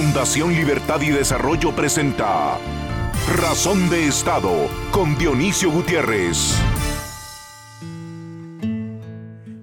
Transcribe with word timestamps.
Fundación 0.00 0.54
Libertad 0.54 1.00
y 1.00 1.10
Desarrollo 1.10 1.74
presenta 1.74 2.56
Razón 3.36 3.90
de 3.90 4.06
Estado 4.06 4.68
con 4.92 5.18
Dionisio 5.18 5.72
Gutiérrez. 5.72 6.56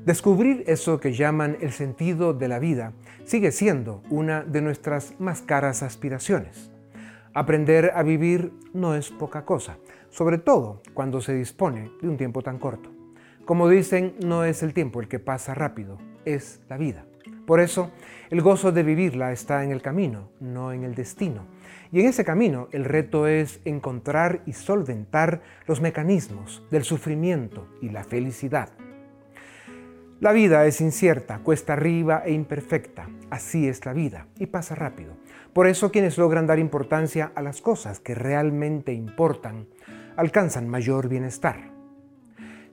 Descubrir 0.04 0.66
eso 0.68 1.00
que 1.00 1.14
llaman 1.14 1.56
el 1.62 1.72
sentido 1.72 2.34
de 2.34 2.50
la 2.50 2.60
vida 2.60 2.92
sigue 3.24 3.54
siendo 3.54 4.04
una 4.10 4.44
de 4.44 4.62
nuestras 4.62 5.18
más 5.22 5.42
caras 5.42 5.82
aspiraciones. 5.84 6.70
Aprender 7.34 7.94
a 7.96 8.04
vivir 8.04 8.52
no 8.74 8.94
es 8.94 9.12
poca 9.12 9.46
cosa, 9.46 9.78
sobre 10.10 10.38
todo 10.38 10.82
cuando 10.94 11.22
se 11.22 11.34
dispone 11.34 11.94
de 12.02 12.10
un 12.10 12.18
tiempo 12.18 12.42
tan 12.42 12.60
corto. 12.60 12.92
Como 13.46 13.70
dicen, 13.70 14.16
no 14.20 14.44
es 14.44 14.64
el 14.64 14.74
tiempo 14.74 15.00
el 15.00 15.08
que 15.08 15.20
pasa 15.20 15.56
rápido, 15.56 15.98
es 16.26 16.60
la 16.68 16.76
vida. 16.76 17.06
Por 17.46 17.60
eso, 17.60 17.92
el 18.30 18.42
gozo 18.42 18.72
de 18.72 18.84
vivirla 18.84 19.32
está 19.32 19.64
en 19.64 19.72
el 19.72 19.82
camino, 19.82 20.30
no 20.40 20.72
en 20.72 20.84
el 20.84 20.96
destino. 20.96 21.46
Y 21.92 22.00
en 22.00 22.08
ese 22.08 22.26
camino 22.26 22.68
el 22.72 22.86
reto 22.86 23.28
es 23.28 23.62
encontrar 23.66 24.42
y 24.46 24.54
solventar 24.54 25.42
los 25.68 25.82
mecanismos 25.82 26.64
del 26.72 26.84
sufrimiento 26.84 27.68
y 27.82 27.90
la 27.90 28.04
felicidad. 28.04 28.70
La 30.22 30.32
vida 30.32 30.66
es 30.66 30.82
incierta, 30.82 31.40
cuesta 31.40 31.74
arriba 31.74 32.24
e 32.26 32.32
imperfecta. 32.32 33.10
Así 33.30 33.68
es 33.68 33.86
la 33.86 33.94
vida 33.94 34.28
y 34.40 34.48
pasa 34.48 34.74
rápido. 34.74 35.14
Por 35.54 35.68
eso 35.68 35.92
quienes 35.92 36.18
logran 36.18 36.48
dar 36.48 36.58
importancia 36.58 37.32
a 37.36 37.42
las 37.42 37.62
cosas 37.62 38.00
que 38.00 38.16
realmente 38.16 38.94
importan 38.94 39.68
alcanzan 40.16 40.70
mayor 40.70 41.10
bienestar. 41.10 41.75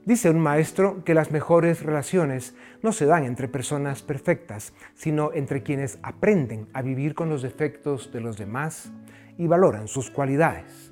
Dice 0.05 0.29
un 0.29 0.39
maestro 0.39 1.05
que 1.05 1.13
las 1.13 1.31
mejores 1.31 1.81
relaciones 1.81 2.55
no 2.81 2.91
se 2.91 3.05
dan 3.05 3.23
entre 3.23 3.47
personas 3.47 4.01
perfectas, 4.01 4.73
sino 4.95 5.31
entre 5.31 5.63
quienes 5.63 5.97
aprenden 6.03 6.67
a 6.73 6.81
vivir 6.81 7.15
con 7.15 7.29
los 7.29 7.41
defectos 7.41 8.11
de 8.11 8.19
los 8.19 8.37
demás 8.37 8.91
y 9.37 9.47
valoran 9.47 9.87
sus 9.87 10.09
cualidades. 10.09 10.91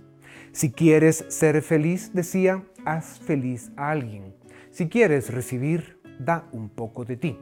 Si 0.53 0.71
quieres 0.71 1.25
ser 1.27 1.61
feliz, 1.61 2.13
decía, 2.13 2.63
haz 2.85 3.19
feliz 3.19 3.71
a 3.75 3.91
alguien. 3.91 4.33
Si 4.69 4.87
quieres 4.87 5.33
recibir, 5.33 5.99
da 6.17 6.47
un 6.53 6.69
poco 6.69 7.03
de 7.03 7.17
ti. 7.17 7.37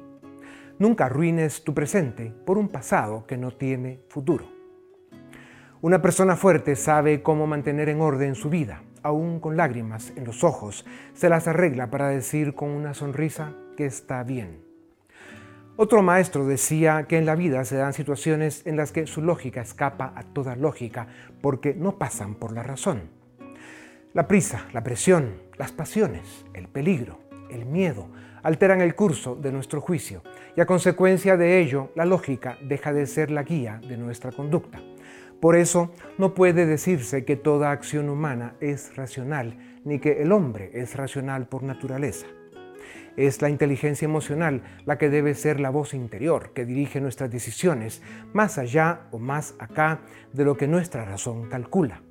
Nunca 0.79 1.05
arruines 1.05 1.63
tu 1.63 1.75
presente 1.75 2.33
por 2.47 2.57
un 2.57 2.69
pasado 2.69 3.27
que 3.27 3.37
no 3.37 3.51
tiene 3.51 3.99
futuro. 4.07 4.51
Una 5.81 6.01
persona 6.01 6.35
fuerte 6.35 6.75
sabe 6.75 7.21
cómo 7.21 7.45
mantener 7.45 7.89
en 7.89 8.01
orden 8.01 8.33
su 8.33 8.49
vida 8.49 8.81
aún 9.03 9.39
con 9.39 9.57
lágrimas 9.57 10.13
en 10.15 10.25
los 10.25 10.43
ojos, 10.43 10.85
se 11.13 11.29
las 11.29 11.47
arregla 11.47 11.89
para 11.89 12.09
decir 12.09 12.55
con 12.55 12.69
una 12.69 12.93
sonrisa 12.93 13.53
que 13.77 13.85
está 13.85 14.23
bien. 14.23 14.69
Otro 15.81 16.01
maestro 16.01 16.45
decía 16.45 17.05
que 17.07 17.17
en 17.17 17.25
la 17.25 17.35
vida 17.35 17.63
se 17.63 17.77
dan 17.77 17.93
situaciones 17.93 18.67
en 18.67 18.75
las 18.75 18.91
que 18.91 19.07
su 19.07 19.21
lógica 19.21 19.61
escapa 19.61 20.11
a 20.15 20.23
toda 20.23 20.57
lógica 20.57 21.07
porque 21.41 21.73
no 21.73 21.97
pasan 21.97 22.35
por 22.35 22.51
la 22.51 22.63
razón. 22.63 23.03
La 24.13 24.27
prisa, 24.27 24.65
la 24.73 24.83
presión, 24.83 25.35
las 25.57 25.71
pasiones, 25.71 26.45
el 26.53 26.67
peligro, 26.67 27.19
el 27.49 27.65
miedo 27.65 28.07
alteran 28.43 28.81
el 28.81 28.95
curso 28.95 29.35
de 29.35 29.51
nuestro 29.51 29.81
juicio 29.81 30.23
y 30.55 30.61
a 30.61 30.65
consecuencia 30.65 31.37
de 31.37 31.59
ello 31.59 31.91
la 31.95 32.05
lógica 32.05 32.57
deja 32.61 32.91
de 32.91 33.07
ser 33.07 33.31
la 33.31 33.43
guía 33.43 33.79
de 33.87 33.97
nuestra 33.97 34.31
conducta. 34.31 34.81
Por 35.39 35.55
eso 35.55 35.91
no 36.17 36.33
puede 36.33 36.65
decirse 36.65 37.23
que 37.23 37.37
toda 37.37 37.71
acción 37.71 38.09
humana 38.09 38.55
es 38.59 38.95
racional, 38.97 39.57
ni 39.85 39.99
que 39.99 40.21
el 40.21 40.33
hombre 40.33 40.71
es 40.73 40.95
racional 40.95 41.47
por 41.47 41.63
naturaleza. 41.63 42.27
Es 43.15 43.41
la 43.41 43.49
inteligencia 43.49 44.05
emocional 44.05 44.63
la 44.85 44.97
que 44.97 45.09
debe 45.09 45.35
ser 45.35 45.59
la 45.59 45.69
voz 45.69 45.93
interior 45.93 46.51
que 46.53 46.65
dirige 46.65 46.99
nuestras 46.99 47.31
decisiones, 47.31 48.01
más 48.33 48.57
allá 48.57 49.07
o 49.11 49.19
más 49.19 49.55
acá 49.59 50.01
de 50.33 50.43
lo 50.43 50.57
que 50.57 50.67
nuestra 50.67 51.05
razón 51.05 51.49
calcula. 51.49 52.01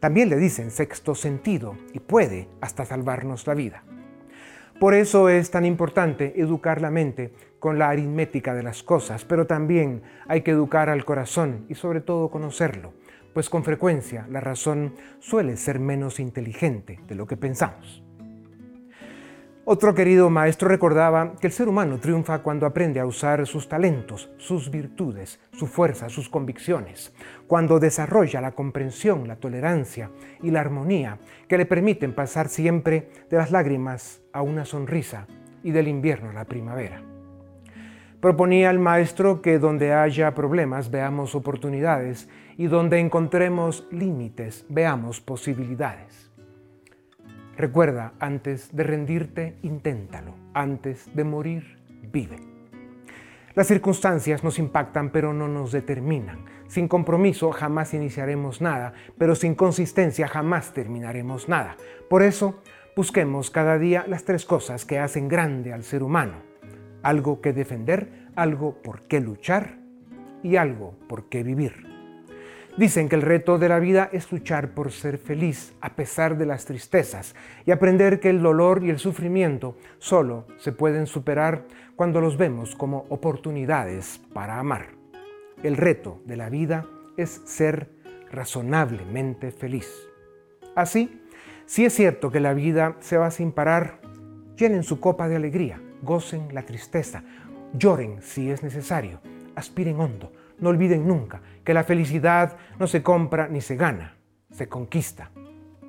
También 0.00 0.28
le 0.28 0.36
dicen 0.36 0.70
sexto 0.70 1.14
sentido 1.14 1.76
y 1.92 2.00
puede 2.00 2.48
hasta 2.60 2.84
salvarnos 2.84 3.46
la 3.46 3.54
vida. 3.54 3.84
Por 4.80 4.94
eso 4.94 5.28
es 5.28 5.50
tan 5.50 5.64
importante 5.64 6.40
educar 6.40 6.80
la 6.80 6.90
mente 6.90 7.32
con 7.64 7.78
la 7.78 7.88
aritmética 7.88 8.52
de 8.52 8.62
las 8.62 8.82
cosas, 8.82 9.24
pero 9.24 9.46
también 9.46 10.02
hay 10.28 10.42
que 10.42 10.50
educar 10.50 10.90
al 10.90 11.06
corazón 11.06 11.64
y 11.70 11.74
sobre 11.74 12.02
todo 12.02 12.28
conocerlo, 12.28 12.92
pues 13.32 13.48
con 13.48 13.64
frecuencia 13.64 14.26
la 14.28 14.40
razón 14.40 14.92
suele 15.18 15.56
ser 15.56 15.78
menos 15.78 16.20
inteligente 16.20 17.00
de 17.08 17.14
lo 17.14 17.26
que 17.26 17.38
pensamos. 17.38 18.04
Otro 19.64 19.94
querido 19.94 20.28
maestro 20.28 20.68
recordaba 20.68 21.36
que 21.40 21.46
el 21.46 21.54
ser 21.54 21.66
humano 21.66 21.98
triunfa 22.00 22.40
cuando 22.40 22.66
aprende 22.66 23.00
a 23.00 23.06
usar 23.06 23.46
sus 23.46 23.66
talentos, 23.66 24.28
sus 24.36 24.70
virtudes, 24.70 25.40
su 25.52 25.66
fuerza, 25.66 26.10
sus 26.10 26.28
convicciones, 26.28 27.14
cuando 27.46 27.80
desarrolla 27.80 28.42
la 28.42 28.52
comprensión, 28.52 29.26
la 29.26 29.36
tolerancia 29.36 30.10
y 30.42 30.50
la 30.50 30.60
armonía 30.60 31.18
que 31.48 31.56
le 31.56 31.64
permiten 31.64 32.14
pasar 32.14 32.50
siempre 32.50 33.08
de 33.30 33.38
las 33.38 33.50
lágrimas 33.50 34.20
a 34.34 34.42
una 34.42 34.66
sonrisa 34.66 35.26
y 35.62 35.70
del 35.70 35.88
invierno 35.88 36.28
a 36.28 36.34
la 36.34 36.44
primavera. 36.44 37.13
Proponía 38.24 38.70
el 38.70 38.78
maestro 38.78 39.42
que 39.42 39.58
donde 39.58 39.92
haya 39.92 40.34
problemas 40.34 40.90
veamos 40.90 41.34
oportunidades 41.34 42.26
y 42.56 42.68
donde 42.68 42.98
encontremos 42.98 43.86
límites 43.90 44.64
veamos 44.70 45.20
posibilidades. 45.20 46.32
Recuerda, 47.54 48.14
antes 48.18 48.74
de 48.74 48.82
rendirte, 48.82 49.58
inténtalo. 49.60 50.34
Antes 50.54 51.14
de 51.14 51.22
morir, 51.22 51.76
vive. 52.10 52.38
Las 53.54 53.66
circunstancias 53.66 54.42
nos 54.42 54.58
impactan 54.58 55.10
pero 55.10 55.34
no 55.34 55.46
nos 55.46 55.70
determinan. 55.70 56.46
Sin 56.66 56.88
compromiso 56.88 57.52
jamás 57.52 57.92
iniciaremos 57.92 58.62
nada, 58.62 58.94
pero 59.18 59.34
sin 59.34 59.54
consistencia 59.54 60.28
jamás 60.28 60.72
terminaremos 60.72 61.50
nada. 61.50 61.76
Por 62.08 62.22
eso, 62.22 62.62
busquemos 62.96 63.50
cada 63.50 63.76
día 63.76 64.06
las 64.08 64.24
tres 64.24 64.46
cosas 64.46 64.86
que 64.86 64.98
hacen 64.98 65.28
grande 65.28 65.74
al 65.74 65.84
ser 65.84 66.02
humano. 66.02 66.53
Algo 67.04 67.40
que 67.40 67.52
defender, 67.52 68.08
algo 68.34 68.82
por 68.82 69.02
qué 69.02 69.20
luchar 69.20 69.76
y 70.42 70.56
algo 70.56 70.96
por 71.08 71.28
qué 71.28 71.44
vivir. 71.44 71.94
Dicen 72.76 73.08
que 73.08 73.14
el 73.14 73.22
reto 73.22 73.56
de 73.56 73.68
la 73.68 73.78
vida 73.78 74.08
es 74.12 74.32
luchar 74.32 74.74
por 74.74 74.90
ser 74.90 75.18
feliz 75.18 75.74
a 75.80 75.94
pesar 75.94 76.36
de 76.36 76.44
las 76.44 76.64
tristezas 76.64 77.36
y 77.64 77.70
aprender 77.70 78.18
que 78.18 78.30
el 78.30 78.42
dolor 78.42 78.82
y 78.82 78.90
el 78.90 78.98
sufrimiento 78.98 79.76
solo 79.98 80.48
se 80.56 80.72
pueden 80.72 81.06
superar 81.06 81.66
cuando 81.94 82.20
los 82.20 82.36
vemos 82.36 82.74
como 82.74 83.06
oportunidades 83.10 84.20
para 84.32 84.58
amar. 84.58 84.88
El 85.62 85.76
reto 85.76 86.20
de 86.24 86.36
la 86.36 86.50
vida 86.50 86.84
es 87.16 87.42
ser 87.44 87.90
razonablemente 88.32 89.52
feliz. 89.52 89.88
Así, 90.74 91.22
si 91.66 91.84
es 91.84 91.94
cierto 91.94 92.32
que 92.32 92.40
la 92.40 92.54
vida 92.54 92.96
se 92.98 93.16
va 93.16 93.30
sin 93.30 93.52
parar, 93.52 94.00
llenen 94.56 94.82
su 94.82 94.98
copa 94.98 95.28
de 95.28 95.36
alegría, 95.36 95.80
gocen 96.04 96.54
la 96.54 96.62
tristeza, 96.62 97.24
lloren 97.72 98.22
si 98.22 98.50
es 98.50 98.62
necesario, 98.62 99.20
aspiren 99.54 100.00
hondo, 100.00 100.32
no 100.58 100.68
olviden 100.68 101.06
nunca 101.06 101.42
que 101.64 101.74
la 101.74 101.84
felicidad 101.84 102.56
no 102.78 102.86
se 102.86 103.02
compra 103.02 103.48
ni 103.48 103.60
se 103.60 103.76
gana, 103.76 104.16
se 104.50 104.68
conquista. 104.68 105.30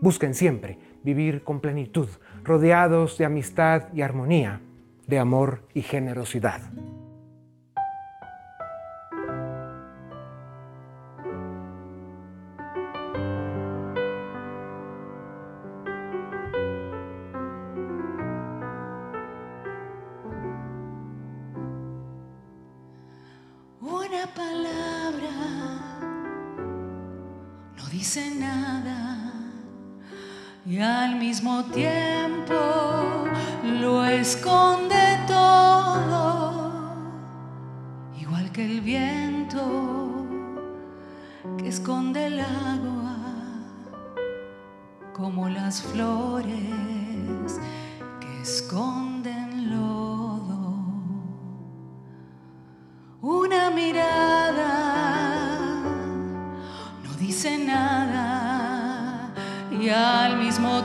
Busquen 0.02 0.34
siempre 0.34 0.78
vivir 1.04 1.44
con 1.44 1.60
plenitud, 1.60 2.10
rodeados 2.44 3.18
de 3.18 3.26
amistad 3.26 3.94
y 3.94 4.02
armonía, 4.02 4.62
de 5.08 5.20
amor 5.20 5.68
y 5.74 5.82
generosidad. 5.82 6.62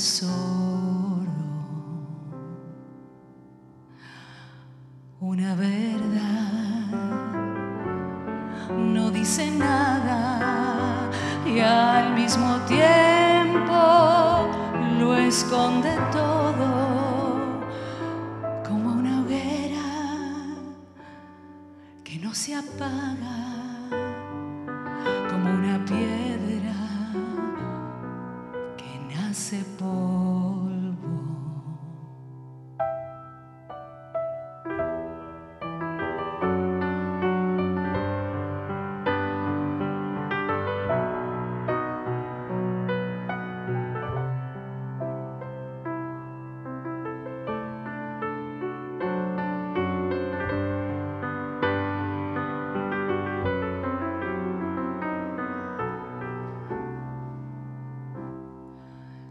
algún 0.00 0.39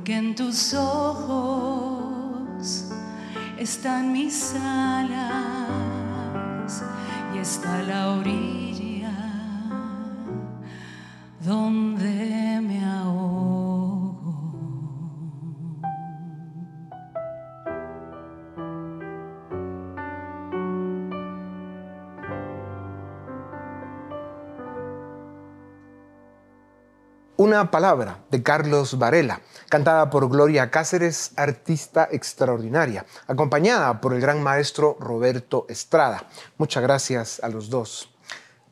porque 0.00 0.16
en 0.16 0.34
tus 0.34 0.72
ojos 0.72 2.06
están 3.58 4.14
mis 4.14 4.54
alas 4.54 5.12
y 7.34 7.38
está 7.38 7.82
la 7.82 8.12
orilla 8.12 8.69
Una 27.50 27.68
palabra 27.68 28.18
de 28.30 28.44
Carlos 28.44 28.96
Varela, 28.96 29.40
cantada 29.68 30.08
por 30.08 30.28
Gloria 30.28 30.70
Cáceres, 30.70 31.32
artista 31.34 32.08
extraordinaria, 32.12 33.04
acompañada 33.26 34.00
por 34.00 34.14
el 34.14 34.20
gran 34.20 34.40
maestro 34.40 34.96
Roberto 35.00 35.66
Estrada. 35.68 36.28
Muchas 36.58 36.80
gracias 36.80 37.40
a 37.42 37.48
los 37.48 37.68
dos. 37.68 38.14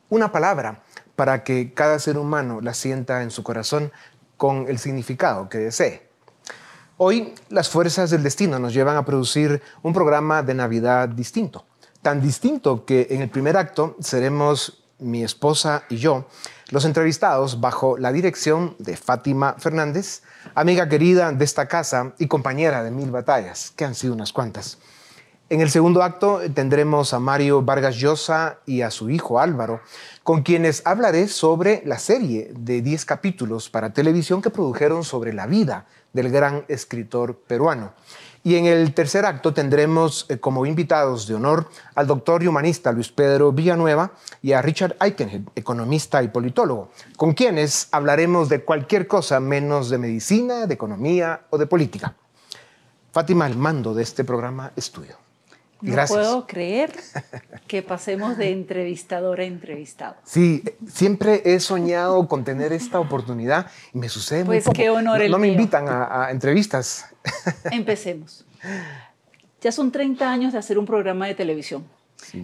Una 0.07 0.31
palabra 0.31 0.81
para 1.17 1.43
que 1.43 1.73
cada 1.73 1.99
ser 1.99 2.17
humano 2.17 2.61
la 2.61 2.73
sienta 2.73 3.21
en 3.21 3.31
su 3.31 3.43
corazón 3.43 3.91
con 4.37 4.69
el 4.69 4.79
significado 4.79 5.49
que 5.49 5.57
desee. 5.57 6.09
Hoy 6.95 7.35
las 7.49 7.67
fuerzas 7.67 8.11
del 8.11 8.23
destino 8.23 8.59
nos 8.59 8.73
llevan 8.73 8.95
a 8.95 9.03
producir 9.03 9.61
un 9.83 9.91
programa 9.91 10.41
de 10.41 10.53
Navidad 10.53 11.09
distinto, 11.09 11.65
tan 12.01 12.21
distinto 12.21 12.85
que 12.85 13.07
en 13.09 13.21
el 13.21 13.29
primer 13.29 13.57
acto 13.57 13.97
seremos 13.99 14.85
mi 14.99 15.23
esposa 15.23 15.83
y 15.89 15.97
yo 15.97 16.27
los 16.69 16.85
entrevistados 16.85 17.61
bajo 17.61 17.97
la 17.97 18.11
dirección 18.11 18.75
de 18.77 18.95
Fátima 18.95 19.55
Fernández, 19.57 20.21
amiga 20.53 20.87
querida 20.87 21.31
de 21.31 21.43
esta 21.43 21.67
casa 21.67 22.13
y 22.19 22.27
compañera 22.27 22.83
de 22.83 22.91
mil 22.91 23.09
batallas, 23.09 23.71
que 23.75 23.85
han 23.85 23.95
sido 23.95 24.13
unas 24.13 24.33
cuantas. 24.33 24.77
En 25.51 25.61
el 25.61 25.71
segundo 25.71 26.03
acto 26.03 26.41
tendremos 26.53 27.11
a 27.11 27.19
Mario 27.19 27.63
Vargas 27.63 27.95
Llosa 27.95 28.59
y 28.67 28.83
a 28.83 28.91
su 28.91 29.09
hijo 29.09 29.39
Álvaro, 29.39 29.81
con 30.21 30.43
quienes 30.43 30.83
hablaré 30.85 31.27
sobre 31.27 31.81
la 31.85 31.97
serie 31.97 32.51
de 32.55 32.83
10 32.83 33.03
capítulos 33.05 33.71
para 33.71 33.91
televisión 33.91 34.43
que 34.43 34.51
produjeron 34.51 35.03
sobre 35.03 35.33
la 35.33 35.47
vida 35.47 35.87
del 36.13 36.29
gran 36.29 36.65
escritor 36.67 37.39
peruano. 37.47 37.93
Y 38.43 38.55
en 38.55 38.65
el 38.65 38.93
tercer 38.93 39.25
acto 39.25 39.53
tendremos 39.53 40.25
eh, 40.29 40.39
como 40.39 40.65
invitados 40.65 41.27
de 41.27 41.35
honor 41.35 41.69
al 41.95 42.07
doctor 42.07 42.41
y 42.41 42.47
humanista 42.47 42.91
Luis 42.91 43.09
Pedro 43.09 43.51
Villanueva 43.51 44.11
y 44.41 44.53
a 44.53 44.61
Richard 44.61 44.95
Aikenhead, 44.99 45.41
economista 45.55 46.23
y 46.23 46.29
politólogo, 46.29 46.89
con 47.17 47.33
quienes 47.33 47.89
hablaremos 47.91 48.47
de 48.47 48.63
cualquier 48.63 49.07
cosa 49.07 49.39
menos 49.39 49.89
de 49.89 49.97
medicina, 49.97 50.67
de 50.67 50.73
economía 50.73 51.41
o 51.49 51.57
de 51.57 51.67
política. 51.67 52.15
Fátima, 53.11 53.47
el 53.47 53.57
mando 53.57 53.93
de 53.93 54.03
este 54.03 54.23
programa 54.23 54.71
es 54.75 54.91
tuyo. 54.91 55.28
No 55.81 55.93
Gracias. 55.93 56.19
puedo 56.19 56.45
creer 56.45 56.91
que 57.67 57.81
pasemos 57.81 58.37
de 58.37 58.51
entrevistador 58.51 59.39
a 59.39 59.45
entrevistado. 59.45 60.15
Sí, 60.25 60.63
siempre 60.87 61.41
he 61.45 61.59
soñado 61.61 62.27
con 62.27 62.43
tener 62.43 62.73
esta 62.73 62.99
oportunidad 62.99 63.67
y 63.93 63.97
me 63.97 64.09
sucede 64.09 64.43
muy 64.43 64.55
Pues 64.57 64.65
poco. 64.65 64.75
qué 64.75 64.89
honor 64.89 65.19
no, 65.19 65.23
el 65.23 65.31
no 65.31 65.37
me 65.37 65.47
mío. 65.47 65.53
invitan 65.57 65.87
a, 65.87 66.25
a 66.25 66.31
entrevistas. 66.31 67.05
Empecemos. 67.71 68.45
Ya 69.61 69.71
son 69.71 69.91
30 69.91 70.29
años 70.29 70.53
de 70.53 70.59
hacer 70.59 70.77
un 70.77 70.85
programa 70.85 71.27
de 71.27 71.35
televisión. 71.35 71.85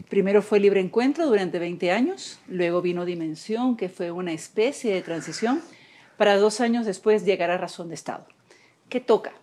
Primero 0.10 0.42
fue 0.42 0.62
Libre 0.62 0.80
Encuentro 0.80 1.26
durante 1.28 1.60
20 1.60 1.92
años, 1.92 2.40
luego 2.48 2.82
vino 2.82 3.04
Dimensión, 3.04 3.76
que 3.76 3.90
fue 3.90 4.12
una 4.12 4.32
especie 4.32 4.94
de 4.94 5.02
transición, 5.02 5.62
para 6.18 6.38
dos 6.38 6.62
años 6.62 6.86
después 6.86 7.26
llegar 7.26 7.52
a 7.52 7.58
Razón 7.58 7.90
de 7.90 7.96
Estado. 7.96 8.26
¿Qué 8.88 9.02
toca? 9.02 9.34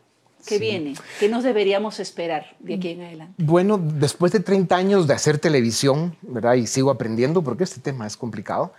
¿Qué 0.46 0.58
viene? 0.58 0.94
¿Qué 1.20 1.28
nos 1.28 1.44
deberíamos 1.44 2.00
esperar 2.00 2.56
de 2.58 2.74
aquí 2.74 2.90
en 2.90 3.02
adelante? 3.02 3.34
Bueno, 3.38 3.78
después 3.78 4.32
de 4.32 4.40
30 4.40 4.76
años 4.76 5.06
de 5.06 5.14
hacer 5.14 5.38
televisión, 5.38 6.16
¿verdad? 6.22 6.54
Y 6.54 6.66
sigo 6.66 6.90
aprendiendo 6.90 7.42
porque 7.42 7.64
este 7.64 7.80
tema 7.80 8.06
es 8.06 8.16
complicado. 8.16 8.72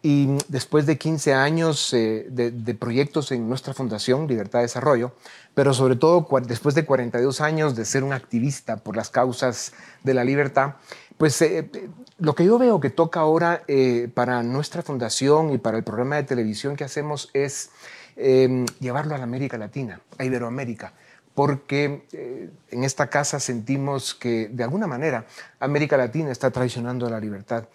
Y 0.00 0.28
después 0.46 0.86
de 0.86 0.96
15 0.96 1.34
años 1.34 1.92
eh, 1.92 2.26
de, 2.30 2.52
de 2.52 2.74
proyectos 2.74 3.32
en 3.32 3.48
nuestra 3.48 3.74
fundación, 3.74 4.28
Libertad 4.28 4.60
de 4.60 4.64
Desarrollo, 4.64 5.12
pero 5.54 5.74
sobre 5.74 5.96
todo 5.96 6.26
después 6.46 6.76
de 6.76 6.84
42 6.84 7.40
años 7.40 7.74
de 7.74 7.84
ser 7.84 8.04
un 8.04 8.12
activista 8.12 8.76
por 8.76 8.96
las 8.96 9.10
causas 9.10 9.72
de 10.04 10.14
la 10.14 10.22
libertad, 10.22 10.74
pues 11.16 11.42
eh, 11.42 11.68
eh, 11.74 11.88
lo 12.18 12.34
que 12.34 12.44
yo 12.44 12.58
veo 12.58 12.80
que 12.80 12.90
toca 12.90 13.20
ahora 13.20 13.62
eh, 13.68 14.08
para 14.14 14.42
nuestra 14.42 14.82
fundación 14.82 15.52
y 15.52 15.58
para 15.58 15.76
el 15.76 15.84
programa 15.84 16.16
de 16.16 16.22
televisión 16.22 16.76
que 16.76 16.84
hacemos 16.84 17.28
es 17.34 17.70
eh, 18.16 18.64
llevarlo 18.80 19.14
a 19.14 19.18
la 19.18 19.24
América 19.24 19.58
Latina, 19.58 20.00
a 20.16 20.24
Iberoamérica 20.24 20.92
porque 21.38 22.02
eh, 22.10 22.50
en 22.72 22.82
esta 22.82 23.10
casa 23.10 23.38
sentimos 23.38 24.12
que 24.12 24.48
de 24.48 24.64
alguna 24.64 24.88
manera 24.88 25.24
América 25.60 25.96
Latina 25.96 26.32
está 26.32 26.50
traicionando 26.50 27.08
la 27.08 27.20
libertad 27.20 27.68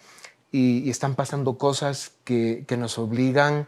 y, 0.52 0.90
están 0.90 1.14
pasando 1.14 1.56
cosas 1.56 2.12
que, 2.24 2.66
nos 2.76 2.98
obligan 2.98 3.66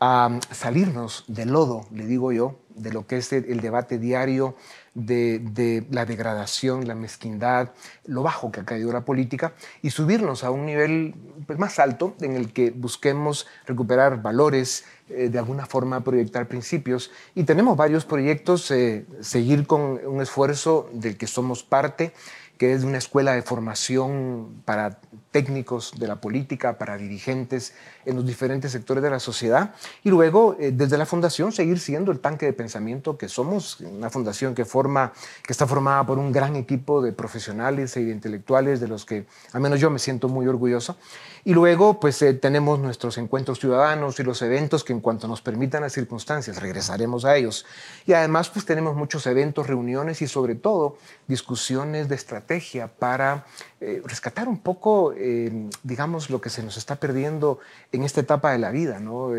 a 0.00 0.40
salirnos 0.50 1.22
del 1.28 1.50
lodo, 1.50 1.86
le 1.92 2.06
digo 2.06 2.32
yo, 2.32 2.56
de 2.70 2.92
lo 2.92 3.06
que 3.06 3.18
es 3.18 3.32
el, 3.32 3.60
debate 3.60 3.98
diario 3.98 4.56
de, 4.94 5.38
de 5.38 5.86
la 5.92 6.06
degradación, 6.06 6.88
la 6.88 6.96
mezquindad, 6.96 7.70
lo 8.04 8.24
bajo 8.24 8.50
que 8.50 8.60
ha 8.60 8.64
caído 8.64 8.92
la 8.92 9.04
política 9.04 9.52
y 9.80 9.90
subirnos 9.90 10.42
a 10.42 10.50
un 10.50 10.66
nivel 10.66 11.14
pues, 11.46 11.56
más 11.56 11.78
alto 11.78 12.16
en 12.20 12.34
el 12.34 12.52
que 12.52 12.72
busquemos 12.72 13.46
recuperar 13.64 14.20
valores, 14.20 14.84
eh, 15.08 15.28
de 15.28 15.38
alguna 15.38 15.66
forma 15.66 16.02
proyectar 16.02 16.48
principios. 16.48 17.10
Y 17.34 17.44
tenemos 17.44 17.76
varios 17.76 18.04
proyectos, 18.04 18.70
eh, 18.70 19.06
seguir 19.20 19.66
con 19.66 20.00
un 20.06 20.20
esfuerzo 20.20 20.88
del 20.92 21.16
que 21.16 21.26
somos 21.26 21.62
parte, 21.62 22.12
que 22.58 22.72
es 22.72 22.84
una 22.84 22.98
escuela 22.98 23.32
de 23.32 23.42
formación 23.42 24.62
para 24.64 25.00
técnicos 25.36 25.92
de 25.98 26.08
la 26.08 26.16
política, 26.16 26.78
para 26.78 26.96
dirigentes 26.96 27.74
en 28.06 28.16
los 28.16 28.24
diferentes 28.24 28.72
sectores 28.72 29.02
de 29.02 29.10
la 29.10 29.20
sociedad 29.20 29.74
y 30.02 30.08
luego 30.08 30.56
eh, 30.58 30.70
desde 30.72 30.96
la 30.96 31.04
fundación 31.04 31.52
seguir 31.52 31.78
siendo 31.78 32.10
el 32.10 32.20
tanque 32.20 32.46
de 32.46 32.54
pensamiento 32.54 33.18
que 33.18 33.28
somos, 33.28 33.80
una 33.80 34.08
fundación 34.08 34.54
que, 34.54 34.64
forma, 34.64 35.12
que 35.46 35.52
está 35.52 35.66
formada 35.66 36.06
por 36.06 36.18
un 36.18 36.32
gran 36.32 36.56
equipo 36.56 37.02
de 37.02 37.12
profesionales 37.12 37.94
e 37.98 38.00
intelectuales 38.00 38.80
de 38.80 38.88
los 38.88 39.04
que 39.04 39.26
al 39.52 39.60
menos 39.60 39.78
yo 39.78 39.90
me 39.90 39.98
siento 39.98 40.26
muy 40.30 40.46
orgulloso. 40.46 40.96
Y 41.44 41.52
luego 41.52 42.00
pues 42.00 42.22
eh, 42.22 42.32
tenemos 42.32 42.78
nuestros 42.78 43.18
encuentros 43.18 43.60
ciudadanos 43.60 44.18
y 44.18 44.22
los 44.22 44.40
eventos 44.40 44.84
que 44.84 44.94
en 44.94 45.00
cuanto 45.00 45.28
nos 45.28 45.42
permitan 45.42 45.82
las 45.82 45.92
circunstancias 45.92 46.62
regresaremos 46.62 47.26
a 47.26 47.36
ellos. 47.36 47.66
Y 48.06 48.14
además 48.14 48.48
pues 48.48 48.64
tenemos 48.64 48.96
muchos 48.96 49.26
eventos, 49.26 49.66
reuniones 49.66 50.22
y 50.22 50.28
sobre 50.28 50.54
todo 50.54 50.96
discusiones 51.28 52.08
de 52.08 52.14
estrategia 52.14 52.88
para 52.88 53.44
eh, 53.80 54.00
rescatar 54.04 54.48
un 54.48 54.58
poco, 54.58 55.12
eh, 55.16 55.68
digamos, 55.82 56.30
lo 56.30 56.40
que 56.40 56.48
se 56.48 56.62
nos 56.62 56.76
está 56.76 56.96
perdiendo 56.96 57.60
en 57.92 58.04
esta 58.04 58.20
etapa 58.20 58.52
de 58.52 58.58
la 58.58 58.70
vida, 58.70 58.98
¿no? 59.00 59.32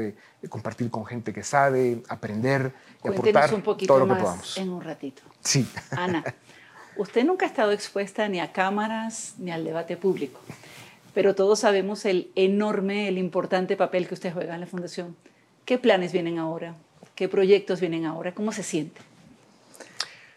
compartir 0.50 0.92
con 0.92 1.06
gente 1.06 1.34
que 1.34 1.44
sabe, 1.44 2.04
aprender 2.08 2.72
y 3.04 3.08
aportar 3.08 3.54
un 3.54 3.62
poquito 3.62 3.94
todo 3.94 4.00
lo 4.00 4.06
más 4.06 4.18
que 4.18 4.24
podamos. 4.24 4.58
en 4.58 4.70
un 4.70 4.82
ratito. 4.82 5.24
Sí. 5.42 5.68
Ana, 5.92 6.24
usted 6.98 7.26
nunca 7.26 7.46
ha 7.46 7.50
estado 7.50 7.72
expuesta 7.72 8.28
ni 8.30 8.40
a 8.40 8.52
cámaras 8.52 9.34
ni 9.40 9.52
al 9.52 9.64
debate 9.64 9.98
público, 9.98 10.40
pero 11.14 11.34
todos 11.34 11.60
sabemos 11.60 12.06
el 12.06 12.32
enorme, 12.36 13.08
el 13.08 13.18
importante 13.18 13.76
papel 13.76 14.08
que 14.08 14.14
usted 14.14 14.34
juega 14.34 14.54
en 14.54 14.62
la 14.62 14.68
Fundación. 14.68 15.16
¿Qué 15.66 15.78
planes 15.78 16.12
vienen 16.12 16.40
ahora? 16.40 16.76
¿Qué 17.16 17.28
proyectos 17.28 17.80
vienen 17.80 18.06
ahora? 18.06 18.34
¿Cómo 18.34 18.52
se 18.52 18.64
siente? 18.64 19.02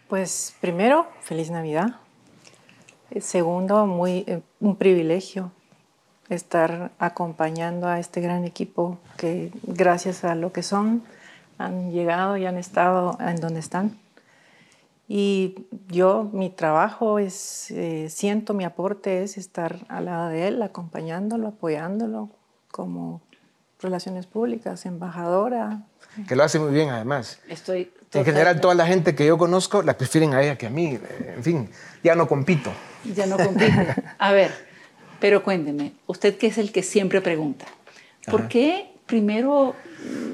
Pues 0.09 0.55
primero, 0.61 1.07
feliz 1.21 1.51
Navidad. 1.51 2.01
Segundo, 3.19 3.87
muy, 3.87 4.25
eh, 4.27 4.41
un 4.61 4.77
privilegio 4.77 5.51
estar 6.29 6.93
acompañando 6.99 7.89
a 7.89 7.99
este 7.99 8.21
gran 8.21 8.45
equipo 8.45 8.99
que 9.17 9.51
gracias 9.65 10.25
a 10.25 10.37
lo 10.37 10.53
que 10.53 10.63
son 10.63 11.03
han 11.59 11.91
llegado 11.91 12.37
y 12.37 12.47
han 12.47 12.57
estado 12.57 13.19
en 13.21 13.37
donde 13.37 13.61
están. 13.61 13.99
Y 15.09 15.67
yo, 15.89 16.31
mi 16.33 16.51
trabajo 16.51 17.19
es, 17.19 17.73
eh, 17.73 18.09
siento 18.11 18.55
mi 18.55 18.65
aporte 18.65 19.25
es 19.25 19.39
estar 19.39 19.77
al 19.89 20.05
lado 20.05 20.29
de 20.29 20.47
él, 20.47 20.63
acompañándolo, 20.63 21.49
apoyándolo 21.49 22.31
como 22.71 23.21
relaciones 23.81 24.27
públicas, 24.27 24.87
embajadora. 24.87 25.83
Que 26.29 26.37
lo 26.37 26.45
hace 26.45 26.61
muy 26.61 26.73
bien 26.73 26.91
además. 26.91 27.41
Estoy 27.49 27.93
En 28.13 28.25
general, 28.25 28.61
toda 28.61 28.75
la 28.75 28.87
gente 28.87 29.15
que 29.15 29.25
yo 29.25 29.39
conozco 29.39 29.83
la 29.83 29.97
prefieren 29.97 30.35
a 30.35 30.43
ella 30.43 30.57
que 30.59 30.67
a 30.67 30.71
mí. 30.71 30.99
En 31.37 31.43
fin, 31.45 31.69
ya 32.03 32.15
no 32.15 32.27
compito. 32.27 32.73
Ya 33.15 33.27
no 33.27 33.37
compite. 33.37 33.95
A 34.19 34.33
ver, 34.33 34.51
pero 35.21 35.43
cuénteme, 35.43 35.93
usted 36.07 36.37
que 36.37 36.49
es 36.49 36.59
el 36.59 36.73
que 36.73 36.83
siempre 36.83 37.21
pregunta, 37.21 37.67
¿por 38.27 38.41
Ajá. 38.41 38.49
qué 38.49 38.93
primero 39.07 39.75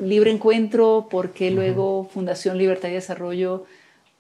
Libre 0.03 0.31
Encuentro, 0.31 1.09
por 1.11 1.31
qué 1.33 1.51
luego 1.51 2.09
Fundación 2.13 2.57
Libertad 2.57 2.89
y 2.89 2.93
Desarrollo, 2.93 3.67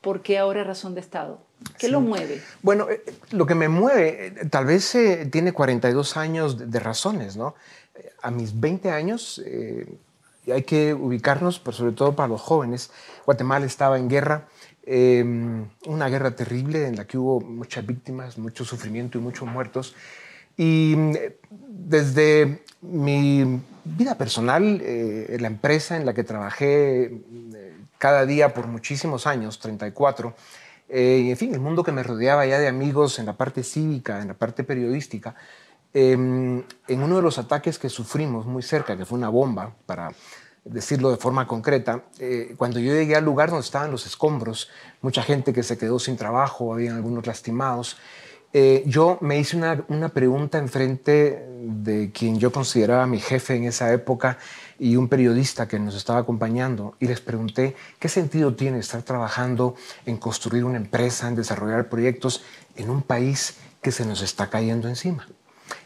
por 0.01 0.23
qué 0.23 0.39
ahora 0.39 0.63
Razón 0.65 0.95
de 0.95 1.01
Estado? 1.01 1.41
¿Qué 1.79 1.89
lo 1.89 2.01
mueve? 2.01 2.43
Bueno, 2.63 2.89
eh, 2.91 3.03
lo 3.31 3.47
que 3.47 3.55
me 3.55 3.69
mueve, 3.69 4.27
eh, 4.27 4.33
tal 4.51 4.67
vez 4.67 4.95
eh, 4.95 5.27
tiene 5.33 5.53
42 5.53 6.17
años 6.17 6.59
de, 6.59 6.67
de 6.67 6.79
razones, 6.81 7.37
¿no? 7.37 7.55
Eh, 7.95 8.11
A 8.23 8.31
mis 8.31 8.59
20 8.61 8.91
años, 8.91 9.43
eh, 9.45 9.87
hay 10.53 10.63
que 10.63 10.95
ubicarnos, 10.95 11.59
pero 11.59 11.77
sobre 11.77 11.93
todo 11.93 12.15
para 12.15 12.29
los 12.29 12.41
jóvenes, 12.41 12.91
Guatemala 13.25 13.67
estaba 13.67 13.99
en 13.99 14.09
guerra, 14.09 14.49
eh, 14.85 15.25
una 15.87 16.09
guerra 16.09 16.37
terrible 16.37 16.87
en 16.87 16.97
la 16.97 17.07
que 17.07 17.19
hubo 17.19 17.41
muchas 17.41 17.85
víctimas, 17.87 18.39
mucho 18.39 18.65
sufrimiento 18.65 19.19
y 19.19 19.21
muchos 19.21 19.49
muertos. 19.49 19.95
Y 20.57 20.95
eh, 20.95 21.39
desde 21.51 22.63
mi 22.83 23.61
vida 23.85 24.17
personal, 24.17 24.81
eh, 24.83 25.37
la 25.41 25.49
empresa 25.49 25.97
en 25.97 26.07
la 26.07 26.15
que 26.15 26.25
trabajé 26.25 27.05
eh, 27.05 27.77
cada 27.99 28.27
día 28.27 28.55
por 28.55 28.67
muchísimos 28.67 29.27
años, 29.27 29.59
34, 29.59 30.35
eh, 30.89 31.27
en 31.31 31.37
fin, 31.37 31.55
el 31.55 31.61
mundo 31.61 31.83
que 31.83 31.93
me 31.93 32.03
rodeaba 32.03 32.47
ya 32.47 32.59
de 32.59 32.69
amigos 32.69 33.19
en 33.19 33.27
la 33.27 33.37
parte 33.37 33.63
cívica, 33.63 34.21
en 34.21 34.29
la 34.29 34.35
parte 34.35 34.65
periodística, 34.65 35.35
eh, 35.95 36.13
en 36.13 37.03
uno 37.03 37.17
de 37.17 37.23
los 37.23 37.39
ataques 37.39 37.79
que 37.79 37.89
sufrimos 37.89 38.47
muy 38.47 38.63
cerca, 38.63 38.97
que 38.97 39.05
fue 39.05 39.19
una 39.19 39.29
bomba, 39.29 39.75
para 39.87 40.13
decirlo 40.65 41.11
de 41.11 41.17
forma 41.17 41.47
concreta, 41.47 42.05
eh, 42.19 42.55
cuando 42.57 42.81
yo 42.81 42.93
llegué 42.93 43.15
al 43.15 43.25
lugar 43.25 43.51
donde 43.51 43.65
estaban 43.65 43.91
los 43.91 44.05
escombros, 44.05 44.69
mucha 45.01 45.23
gente 45.23 45.53
que 45.53 45.63
se 45.63 45.79
quedó 45.79 45.99
sin 45.99 46.17
trabajo, 46.17 46.75
había 46.75 46.95
algunos 46.95 47.27
lastimados, 47.27 47.97
eh, 48.53 48.83
yo 48.87 49.19
me 49.21 49.39
hice 49.39 49.57
una, 49.57 49.85
una 49.89 50.09
pregunta 50.09 50.59
enfrente 50.59 51.47
de 51.63 52.11
quien 52.13 52.39
yo 52.39 52.51
consideraba 52.53 53.07
mi 53.07 53.21
jefe 53.21 53.55
en 53.55 53.65
esa 53.65 53.93
época 53.93 54.39
y 54.79 54.97
un 54.97 55.09
periodista 55.09 55.69
que 55.69 55.79
nos 55.79 55.95
estaba 55.95 56.21
acompañando 56.21 56.95
y 57.01 57.07
les 57.07 57.21
pregunté 57.21 57.77
qué 57.99 58.09
sentido 58.09 58.55
tiene 58.55 58.79
estar 58.79 59.03
trabajando 59.03 59.75
en 60.05 60.17
construir 60.17 60.65
una 60.65 60.79
empresa, 60.79 61.29
en 61.29 61.35
desarrollar 61.35 61.89
proyectos 61.89 62.45
en 62.77 62.91
un 62.91 63.03
país 63.03 63.57
que 63.83 63.93
se 63.93 64.07
nos 64.07 64.23
está 64.23 64.49
cayendo 64.49 64.89
encima. 64.89 65.27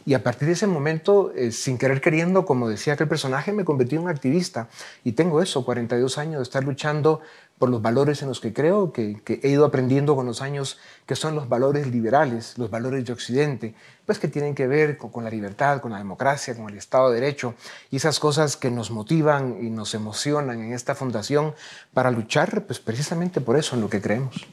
Y 0.07 0.15
a 0.15 0.23
partir 0.23 0.49
de 0.49 0.55
ese 0.55 0.67
momento, 0.67 1.33
eh, 1.37 1.53
sin 1.53 1.79
querer 1.79 2.01
queriendo, 2.01 2.45
como 2.45 2.69
decía 2.69 2.95
aquel 2.95 3.09
personaje, 3.09 3.53
me 3.53 3.65
convertí 3.65 3.97
en 3.97 4.03
un 4.03 4.09
activista. 4.09 4.69
Y 5.05 5.13
tengo 5.13 5.43
eso, 5.43 5.65
42 5.65 6.19
años 6.19 6.39
de 6.39 6.43
estar 6.43 6.65
luchando 6.65 7.21
por 7.59 7.69
los 7.69 7.83
valores 7.83 8.23
en 8.23 8.29
los 8.29 8.41
que 8.41 8.55
creo, 8.55 8.91
que, 8.91 9.21
que 9.23 9.39
he 9.43 9.51
ido 9.51 9.67
aprendiendo 9.67 10.17
con 10.17 10.25
los 10.25 10.41
años, 10.41 10.79
que 11.05 11.15
son 11.15 11.35
los 11.35 11.47
valores 11.47 11.87
liberales, 11.89 12.57
los 12.57 12.71
valores 12.71 13.05
de 13.05 13.13
Occidente, 13.13 13.75
pues 14.07 14.19
que 14.19 14.29
tienen 14.29 14.55
que 14.55 14.67
ver 14.67 14.97
con, 14.97 15.11
con 15.11 15.25
la 15.25 15.31
libertad, 15.31 15.83
con 15.83 15.93
la 15.93 15.99
democracia, 15.99 16.57
con 16.57 16.71
el 16.71 16.79
Estado 16.79 17.11
de 17.11 17.21
Derecho, 17.21 17.55
y 17.91 17.97
esas 17.97 18.19
cosas 18.19 18.57
que 18.57 18.71
nos 18.71 18.91
motivan 18.91 19.59
y 19.61 19.69
nos 19.69 19.95
emocionan 19.95 20.63
en 20.63 20.73
esta 20.73 20.95
fundación 20.95 21.53
para 21.93 22.11
luchar, 22.11 22.65
pues 22.65 22.81
precisamente 22.81 23.43
por 23.43 23.59
eso 23.59 23.77
en 23.77 23.83
lo 23.83 23.91
que 23.91 24.01
creemos. 24.01 24.47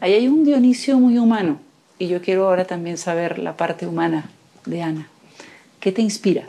Ahí 0.00 0.14
hay 0.14 0.26
un 0.26 0.42
Dionisio 0.42 0.98
muy 0.98 1.18
humano 1.18 1.60
y 1.98 2.08
yo 2.08 2.22
quiero 2.22 2.48
ahora 2.48 2.64
también 2.64 2.96
saber 2.96 3.38
la 3.38 3.58
parte 3.58 3.86
humana 3.86 4.30
de 4.68 4.82
Ana. 4.82 5.08
¿Qué 5.80 5.92
te 5.92 6.02
inspira? 6.02 6.48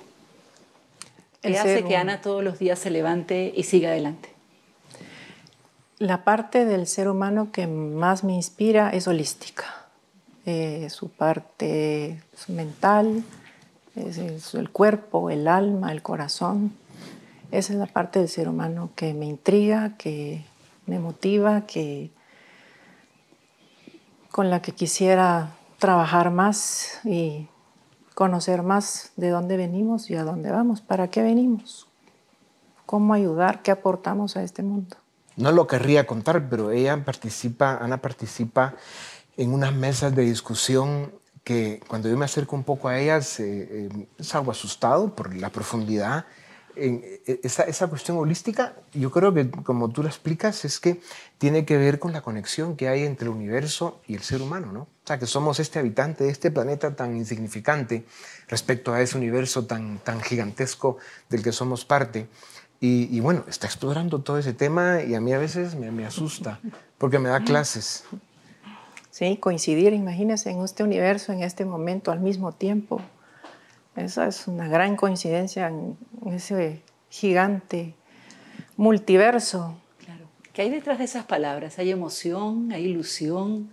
El 1.41 1.53
¿Qué 1.53 1.59
ser 1.59 1.77
hace 1.77 1.87
que 1.87 1.95
Ana 1.95 2.21
todos 2.21 2.43
los 2.43 2.59
días 2.59 2.79
se 2.79 2.89
levante 2.89 3.53
y 3.55 3.63
siga 3.63 3.89
adelante? 3.89 4.29
La 5.97 6.23
parte 6.23 6.65
del 6.65 6.87
ser 6.87 7.09
humano 7.09 7.51
que 7.51 7.67
más 7.67 8.23
me 8.23 8.33
inspira 8.33 8.89
es 8.89 9.07
holística. 9.07 9.65
Eh, 10.45 10.87
su 10.89 11.09
parte 11.09 12.21
mental, 12.47 13.23
es 13.95 14.17
el, 14.17 14.41
el 14.59 14.69
cuerpo, 14.69 15.29
el 15.29 15.47
alma, 15.47 15.91
el 15.91 16.01
corazón. 16.01 16.73
Esa 17.51 17.73
es 17.73 17.79
la 17.79 17.87
parte 17.87 18.19
del 18.19 18.29
ser 18.29 18.47
humano 18.47 18.91
que 18.95 19.13
me 19.13 19.25
intriga, 19.25 19.95
que 19.97 20.43
me 20.85 20.99
motiva, 20.99 21.65
que 21.65 22.11
con 24.31 24.49
la 24.49 24.61
que 24.61 24.71
quisiera 24.71 25.51
trabajar 25.79 26.31
más 26.31 26.99
y 27.03 27.47
conocer 28.19 28.63
más 28.63 29.13
de 29.15 29.29
dónde 29.29 29.55
venimos 29.55 30.09
y 30.09 30.15
a 30.15 30.25
dónde 30.25 30.51
vamos, 30.51 30.81
para 30.81 31.09
qué 31.09 31.21
venimos, 31.21 31.87
cómo 32.85 33.13
ayudar, 33.13 33.61
qué 33.61 33.71
aportamos 33.71 34.35
a 34.35 34.43
este 34.43 34.61
mundo. 34.61 34.97
No 35.37 35.53
lo 35.53 35.67
querría 35.67 36.05
contar, 36.05 36.49
pero 36.49 36.69
ella 36.71 37.05
participa, 37.05 37.77
Ana 37.77 38.01
participa 38.01 38.75
en 39.37 39.53
unas 39.53 39.73
mesas 39.73 40.13
de 40.13 40.23
discusión 40.23 41.13
que 41.45 41.79
cuando 41.87 42.09
yo 42.09 42.17
me 42.17 42.25
acerco 42.25 42.57
un 42.57 42.65
poco 42.65 42.89
a 42.89 42.99
ellas 42.99 43.39
eh, 43.39 43.87
eh, 43.89 44.07
salgo 44.19 44.51
asustado 44.51 45.15
por 45.15 45.33
la 45.33 45.49
profundidad. 45.49 46.25
En 46.79 47.01
eh, 47.03 47.39
esa, 47.43 47.63
esa 47.63 47.87
cuestión 47.87 48.17
holística, 48.17 48.75
yo 48.93 49.11
creo 49.11 49.33
que 49.33 49.49
como 49.49 49.89
tú 49.89 50.03
lo 50.03 50.09
explicas, 50.09 50.65
es 50.65 50.79
que 50.79 51.01
tiene 51.37 51.65
que 51.65 51.77
ver 51.77 51.99
con 51.99 52.13
la 52.13 52.21
conexión 52.21 52.75
que 52.75 52.87
hay 52.87 53.03
entre 53.03 53.27
el 53.27 53.33
universo 53.33 54.01
y 54.07 54.15
el 54.15 54.21
ser 54.21 54.41
humano, 54.41 54.71
¿no? 54.71 54.81
O 54.81 55.07
sea, 55.07 55.19
que 55.19 55.25
somos 55.25 55.59
este 55.59 55.79
habitante 55.79 56.23
de 56.23 56.29
este 56.29 56.51
planeta 56.51 56.95
tan 56.95 57.15
insignificante 57.15 58.05
respecto 58.47 58.93
a 58.93 59.01
ese 59.01 59.17
universo 59.17 59.65
tan, 59.65 59.99
tan 59.99 60.21
gigantesco 60.21 60.97
del 61.29 61.43
que 61.43 61.51
somos 61.51 61.85
parte. 61.85 62.27
Y, 62.81 63.15
y 63.15 63.19
bueno, 63.19 63.43
está 63.49 63.67
explorando 63.67 64.21
todo 64.21 64.37
ese 64.37 64.53
tema 64.53 65.01
y 65.01 65.15
a 65.15 65.19
mí 65.19 65.33
a 65.33 65.37
veces 65.37 65.75
me, 65.75 65.91
me 65.91 66.05
asusta 66.05 66.59
porque 66.97 67.19
me 67.19 67.29
da 67.29 67.43
clases. 67.43 68.05
Sí, 69.11 69.35
coincidir, 69.37 69.91
imagínense, 69.91 70.49
en 70.49 70.63
este 70.63 70.83
universo, 70.83 71.33
en 71.33 71.41
este 71.41 71.65
momento, 71.65 72.11
al 72.11 72.21
mismo 72.21 72.53
tiempo. 72.53 73.01
Esa 73.99 74.27
es 74.27 74.47
una 74.47 74.67
gran 74.67 74.95
coincidencia 74.95 75.67
en 75.67 75.97
ese 76.27 76.81
gigante 77.09 77.95
multiverso. 78.77 79.75
Claro. 79.97 80.25
¿Qué 80.53 80.61
hay 80.61 80.69
detrás 80.69 80.99
de 80.99 81.03
esas 81.03 81.25
palabras? 81.25 81.79
¿Hay 81.79 81.91
emoción? 81.91 82.71
¿Hay 82.71 82.85
ilusión? 82.85 83.69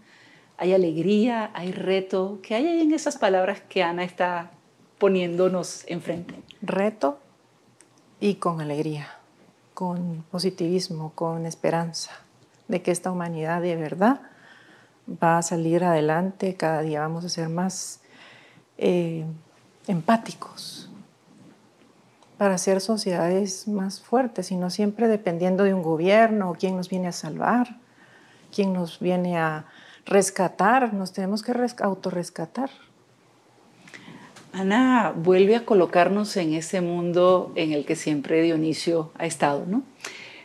¿Hay 0.59 0.73
alegría? 0.73 1.51
¿Hay 1.55 1.71
reto? 1.71 2.41
¿Qué 2.43 2.57
hay 2.57 2.67
ahí 2.67 2.81
en 2.81 2.93
esas 2.93 3.19
palabras 3.19 3.61
que 3.69 3.85
Ana 3.85 4.03
está 4.03 4.51
poniéndonos 4.99 5.85
enfrente? 5.87 6.35
Reto 6.61 7.21
y 8.19 8.37
con 8.37 8.61
alegría, 8.61 9.09
con 9.75 10.25
positivismo, 10.31 11.13
con 11.15 11.47
esperanza 11.47 12.11
de 12.67 12.83
que 12.83 12.91
esta 12.91 13.13
humanidad 13.13 13.63
de 13.63 13.77
verdad 13.77 14.23
va 15.07 15.39
a 15.39 15.43
salir 15.43 15.85
adelante, 15.85 16.57
cada 16.57 16.83
día 16.83 17.01
vamos 17.01 17.25
a 17.25 17.29
ser 17.29 17.49
más 17.49 18.01
eh, 18.79 19.25
empáticos 19.87 20.89
para 22.39 22.55
hacer 22.55 22.81
sociedades 22.81 23.67
más 23.67 24.01
fuertes 24.01 24.51
y 24.51 24.57
no 24.57 24.71
siempre 24.71 25.09
dependiendo 25.09 25.65
de 25.65 25.75
un 25.75 25.83
gobierno 25.83 26.51
o 26.51 26.55
quién 26.55 26.77
nos 26.77 26.89
viene 26.89 27.09
a 27.09 27.13
salvar, 27.13 27.79
quién 28.55 28.73
nos 28.73 29.01
viene 29.01 29.39
a 29.39 29.67
rescatar, 30.05 30.93
nos 30.93 31.13
tenemos 31.13 31.43
que 31.43 31.53
autorrescatar. 31.83 32.71
Ana 34.53 35.13
vuelve 35.15 35.57
a 35.57 35.65
colocarnos 35.65 36.37
en 36.37 36.55
ese 36.55 36.81
mundo 36.81 37.53
en 37.57 37.73
el 37.73 37.85
que 37.85 37.97
siempre 37.97 38.43
Dionisio 38.43 39.13
ha 39.19 39.27
estado, 39.27 39.67
¿no? 39.67 39.83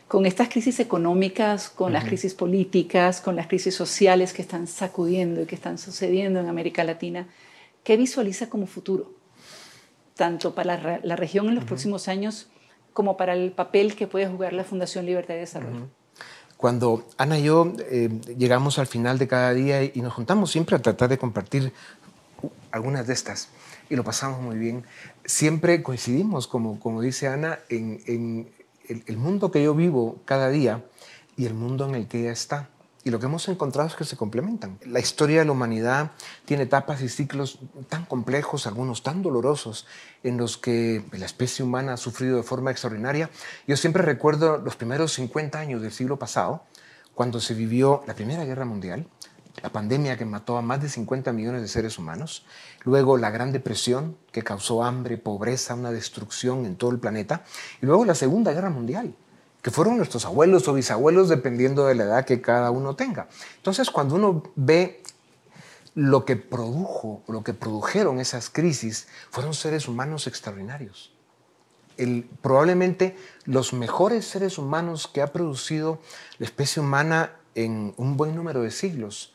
Con 0.08 0.26
estas 0.26 0.50
crisis 0.50 0.82
económicas, 0.82 1.70
con 1.70 1.94
las 1.94 2.04
crisis 2.04 2.34
políticas, 2.34 3.22
con 3.22 3.38
las 3.38 3.48
crisis 3.48 3.74
sociales 3.74 4.34
que 4.34 4.42
están 4.42 4.68
sacudiendo 4.68 5.42
y 5.42 5.46
que 5.46 5.56
están 5.56 5.78
sucediendo 5.78 6.42
en 6.42 6.50
América 6.50 6.84
Latina, 6.84 7.28
¿qué 7.86 7.96
visualiza 7.96 8.50
como 8.50 8.68
futuro? 8.68 9.21
Tanto 10.16 10.54
para 10.54 11.00
la, 11.04 11.16
región 11.16 11.48
en 11.50 11.56
los 11.56 11.64
próximos 11.64 12.08
años 12.08 12.48
como 12.94 13.18
para 13.18 13.34
el 13.34 13.52
papel 13.52 13.96
que 13.96 14.08
puede 14.08 14.28
jugar 14.28 14.54
la 14.54 14.64
Fundación 14.64 15.06
Libertad 15.06 15.36
y 15.36 15.40
Desarrollo. 15.40 15.88
Cuando 16.58 17.06
Ana 17.18 17.40
y 17.40 17.44
yo 17.44 17.74
eh, 17.90 18.10
llegamos 18.38 18.78
al 18.78 18.88
final 18.88 19.18
de 19.18 19.28
cada 19.28 19.54
día 19.54 19.84
y 19.84 20.02
nos 20.02 20.14
juntamos 20.14 20.52
siempre 20.52 20.76
a 20.76 20.80
tratar 20.80 21.10
de 21.10 21.18
compartir 21.18 21.74
algunas 22.72 23.08
de 23.08 23.14
estas 23.14 23.50
y 23.90 23.96
lo 23.98 24.06
pasamos 24.06 24.42
muy 24.42 24.58
bien, 24.58 24.86
siempre 25.26 25.84
coincidimos, 25.84 26.48
como, 26.48 26.80
como 26.80 27.02
dice 27.02 27.28
Ana, 27.28 27.60
en, 27.68 28.00
el, 28.88 29.04
el 29.06 29.18
mundo 29.18 29.52
que 29.52 29.62
yo 29.62 29.76
vivo 29.76 30.22
cada 30.24 30.50
día 30.50 30.82
y 31.36 31.46
el 31.46 31.54
mundo 31.54 31.90
en 31.90 31.96
el 31.96 32.08
que 32.08 32.22
ella 32.22 32.32
está. 32.32 32.70
Y 33.04 33.10
lo 33.10 33.20
que 33.20 33.26
hemos 33.26 33.48
encontrado 33.48 33.90
es 33.90 33.96
que 33.96 34.04
se 34.04 34.16
complementan. 34.16 34.78
La 34.86 35.00
historia 35.00 35.40
de 35.40 35.46
la 35.46 35.54
humanidad 35.54 36.12
tiene 36.46 36.64
etapas 36.64 37.02
y 37.02 37.10
ciclos 37.10 37.58
tan 37.90 38.06
complejos, 38.06 38.68
algunos 38.68 39.02
tan 39.02 39.24
dolorosos, 39.24 39.88
en 40.24 40.38
los 40.38 40.58
que 40.58 41.04
la 41.12 41.26
especie 41.26 41.66
humana 41.66 41.94
ha 41.94 41.98
sufrido 41.98 42.38
de 42.38 42.44
forma 42.44 42.70
extraordinaria. 42.70 43.32
Yo 43.68 43.76
siempre 43.76 44.04
recuerdo 44.04 44.60
los 44.60 44.76
primeros 44.76 45.14
50 45.14 45.58
años 45.58 45.82
del 45.82 45.92
siglo 45.92 46.20
pasado, 46.20 46.64
cuando 47.16 47.40
se 47.40 47.56
vivió 47.56 48.04
la 48.06 48.14
Primera 48.14 48.46
Guerra 48.46 48.66
Mundial, 48.66 49.08
la 49.64 49.72
pandemia 49.72 50.18
que 50.18 50.26
mató 50.26 50.58
a 50.58 50.62
más 50.62 50.82
de 50.82 50.90
50 50.90 51.34
millones 51.34 51.62
de 51.62 51.68
seres 51.68 51.98
humanos, 51.98 52.46
luego 52.84 53.18
la 53.18 53.32
Gran 53.32 53.52
Depresión 53.52 54.18
que 54.32 54.44
causó 54.44 54.84
hambre, 54.84 55.18
pobreza, 55.18 55.74
una 55.74 55.92
destrucción 55.92 56.66
en 56.66 56.76
todo 56.76 56.92
el 56.92 57.00
planeta, 57.00 57.44
y 57.82 57.88
luego 57.88 58.06
la 58.06 58.16
Segunda 58.16 58.54
Guerra 58.54 58.70
Mundial 58.70 59.16
que 59.62 59.72
fueron 59.72 59.98
nuestros 59.98 60.26
abuelos 60.26 60.68
o 60.68 60.74
bisabuelos 60.74 61.30
dependiendo 61.30 61.86
de 61.86 61.96
la 61.96 62.04
edad 62.04 62.26
que 62.26 62.42
cada 62.42 62.72
uno 62.72 62.96
tenga. 62.96 63.28
Entonces, 63.58 63.90
cuando 63.90 64.16
uno 64.16 64.44
ve 64.56 65.04
lo 65.94 66.26
que 66.26 66.36
produjo, 66.36 67.22
lo 67.28 67.44
que 67.44 67.54
produjeron 67.54 68.20
esas 68.20 68.50
crisis, 68.50 69.08
fueron 69.30 69.54
seres 69.54 69.88
humanos 69.88 70.28
extraordinarios. 70.28 71.14
Probablemente 72.42 73.16
los 73.46 73.74
mejores 73.74 74.26
seres 74.26 74.58
humanos 74.58 75.08
que 75.08 75.22
ha 75.22 75.28
producido 75.28 76.00
la 76.40 76.46
especie 76.46 76.82
humana 76.82 77.34
en 77.54 77.94
un 77.98 78.18
buen 78.18 78.36
número 78.36 78.62
de 78.62 78.72
siglos 78.72 79.34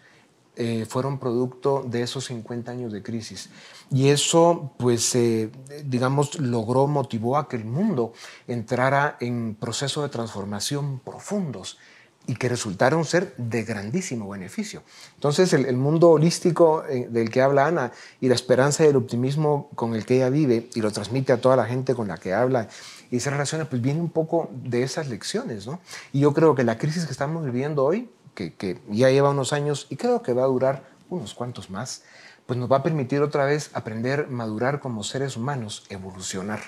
eh, 0.57 0.87
fueron 0.89 1.19
producto 1.19 1.85
de 1.87 2.01
esos 2.03 2.25
50 2.25 2.73
años 2.73 2.93
de 2.93 3.03
crisis. 3.03 3.51
Y 3.91 4.09
eso, 4.09 4.73
pues, 4.79 5.15
eh, 5.15 5.51
digamos, 5.85 6.39
logró, 6.41 6.87
motivó 6.87 7.37
a 7.37 7.47
que 7.47 7.57
el 7.57 7.67
mundo 7.67 8.15
entrara 8.49 9.19
en 9.21 9.55
procesos 9.55 10.03
de 10.03 10.09
transformación 10.09 10.99
profundos 11.01 11.79
y 12.27 12.35
que 12.35 12.49
resultaron 12.49 13.05
ser 13.05 13.35
de 13.37 13.63
grandísimo 13.65 14.29
beneficio. 14.29 14.83
Entonces, 15.15 15.53
el, 15.53 15.77
mundo 15.77 16.11
holístico 16.11 16.85
eh, 16.89 17.07
del 17.11 17.31
que 17.31 17.43
habla 17.43 17.67
Ana 17.67 17.93
y 18.21 18.29
la 18.29 18.35
esperanza 18.35 18.85
y 18.85 18.89
el 18.89 18.97
optimismo 18.97 19.71
con 19.75 19.95
el 19.95 20.05
que 20.05 20.17
ella 20.17 20.31
vive 20.31 20.69
y 20.75 20.81
lo 20.81 20.91
transmite 20.91 21.33
a 21.33 21.41
toda 21.41 21.57
la 21.57 21.67
gente 21.67 21.95
con 21.95 22.09
la 22.09 22.17
que 22.17 22.35
habla 22.35 22.69
y 23.11 23.21
se 23.21 23.31
relaciona, 23.31 23.69
pues 23.69 23.81
viene 23.81 24.01
un 24.01 24.11
poco 24.11 24.51
de 24.53 24.83
esas 24.83 25.09
lecciones, 25.09 25.67
¿no? 25.67 25.81
Y 26.13 26.21
yo 26.21 26.33
creo 26.33 26.55
que 26.55 26.65
la 26.65 26.79
crisis 26.79 27.05
que 27.05 27.13
estamos 27.13 27.45
viviendo 27.45 27.85
hoy 27.85 28.09
que, 28.37 28.79
ya 28.89 29.11
lleva 29.11 29.31
unos 29.31 29.53
años 29.53 29.87
y 29.91 29.97
creo 29.97 30.23
que 30.23 30.33
va 30.33 30.45
a 30.45 30.47
durar 30.47 30.85
unos 31.11 31.35
cuantos 31.35 31.71
más, 31.71 32.05
pues 32.47 32.59
nos 32.59 32.71
va 32.71 32.77
a 32.77 32.83
permitir 32.83 33.23
otra 33.23 33.45
vez 33.45 33.71
aprender, 33.75 34.29
madurar 34.29 34.79
como 34.79 35.03
seres 35.03 35.37
humanos, 35.37 35.85
evolucionar. 35.89 36.61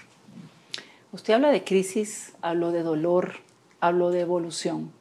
Usted 1.13 1.35
habla 1.35 1.51
de 1.51 1.63
crisis, 1.63 2.33
hablo 2.43 2.73
de 2.73 2.83
dolor, 2.83 3.35
hablo 3.81 4.11
de 4.11 4.21
evolución. 4.21 4.93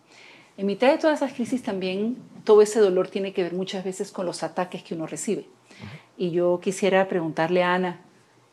En 0.58 0.66
mitad 0.68 0.92
de 0.92 0.98
todas 0.98 1.22
esas 1.22 1.34
crisis 1.34 1.64
también 1.64 2.18
todo 2.44 2.62
ese 2.62 2.80
dolor 2.80 3.10
tiene 3.10 3.34
que 3.34 3.44
ver 3.44 3.54
muchas 3.54 3.84
veces 3.84 4.12
con 4.12 4.26
los 4.26 4.44
ataques 4.44 4.84
que 4.84 4.96
uno 4.96 5.08
recibe. 5.08 5.48
Y 6.18 6.32
yo 6.32 6.60
quisiera 6.62 7.08
preguntarle 7.08 7.64
a 7.64 7.74
Ana 7.74 8.02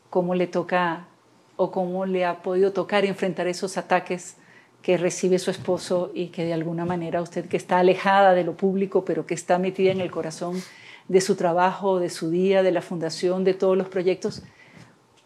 cómo 0.09 0.35
le 0.35 0.47
toca 0.47 1.07
o 1.55 1.71
cómo 1.71 2.05
le 2.05 2.25
ha 2.25 2.41
podido 2.41 2.73
tocar 2.73 3.05
enfrentar 3.05 3.47
esos 3.47 3.77
ataques 3.77 4.37
que 4.85 4.97
recibe 4.97 5.39
su 5.39 5.49
esposo 5.49 6.11
y 6.13 6.27
que 6.27 6.45
de 6.45 6.53
alguna 6.53 6.85
manera 6.85 7.19
usted 7.19 7.47
que 7.47 7.57
está 7.57 7.79
alejada 7.79 8.35
de 8.35 8.43
lo 8.43 8.55
público, 8.55 9.03
pero 9.03 9.25
que 9.25 9.33
está 9.33 9.57
metida 9.57 9.91
en 9.91 9.99
el 9.99 10.11
corazón 10.11 10.61
de 11.07 11.21
su 11.21 11.35
trabajo, 11.35 11.97
de 11.97 12.11
su 12.11 12.29
día, 12.29 12.61
de 12.61 12.71
la 12.71 12.83
fundación, 12.83 13.43
de 13.43 13.55
todos 13.55 13.75
los 13.75 13.89
proyectos, 13.89 14.43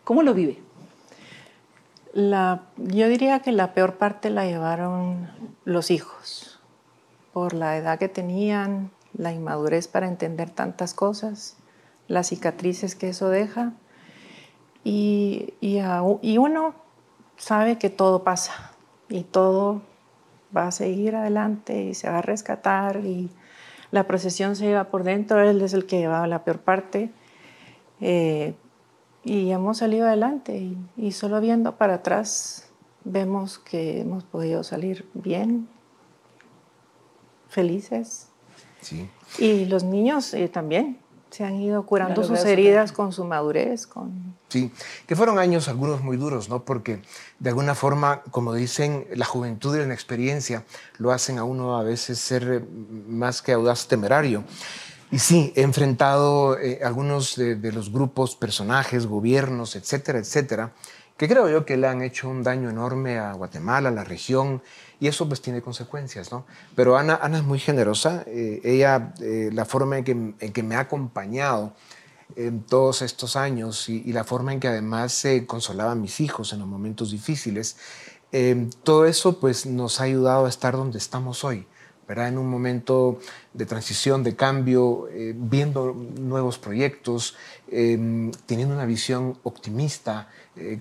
¿cómo 0.05 0.23
lo 0.23 0.33
vive? 0.33 0.59
Yo 2.13 3.09
diría 3.09 3.41
que 3.41 3.51
la 3.51 3.73
peor 3.73 3.97
parte 3.97 4.29
la 4.29 4.45
llevaron 4.45 5.29
los 5.65 5.91
hijos, 5.91 6.61
por 7.33 7.53
la 7.53 7.75
edad 7.75 7.99
que 7.99 8.07
tenían, 8.07 8.91
la 9.13 9.33
inmadurez 9.33 9.89
para 9.89 10.07
entender 10.07 10.51
tantas 10.51 10.93
cosas, 10.93 11.57
las 12.07 12.29
cicatrices 12.29 12.95
que 12.95 13.09
eso 13.09 13.27
deja, 13.27 13.73
y, 14.85 15.53
y 15.59 16.37
uno 16.37 16.75
sabe 17.35 17.77
que 17.77 17.89
todo 17.89 18.23
pasa, 18.23 18.71
y 19.09 19.23
todo 19.23 19.81
va 20.55 20.67
a 20.67 20.71
seguir 20.71 21.15
adelante 21.15 21.83
y 21.83 21.93
se 21.93 22.09
va 22.09 22.19
a 22.19 22.21
rescatar 22.21 23.05
y 23.05 23.29
la 23.91 24.05
procesión 24.05 24.55
se 24.55 24.65
lleva 24.65 24.85
por 24.85 25.03
dentro, 25.03 25.41
él 25.41 25.61
es 25.61 25.73
el 25.73 25.85
que 25.85 25.97
llevaba 25.97 26.27
la 26.27 26.43
peor 26.43 26.59
parte 26.59 27.11
eh, 28.01 28.53
y 29.23 29.51
hemos 29.51 29.79
salido 29.79 30.07
adelante 30.07 30.71
y, 30.95 31.11
solo 31.11 31.41
viendo 31.41 31.75
para 31.75 31.95
atrás 31.95 32.69
vemos 33.03 33.59
que 33.59 34.01
hemos 34.01 34.23
podido 34.23 34.63
salir 34.63 35.07
bien, 35.13 35.67
felices. 37.47 38.29
Sí. 38.81 39.09
Y 39.39 39.65
los 39.65 39.83
niños 39.83 40.33
eh, 40.33 40.47
también, 40.47 40.99
se 41.29 41.43
han 41.43 41.55
ido 41.55 41.83
curando 41.85 42.23
sus 42.23 42.43
heridas 42.45 42.91
con 42.91 43.11
su 43.11 43.23
madurez. 43.23 43.87
Con... 43.87 44.35
Sí, 44.49 44.71
que 45.07 45.15
fueron 45.15 45.39
años 45.39 45.67
algunos 45.67 46.01
muy 46.01 46.17
duros, 46.17 46.49
¿no? 46.49 46.63
Porque 46.65 47.01
de 47.39 47.49
alguna 47.49 47.75
forma, 47.75 48.21
como 48.31 48.53
dicen, 48.53 49.05
la 49.13 49.25
juventud 49.25 49.75
y 49.75 49.85
la 49.85 49.93
experiencia 49.93 50.63
lo 50.97 51.11
hacen 51.11 51.37
a 51.37 51.43
uno 51.43 51.77
a 51.77 51.83
veces 51.83 52.19
ser 52.19 52.43
eh, 52.51 52.65
más 53.07 53.41
que 53.41 53.53
audaz 53.53 53.87
temerario. 53.87 54.43
Y 55.11 55.19
sí, 55.19 55.53
he 55.55 55.61
enfrentado 55.61 56.57
eh, 56.59 56.81
algunos 56.83 57.35
de, 57.35 57.55
de, 57.55 57.71
los 57.71 57.91
grupos, 57.91 58.35
personajes, 58.35 59.07
gobiernos, 59.07 59.75
etcétera, 59.75 60.19
etcétera, 60.19 60.73
que 61.17 61.27
creo 61.27 61.49
yo 61.49 61.65
que 61.65 61.77
le 61.77 61.87
han 61.87 62.01
hecho 62.01 62.29
un 62.29 62.43
daño 62.43 62.69
enorme 62.69 63.19
a 63.19 63.33
Guatemala, 63.33 63.89
a 63.89 63.91
la 63.91 64.03
región, 64.03 64.61
y 64.99 65.07
eso 65.07 65.27
pues 65.27 65.41
tiene 65.41 65.61
consecuencias, 65.61 66.31
¿no? 66.31 66.45
Pero 66.75 66.97
Ana, 66.97 67.19
Ana 67.21 67.37
es 67.37 67.43
muy 67.43 67.59
generosa, 67.59 68.23
eh, 68.27 68.59
ella, 68.63 69.13
eh, 69.21 69.49
la 69.53 69.65
forma 69.65 69.97
en 69.97 70.03
que, 70.03 70.11
en 70.11 70.53
que, 70.53 70.63
me 70.63 70.75
ha 70.75 70.81
acompañado 70.81 71.73
en 72.35 72.61
todos 72.61 73.01
estos 73.01 73.35
años 73.35 73.87
y, 73.87 74.11
la 74.11 74.23
forma 74.23 74.53
en 74.53 74.59
que 74.59 74.67
además 74.67 75.13
se 75.13 75.45
consolaba 75.45 75.93
a 75.93 75.95
mis 75.95 76.19
hijos 76.19 76.51
en 76.53 76.59
los 76.59 76.67
momentos 76.67 77.11
difíciles, 77.11 77.77
eh, 78.31 78.69
todo 78.83 79.05
eso 79.05 79.39
pues 79.39 79.65
nos 79.65 80.01
ha 80.01 80.03
ayudado 80.03 80.45
a 80.45 80.49
estar 80.49 80.73
donde 80.73 80.97
estamos 80.97 81.43
hoy. 81.43 81.65
¿verdad? 82.07 82.29
En 82.29 82.39
un 82.39 82.49
momento 82.49 83.19
de 83.53 83.67
transición, 83.67 84.23
de 84.23 84.35
cambio, 84.35 85.07
viendo 85.35 85.93
nuevos 85.93 86.57
proyectos, 86.57 87.35
teniendo 87.67 88.73
una 88.73 88.85
visión 88.85 89.37
optimista, 89.43 90.27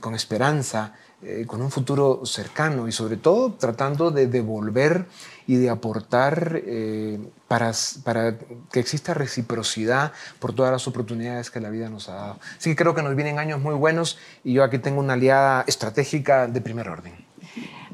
con 0.00 0.14
esperanza, 0.14 0.94
eh, 1.20 1.46
con 1.48 1.60
un 1.62 1.70
futuro 1.72 2.24
cercano 2.24 2.86
y 2.86 2.92
sobre 2.92 3.16
todo 3.16 3.52
tratando 3.52 4.12
de 4.12 4.28
devolver 4.28 5.06
y 5.48 5.56
de 5.56 5.68
aportar 5.68 6.62
eh, 6.64 7.18
para, 7.48 7.72
para 8.04 8.38
que 8.70 8.78
exista 8.78 9.14
reciprocidad 9.14 10.12
por 10.38 10.54
todas 10.54 10.70
las 10.70 10.86
oportunidades 10.86 11.50
que 11.50 11.58
la 11.58 11.70
vida 11.70 11.88
nos 11.88 12.08
ha 12.08 12.14
dado. 12.14 12.38
Así 12.56 12.70
que 12.70 12.76
creo 12.76 12.94
que 12.94 13.02
nos 13.02 13.16
vienen 13.16 13.40
años 13.40 13.60
muy 13.60 13.74
buenos 13.74 14.16
y 14.44 14.52
yo 14.52 14.62
aquí 14.62 14.78
tengo 14.78 15.00
una 15.00 15.14
aliada 15.14 15.64
estratégica 15.66 16.46
de 16.46 16.60
primer 16.60 16.88
orden. 16.88 17.14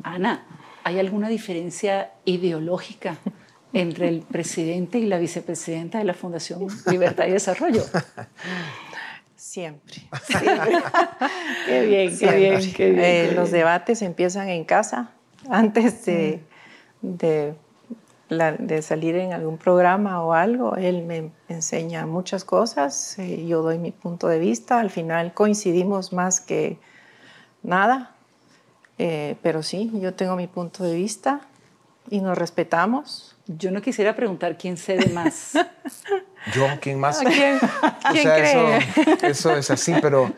Ana, 0.03 0.45
¿hay 0.83 0.99
alguna 0.99 1.31
diferencia 1.31 2.11
ideológica 2.27 3.17
entre 3.73 4.09
el 4.09 4.21
presidente 4.21 4.99
y 4.99 5.07
la 5.07 5.19
vicepresidenta 5.19 5.97
de 5.97 6.05
la 6.05 6.15
Fundación 6.15 6.67
Libertad 6.91 7.27
y 7.27 7.31
Desarrollo? 7.31 7.85
Siempre. 9.55 9.95
qué 11.65 11.83
bien, 11.87 12.19
qué 12.19 12.37
bien, 12.37 12.73
qué 12.73 12.91
bien, 12.91 13.05
eh, 13.05 13.33
los 13.37 13.53
debates 13.53 14.03
empiezan 14.03 14.49
en 14.49 14.65
casa 14.65 15.13
antes 15.49 16.05
de, 17.03 17.55
la- 18.29 18.53
de 18.53 18.83
salir 18.83 19.15
en 19.15 19.33
algún 19.33 19.57
programa 19.59 20.23
o 20.25 20.33
algo. 20.33 20.75
Él 20.75 21.05
me 21.05 21.31
enseña 21.49 22.05
muchas 22.05 22.45
cosas, 22.45 23.17
eh, 23.21 23.47
yo 23.47 23.63
doy 23.63 23.79
mi 23.79 23.93
punto 23.93 24.27
de 24.27 24.41
vista, 24.41 24.81
al 24.81 24.91
final 24.91 25.35
coincidimos 25.35 26.13
más 26.13 26.41
que 26.41 26.79
nada, 27.63 28.11
Eh, 28.97 29.37
pero 29.43 29.63
sí, 29.65 29.91
yo 29.95 30.15
tengo 30.15 30.37
mi 30.37 30.47
punto 30.47 30.85
de 30.85 30.95
vista 30.95 31.41
y 32.11 32.21
nos 32.21 32.39
respetamos. 32.39 33.37
Yo 33.47 33.73
no 33.73 33.83
quisiera 33.83 34.15
preguntar 34.15 34.57
quién 34.57 34.77
cede 34.77 35.09
más. 35.09 35.55
¿Yo? 36.53 36.67
¿Quién 36.81 37.01
más? 37.01 37.21
¿A 37.21 37.25
quién, 37.25 37.57
O 37.57 38.13
quién 38.13 38.23
sea, 38.23 38.37
cree? 38.37 38.79
Eso, 39.31 39.51
eso 39.51 39.57
es 39.57 39.71
así, 39.71 39.95
pero, 40.03 40.33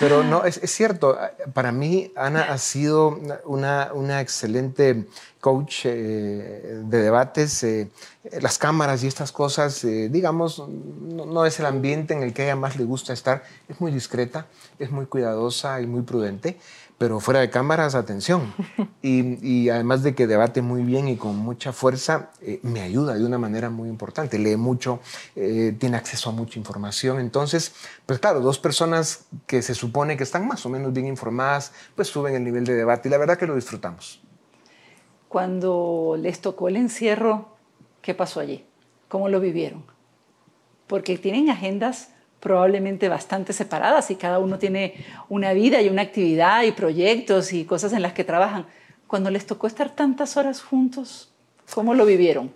pero 0.00 0.24
no, 0.24 0.44
es, 0.44 0.56
es 0.58 0.70
cierto. 0.70 1.18
Para 1.52 1.70
mí, 1.70 2.12
Ana 2.16 2.52
ha 2.52 2.58
sido 2.58 3.20
una, 3.44 3.90
una 3.92 4.20
excelente 4.20 5.06
coach 5.42 5.86
eh, 5.86 6.82
de 6.84 6.98
debates. 7.02 7.64
eh, 7.64 7.90
las 8.40 8.56
cámaras 8.56 9.02
y 9.02 9.08
estas 9.08 9.32
cosas, 9.32 9.82
eh, 9.84 10.08
digamos, 10.08 10.62
no, 10.68 11.26
no 11.26 11.44
es 11.44 11.58
el 11.58 11.66
ambiente 11.66 12.14
en 12.14 12.22
el 12.22 12.32
que 12.32 12.42
a 12.42 12.44
ella 12.46 12.56
más 12.56 12.76
le 12.76 12.84
gusta 12.84 13.12
estar. 13.12 13.42
Es 13.68 13.80
muy 13.80 13.90
discreta, 13.92 14.46
es 14.78 14.90
muy 14.92 15.06
cuidadosa 15.06 15.80
y 15.80 15.86
muy 15.86 16.02
prudente. 16.02 16.58
Pero 16.98 17.18
fuera 17.18 17.40
de 17.40 17.50
cámaras, 17.50 17.94
atención. 17.96 18.54
Y, 19.04 19.44
y 19.44 19.68
además 19.68 20.04
de 20.04 20.14
que 20.14 20.28
debate 20.28 20.62
muy 20.62 20.84
bien 20.84 21.08
y 21.08 21.16
con 21.16 21.36
mucha 21.36 21.72
fuerza, 21.72 22.30
eh, 22.40 22.60
me 22.62 22.80
ayuda 22.82 23.14
de 23.14 23.24
una 23.24 23.36
manera 23.36 23.68
muy 23.68 23.88
importante. 23.88 24.38
Lee 24.38 24.54
mucho, 24.56 25.00
eh, 25.34 25.74
tiene 25.80 25.96
acceso 25.96 26.30
a 26.30 26.32
mucha 26.32 26.60
información. 26.60 27.18
Entonces, 27.18 27.72
pues 28.06 28.20
claro, 28.20 28.40
dos 28.40 28.60
personas 28.60 29.24
que 29.48 29.60
se 29.62 29.74
supone 29.74 30.16
que 30.16 30.22
están 30.22 30.46
más 30.46 30.64
o 30.66 30.68
menos 30.68 30.92
bien 30.92 31.08
informadas, 31.08 31.72
pues 31.96 32.06
suben 32.06 32.36
el 32.36 32.44
nivel 32.44 32.64
de 32.64 32.74
debate 32.74 33.08
y 33.08 33.10
la 33.10 33.18
verdad 33.18 33.36
que 33.36 33.48
lo 33.48 33.56
disfrutamos. 33.56 34.22
Cuando 35.32 36.18
les 36.20 36.42
tocó 36.42 36.68
el 36.68 36.76
encierro, 36.76 37.56
¿qué 38.02 38.12
pasó 38.12 38.38
allí? 38.38 38.66
¿Cómo 39.08 39.30
lo 39.30 39.40
vivieron? 39.40 39.82
Porque 40.86 41.16
tienen 41.16 41.48
agendas 41.48 42.10
probablemente 42.38 43.08
bastante 43.08 43.54
separadas 43.54 44.10
y 44.10 44.16
cada 44.16 44.38
uno 44.38 44.58
tiene 44.58 45.06
una 45.30 45.54
vida 45.54 45.80
y 45.80 45.88
una 45.88 46.02
actividad 46.02 46.64
y 46.64 46.72
proyectos 46.72 47.54
y 47.54 47.64
cosas 47.64 47.94
en 47.94 48.02
las 48.02 48.12
que 48.12 48.24
trabajan. 48.24 48.66
Cuando 49.06 49.30
les 49.30 49.46
tocó 49.46 49.66
estar 49.66 49.96
tantas 49.96 50.36
horas 50.36 50.60
juntos, 50.60 51.32
¿cómo 51.72 51.94
lo 51.94 52.04
vivieron? 52.04 52.52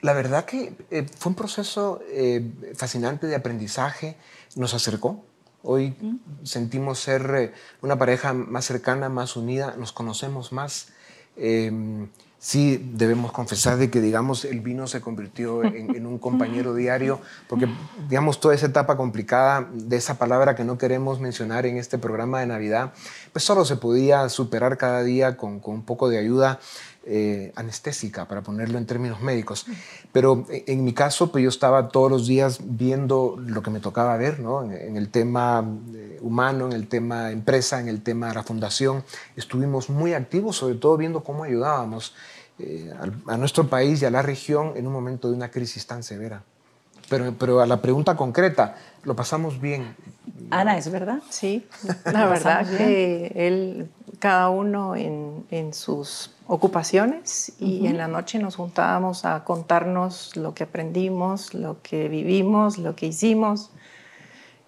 La 0.00 0.12
verdad 0.12 0.44
que 0.44 0.72
eh, 0.92 1.04
fue 1.18 1.30
un 1.30 1.34
proceso 1.36 2.00
eh, 2.12 2.48
fascinante 2.76 3.26
de 3.26 3.34
aprendizaje, 3.34 4.16
nos 4.54 4.72
acercó. 4.72 5.24
Hoy 5.64 5.96
sentimos 6.44 7.00
ser 7.00 7.34
eh, 7.34 7.52
una 7.82 7.98
pareja 7.98 8.34
más 8.34 8.66
cercana, 8.66 9.08
más 9.08 9.36
unida, 9.36 9.74
nos 9.76 9.90
conocemos 9.90 10.52
más. 10.52 10.92
Eh, 11.38 11.70
sí, 12.38 12.90
debemos 12.94 13.32
confesar 13.32 13.76
de 13.78 13.90
que, 13.90 14.00
digamos, 14.00 14.44
el 14.44 14.60
vino 14.60 14.86
se 14.86 15.00
convirtió 15.00 15.64
en, 15.64 15.94
en 15.94 16.06
un 16.06 16.18
compañero 16.18 16.74
diario, 16.74 17.20
porque, 17.48 17.68
digamos, 18.08 18.40
toda 18.40 18.54
esa 18.54 18.66
etapa 18.66 18.96
complicada 18.96 19.68
de 19.72 19.96
esa 19.96 20.18
palabra 20.18 20.54
que 20.54 20.64
no 20.64 20.78
queremos 20.78 21.20
mencionar 21.20 21.66
en 21.66 21.76
este 21.76 21.98
programa 21.98 22.40
de 22.40 22.46
Navidad, 22.46 22.92
pues 23.32 23.44
solo 23.44 23.64
se 23.64 23.76
podía 23.76 24.28
superar 24.28 24.76
cada 24.76 25.02
día 25.02 25.36
con, 25.36 25.60
con 25.60 25.74
un 25.74 25.84
poco 25.84 26.08
de 26.08 26.18
ayuda 26.18 26.60
eh, 27.10 27.52
anestésica, 27.56 28.28
para 28.28 28.42
ponerlo 28.42 28.76
en 28.76 28.84
términos 28.84 29.20
médicos. 29.22 29.64
Pero 30.12 30.44
en, 30.50 30.64
en 30.66 30.84
mi 30.84 30.92
caso, 30.92 31.32
pues 31.32 31.42
yo 31.42 31.48
estaba 31.48 31.88
todos 31.88 32.10
los 32.10 32.26
días 32.26 32.58
viendo 32.62 33.36
lo 33.38 33.62
que 33.62 33.70
me 33.70 33.80
tocaba 33.80 34.16
ver, 34.18 34.40
¿no? 34.40 34.62
En, 34.62 34.72
en 34.72 34.96
el 34.96 35.08
tema 35.08 35.64
eh, 35.94 36.18
humano, 36.20 36.66
en 36.66 36.72
el 36.74 36.86
tema 36.86 37.30
empresa, 37.30 37.80
en 37.80 37.88
el 37.88 38.02
tema 38.02 38.28
de 38.28 38.34
la 38.34 38.42
fundación. 38.42 39.02
Estuvimos 39.36 39.88
muy 39.88 40.12
activos, 40.12 40.56
sobre 40.56 40.74
todo 40.74 40.96
viendo 40.98 41.24
cómo 41.24 41.44
ayudábamos 41.44 42.14
eh, 42.58 42.92
al- 43.00 43.14
a, 43.26 43.36
nuestro 43.38 43.68
país 43.68 44.02
y 44.02 44.04
a 44.04 44.10
la 44.10 44.20
región 44.20 44.72
en 44.76 44.86
un 44.86 44.92
momento 44.92 45.28
de 45.30 45.34
una 45.36 45.50
crisis 45.50 45.86
tan 45.86 46.02
severa. 46.02 46.42
Pero, 47.08 47.32
pero 47.38 47.60
a 47.60 47.66
la 47.66 47.80
pregunta 47.80 48.16
concreta, 48.16 48.76
lo 49.04 49.16
pasamos 49.16 49.58
bien. 49.60 49.96
Ana, 50.50 50.76
¿es 50.76 50.90
verdad? 50.90 51.20
Sí, 51.30 51.66
la 52.04 52.26
verdad 52.26 52.66
que 52.68 53.32
él, 53.34 53.88
cada 54.18 54.48
uno 54.50 54.96
en, 54.96 55.46
en 55.50 55.72
sus 55.74 56.30
ocupaciones 56.46 57.52
y 57.60 57.86
en 57.86 57.98
la 57.98 58.08
noche 58.08 58.38
nos 58.38 58.56
juntábamos 58.56 59.24
a 59.24 59.44
contarnos 59.44 60.36
lo 60.36 60.54
que 60.54 60.64
aprendimos, 60.64 61.54
lo 61.54 61.82
que 61.82 62.08
vivimos, 62.08 62.78
lo 62.78 62.96
que 62.96 63.06
hicimos 63.06 63.70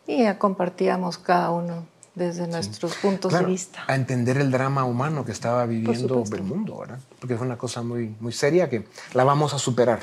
y 0.07 0.25
ya 0.25 0.39
compartíamos 0.39 1.19
cada 1.19 1.51
uno 1.51 1.87
desde 2.15 2.47
nuestros 2.49 2.97
puntos 2.97 3.31
Claro, 3.31 3.47
de 3.47 3.53
vista. 3.53 3.85
A 3.87 3.95
entender 3.95 4.37
el 4.39 4.51
drama 4.51 4.85
humano 4.85 5.25
que 5.25 5.33
estaba 5.33 5.65
viviendo 5.67 6.25
el 6.33 6.43
mundo, 6.43 6.79
¿verdad? 6.79 6.99
Porque 7.19 7.37
fue 7.37 7.47
una 7.47 7.57
cosa 7.57 7.83
muy, 7.83 8.15
muy 8.21 8.33
seria 8.33 8.69
que 8.69 8.85
la 9.15 9.25
vamos 9.25 9.55
a 9.55 9.59
superar. 9.59 10.01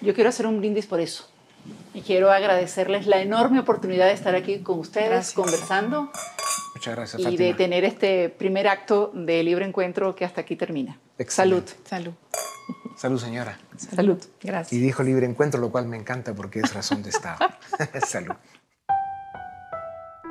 Yo 0.00 0.14
quiero 0.14 0.30
hacer 0.30 0.46
un 0.46 0.58
brindis 0.58 0.86
por 0.86 1.00
eso. 1.00 1.28
Y 1.94 2.00
quiero 2.02 2.32
agradecerles 2.32 3.06
la 3.06 3.20
enorme 3.20 3.60
oportunidad 3.60 4.06
de 4.06 4.12
estar 4.12 4.34
aquí 4.34 4.58
con 4.58 4.80
ustedes 4.80 5.10
Gracias. 5.10 5.34
conversando 5.34 6.10
Muchas 6.82 6.96
gracias, 6.96 7.20
y 7.20 7.24
Fátima. 7.26 7.44
de 7.44 7.54
tener 7.54 7.84
este 7.84 8.28
primer 8.28 8.66
acto 8.66 9.12
de 9.14 9.40
libre 9.44 9.64
encuentro 9.64 10.16
que 10.16 10.24
hasta 10.24 10.40
aquí 10.40 10.56
termina. 10.56 10.98
Salud. 11.28 11.58
Excelente. 11.58 11.72
Salud. 11.88 12.12
Salud, 12.96 13.20
señora. 13.20 13.56
Salud. 13.76 14.18
Y 14.42 14.48
Gracias. 14.48 14.82
dijo 14.82 15.04
libre 15.04 15.24
encuentro, 15.24 15.60
lo 15.60 15.70
cual 15.70 15.86
me 15.86 15.96
encanta 15.96 16.34
porque 16.34 16.58
es 16.58 16.74
razón 16.74 17.04
de 17.04 17.10
Estado. 17.10 17.38
Salud. 18.04 18.34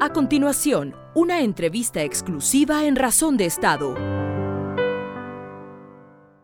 A 0.02 0.10
continuación, 0.12 0.94
una 1.14 1.40
entrevista 1.40 2.04
exclusiva 2.04 2.84
en 2.84 2.98
Razón 2.98 3.38
de 3.38 3.46
Estado. 3.46 3.96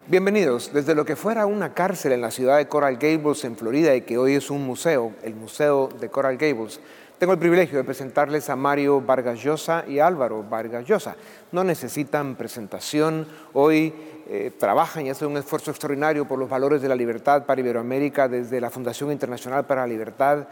Bienvenidos. 0.08 0.72
Desde 0.74 0.96
lo 0.96 1.04
que 1.04 1.18
fuera 1.18 1.46
una 1.46 1.74
cárcel 1.74 2.14
en 2.14 2.22
la 2.22 2.32
ciudad 2.32 2.60
de 2.60 2.70
Coral 2.70 2.96
Gables, 2.96 3.44
en 3.44 3.58
Florida, 3.58 3.94
y 3.94 4.04
que 4.04 4.18
hoy 4.18 4.36
es 4.36 4.50
un 4.50 4.66
museo, 4.66 5.12
el 5.22 5.36
Museo 5.36 5.90
de 6.00 6.08
Coral 6.08 6.38
Gables, 6.38 6.80
tengo 7.18 7.34
el 7.34 7.40
privilegio 7.40 7.80
de 7.80 7.84
presentarles 7.84 8.50
a 8.50 8.56
Mario 8.56 9.02
Vargas 9.02 9.40
Llosa 9.40 9.84
y 9.88 9.98
Álvaro 10.00 10.44
Vargas 10.44 10.86
Llosa. 10.86 11.16
No 11.52 11.64
necesitan 11.64 12.36
presentación. 12.36 13.26
Hoy 13.54 13.92
eh, 14.28 14.52
trabajan 14.60 15.06
y 15.06 15.10
hacen 15.10 15.30
un 15.30 15.38
esfuerzo 15.38 15.72
extraordinario 15.72 16.28
por 16.28 16.38
los 16.38 16.48
valores 16.50 16.82
de 16.82 16.90
la 16.90 16.96
libertad 16.96 17.46
para 17.46 17.60
Iberoamérica 17.60 18.28
desde 18.28 18.62
la 18.62 18.70
Fundación 18.70 19.12
Internacional 19.12 19.66
para 19.66 19.82
la 19.82 19.88
Libertad. 19.88 20.48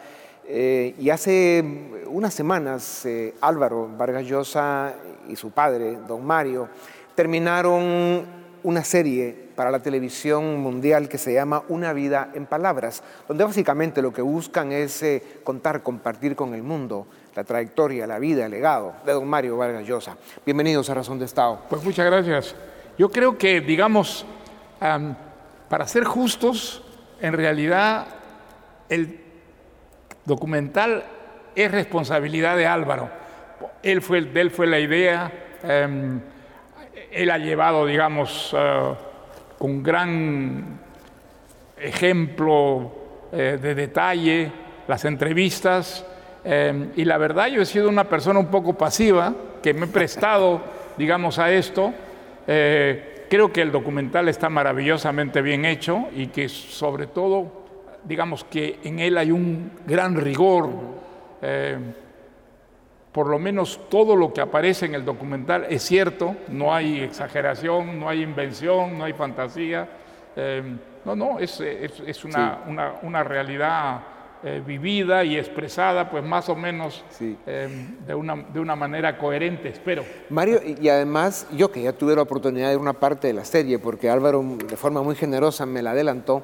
Eh, 0.47 0.95
y 0.99 1.09
hace 1.11 1.63
unas 2.07 2.33
semanas, 2.33 3.05
eh, 3.05 3.35
Álvaro 3.41 3.87
Vargas 3.95 4.25
Llosa 4.25 4.93
y 5.27 5.35
su 5.35 5.51
padre, 5.51 5.99
don 6.07 6.25
Mario, 6.25 6.67
terminaron 7.13 8.44
una 8.65 8.83
serie 8.83 9.35
para 9.55 9.69
la 9.69 9.79
televisión 9.79 10.59
mundial 10.59 11.07
que 11.07 11.19
se 11.19 11.31
llama 11.31 11.61
Una 11.69 11.93
vida 11.93 12.31
en 12.33 12.47
palabras, 12.47 13.03
donde 13.27 13.43
básicamente 13.43 14.01
lo 14.01 14.11
que 14.11 14.23
buscan 14.23 14.71
es 14.71 15.03
eh, 15.03 15.21
contar, 15.43 15.83
compartir 15.83 16.35
con 16.35 16.55
el 16.55 16.63
mundo 16.63 17.05
la 17.35 17.43
trayectoria, 17.43 18.07
la 18.07 18.17
vida, 18.17 18.45
el 18.45 18.51
legado 18.51 18.95
de 19.05 19.13
don 19.13 19.27
Mario 19.27 19.55
Vargas 19.55 19.85
Llosa. 19.85 20.17
Bienvenidos 20.43 20.89
a 20.89 20.95
Razón 20.95 21.19
de 21.19 21.25
Estado. 21.25 21.61
Pues 21.69 21.83
muchas 21.83 22.07
gracias. 22.07 22.55
Yo 22.97 23.11
creo 23.11 23.37
que, 23.37 23.61
digamos, 23.61 24.25
am, 24.79 25.15
para 25.69 25.87
ser 25.87 26.03
justos, 26.03 26.83
en 27.21 27.33
realidad 27.33 28.07
el 28.89 29.19
documental 30.25 31.03
es 31.53 31.71
responsabilidad 31.71 32.57
de 32.57 32.65
Álvaro. 32.65 33.11
Él 33.83 34.01
fue, 34.01 34.27
él 34.33 34.49
fue 34.49 34.65
la 34.65 34.79
idea, 34.79 35.31
em, 35.61 36.19
él 37.11 37.31
ha 37.31 37.37
llevado, 37.37 37.85
digamos, 37.85 38.55
eh, 38.57 38.93
con 39.57 39.81
gran 39.81 40.79
ejemplo 41.77 42.91
eh, 43.31 43.57
de 43.61 43.75
detalle 43.75 44.51
las 44.87 45.05
entrevistas 45.05 46.05
eh, 46.43 46.91
y 46.95 47.05
la 47.05 47.17
verdad 47.17 47.47
yo 47.47 47.61
he 47.61 47.65
sido 47.65 47.89
una 47.89 48.05
persona 48.05 48.39
un 48.39 48.47
poco 48.47 48.77
pasiva 48.77 49.33
que 49.61 49.73
me 49.73 49.85
he 49.85 49.89
prestado, 49.89 50.61
digamos, 50.97 51.39
a 51.39 51.51
esto. 51.51 51.93
Creo 52.45 53.51
que 53.51 53.61
el 53.61 53.71
documental 53.71 54.29
está 54.29 54.49
maravillosamente 54.49 55.41
bien 55.41 55.65
hecho 55.65 56.05
y 56.15 56.27
que 56.27 56.47
sobre 56.47 57.07
todo, 57.07 57.65
digamos 58.03 58.43
que 58.43 58.79
en 58.83 58.99
él 58.99 59.17
hay 59.17 59.31
un 59.31 59.71
gran 59.87 60.15
rigor. 60.15 60.69
Por 63.15 63.27
lo 63.27 63.39
menos 63.39 63.79
todo 63.89 64.13
lo 64.17 64.33
que 64.33 64.41
aparece 64.41 64.87
en 64.87 64.93
el 64.95 65.05
documental 65.05 65.67
es 65.69 65.83
cierto, 65.83 66.35
no 66.49 66.75
hay 66.75 66.99
exageración, 66.99 67.97
no 67.97 68.09
hay 68.09 68.21
invención, 68.21 68.97
no 68.97 69.05
hay 69.05 69.13
fantasía. 69.13 69.87
Eh, 70.35 70.61
no, 71.05 71.15
no, 71.15 71.39
es, 71.39 71.61
es- 71.61 72.03
es 72.05 72.25
una, 72.25 72.59
una- 72.67 72.95
una 73.03 73.23
realidad 73.23 74.01
eh, 74.43 74.61
vivida 74.63 75.23
y 75.23 75.37
expresada, 75.37 76.09
pues 76.11 76.23
más 76.25 76.49
o 76.49 76.55
menos 76.57 77.03
Sí. 77.09 77.37
eh, 77.47 77.87
de, 78.05 78.13
una, 78.13 78.35
de 78.35 78.59
una 78.59 78.75
manera 78.75 79.17
coherente, 79.17 79.69
espero. 79.69 80.03
Mario, 80.29 80.59
y 80.63 80.85
y 80.85 80.89
además 80.89 81.47
yo 81.55 81.71
que 81.71 81.81
ya 81.81 81.93
tuve 81.93 82.15
la 82.17 82.21
oportunidad 82.23 82.67
de 82.67 82.73
ver 82.75 82.81
una 82.81 82.93
parte 82.93 83.27
de 83.27 83.33
la 83.33 83.45
serie, 83.45 83.79
porque 83.79 84.09
Álvaro 84.09 84.43
de 84.67 84.75
forma 84.75 85.01
muy 85.01 85.15
generosa 85.15 85.65
me 85.65 85.81
la 85.81 85.91
adelantó, 85.91 86.43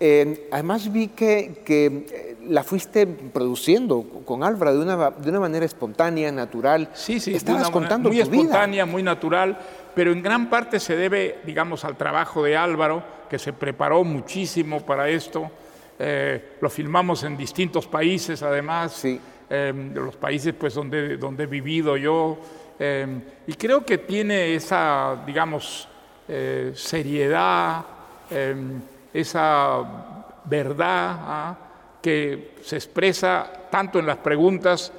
Eh, 0.00 0.48
además 0.52 0.92
vi 0.92 1.08
que, 1.08 1.62
que 1.64 1.86
eh, 1.86 2.36
la 2.48 2.62
fuiste 2.62 3.06
produciendo 3.06 4.02
con 4.24 4.44
Álvaro 4.44 4.72
de 4.76 4.80
una, 4.84 5.10
de 5.10 5.28
una 5.30 5.40
manera 5.40 5.66
espontánea, 5.66 6.30
natural. 6.30 6.90
Sí, 6.94 7.18
sí, 7.18 7.34
Estabas 7.34 7.62
una 7.62 7.72
contando 7.72 8.08
muy 8.08 8.18
tu 8.22 8.30
vida. 8.30 8.40
espontánea, 8.42 8.86
muy 8.86 9.02
natural, 9.02 9.58
pero 9.94 10.12
en 10.12 10.22
gran 10.22 10.48
parte 10.48 10.78
se 10.78 10.94
debe, 10.96 11.38
digamos, 11.44 11.84
al 11.84 11.96
trabajo 11.96 12.44
de 12.44 12.56
Álvaro, 12.56 13.02
que 13.28 13.38
se 13.40 13.52
preparó 13.52 14.04
muchísimo 14.04 14.80
para 14.86 15.08
esto. 15.08 15.50
Eh, 15.98 16.52
lo 16.60 16.70
filmamos 16.70 17.24
en 17.24 17.36
distintos 17.36 17.88
países, 17.88 18.40
además, 18.44 18.92
Sí. 18.92 19.20
eh, 19.50 19.72
de 19.74 20.00
los 20.00 20.14
países 20.14 20.54
pues, 20.56 20.74
donde, 20.74 21.16
donde 21.16 21.42
he 21.42 21.46
vivido 21.46 21.96
yo. 21.96 22.38
eh, 22.78 23.20
y 23.48 23.54
creo 23.54 23.84
que 23.84 23.98
tiene 23.98 24.54
esa, 24.54 25.24
digamos, 25.26 25.88
eh, 26.28 26.70
seriedad, 26.76 27.84
eh, 28.30 28.54
esa 29.20 29.82
verdad 30.44 31.16
ah, 31.20 31.58
que 32.02 32.54
se 32.62 32.76
expresa 32.76 33.50
tanto 33.70 33.98
en 33.98 34.06
las 34.06 34.18
preguntas 34.18 34.92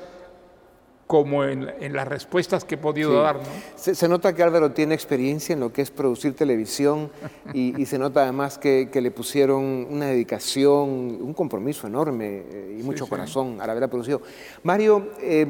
como 1.08 1.44
en, 1.44 1.68
en 1.80 1.94
las 1.94 2.08
respuestas 2.08 2.64
que 2.64 2.76
he 2.76 2.78
podido 2.78 3.10
Sí. 3.12 3.18
dar. 3.18 3.36
¿no? 3.38 3.42
Se, 3.76 3.96
se 3.96 4.08
nota 4.08 4.36
que 4.36 4.44
Álvaro 4.44 4.74
tiene 4.74 4.94
experiencia 4.94 5.54
en 5.54 5.60
lo 5.60 5.74
que 5.74 5.82
es 5.82 5.90
producir 5.90 6.36
televisión 6.36 7.10
y, 7.54 7.82
y 7.82 7.88
se 7.88 7.98
nota 7.98 8.22
además 8.22 8.60
que, 8.60 8.90
que 8.92 9.02
le 9.02 9.10
pusieron 9.10 9.88
una 9.90 10.06
dedicación, 10.06 10.78
un 10.80 11.34
compromiso 11.34 11.88
enorme 11.88 12.44
eh, 12.52 12.78
y 12.80 12.84
mucho 12.84 13.08
corazón 13.08 13.60
al 13.60 13.68
haberla 13.72 13.88
producido. 13.88 14.22
Mario, 14.62 15.10
eh, 15.20 15.48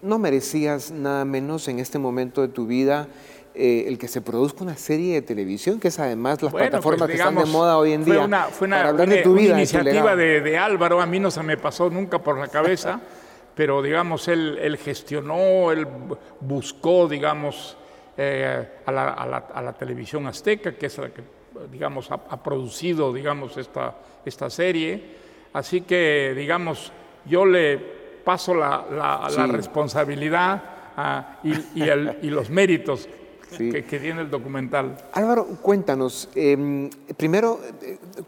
no 0.00 0.18
merecías 0.18 0.90
nada 0.90 1.26
menos 1.26 1.68
en 1.68 1.80
este 1.80 1.98
momento 1.98 2.40
de 2.40 2.48
tu 2.48 2.66
vida 2.66 3.08
eh, 3.54 3.84
el 3.86 3.98
que 3.98 4.08
se 4.08 4.20
produzca 4.20 4.64
una 4.64 4.76
serie 4.76 5.14
de 5.14 5.22
televisión, 5.22 5.78
que 5.78 5.88
es 5.88 5.98
además 6.00 6.42
las 6.42 6.52
Bueno, 6.52 6.68
plataformas 6.70 6.98
pues, 7.00 7.10
que 7.10 7.16
están 7.16 7.34
de 7.36 7.44
moda 7.46 7.78
hoy 7.78 7.92
en 7.92 8.04
fue 8.04 8.14
día. 8.14 8.24
Una, 8.24 8.44
fue 8.46 8.66
una, 8.66 8.76
para 8.78 8.88
hablar 8.90 9.08
de 9.08 9.22
tu 9.22 9.32
una 9.32 9.40
vida, 9.40 9.54
iniciativa 9.56 10.16
de, 10.16 10.40
de 10.40 10.58
Álvaro, 10.58 11.00
a 11.00 11.06
mí 11.06 11.20
no 11.20 11.30
se 11.30 11.42
me 11.42 11.56
pasó 11.56 11.88
nunca 11.90 12.18
por 12.18 12.38
la 12.38 12.48
cabeza, 12.48 13.00
pero 13.54 13.80
digamos, 13.82 14.26
él, 14.28 14.58
él 14.60 14.76
gestionó, 14.76 15.70
él 15.70 15.86
bu- 15.86 16.18
buscó, 16.40 17.06
digamos, 17.08 17.76
eh, 18.16 18.68
a, 18.86 18.92
la, 18.92 19.08
a 19.10 19.26
la- 19.26 19.46
a 19.54 19.62
la 19.62 19.72
televisión 19.72 20.26
azteca, 20.26 20.72
que 20.72 20.86
es 20.86 20.98
la 20.98 21.10
que, 21.10 21.22
digamos, 21.70 22.10
ha, 22.10 22.14
ha 22.28 22.42
producido, 22.42 23.12
digamos, 23.12 23.56
esta, 23.56 23.94
esta 24.24 24.50
serie. 24.50 25.22
Así 25.52 25.82
que, 25.82 26.34
digamos, 26.36 26.90
yo 27.26 27.46
le 27.46 27.78
paso 28.24 28.54
la, 28.54 28.84
la- 28.90 29.28
la 29.30 29.46
Sí. 29.46 29.52
responsabilidad 29.52 30.62
ah, 30.96 31.38
y, 31.44 31.52
y 31.80 31.82
el- 31.88 32.18
y 32.22 32.30
los 32.30 32.50
méritos 32.50 33.08
Sí. 33.56 33.70
que, 33.70 33.84
que 33.84 33.98
tiene 33.98 34.22
el 34.22 34.30
documental. 34.30 34.96
Álvaro, 35.12 35.46
cuéntanos, 35.62 36.28
eh, 36.34 36.90
primero, 37.16 37.60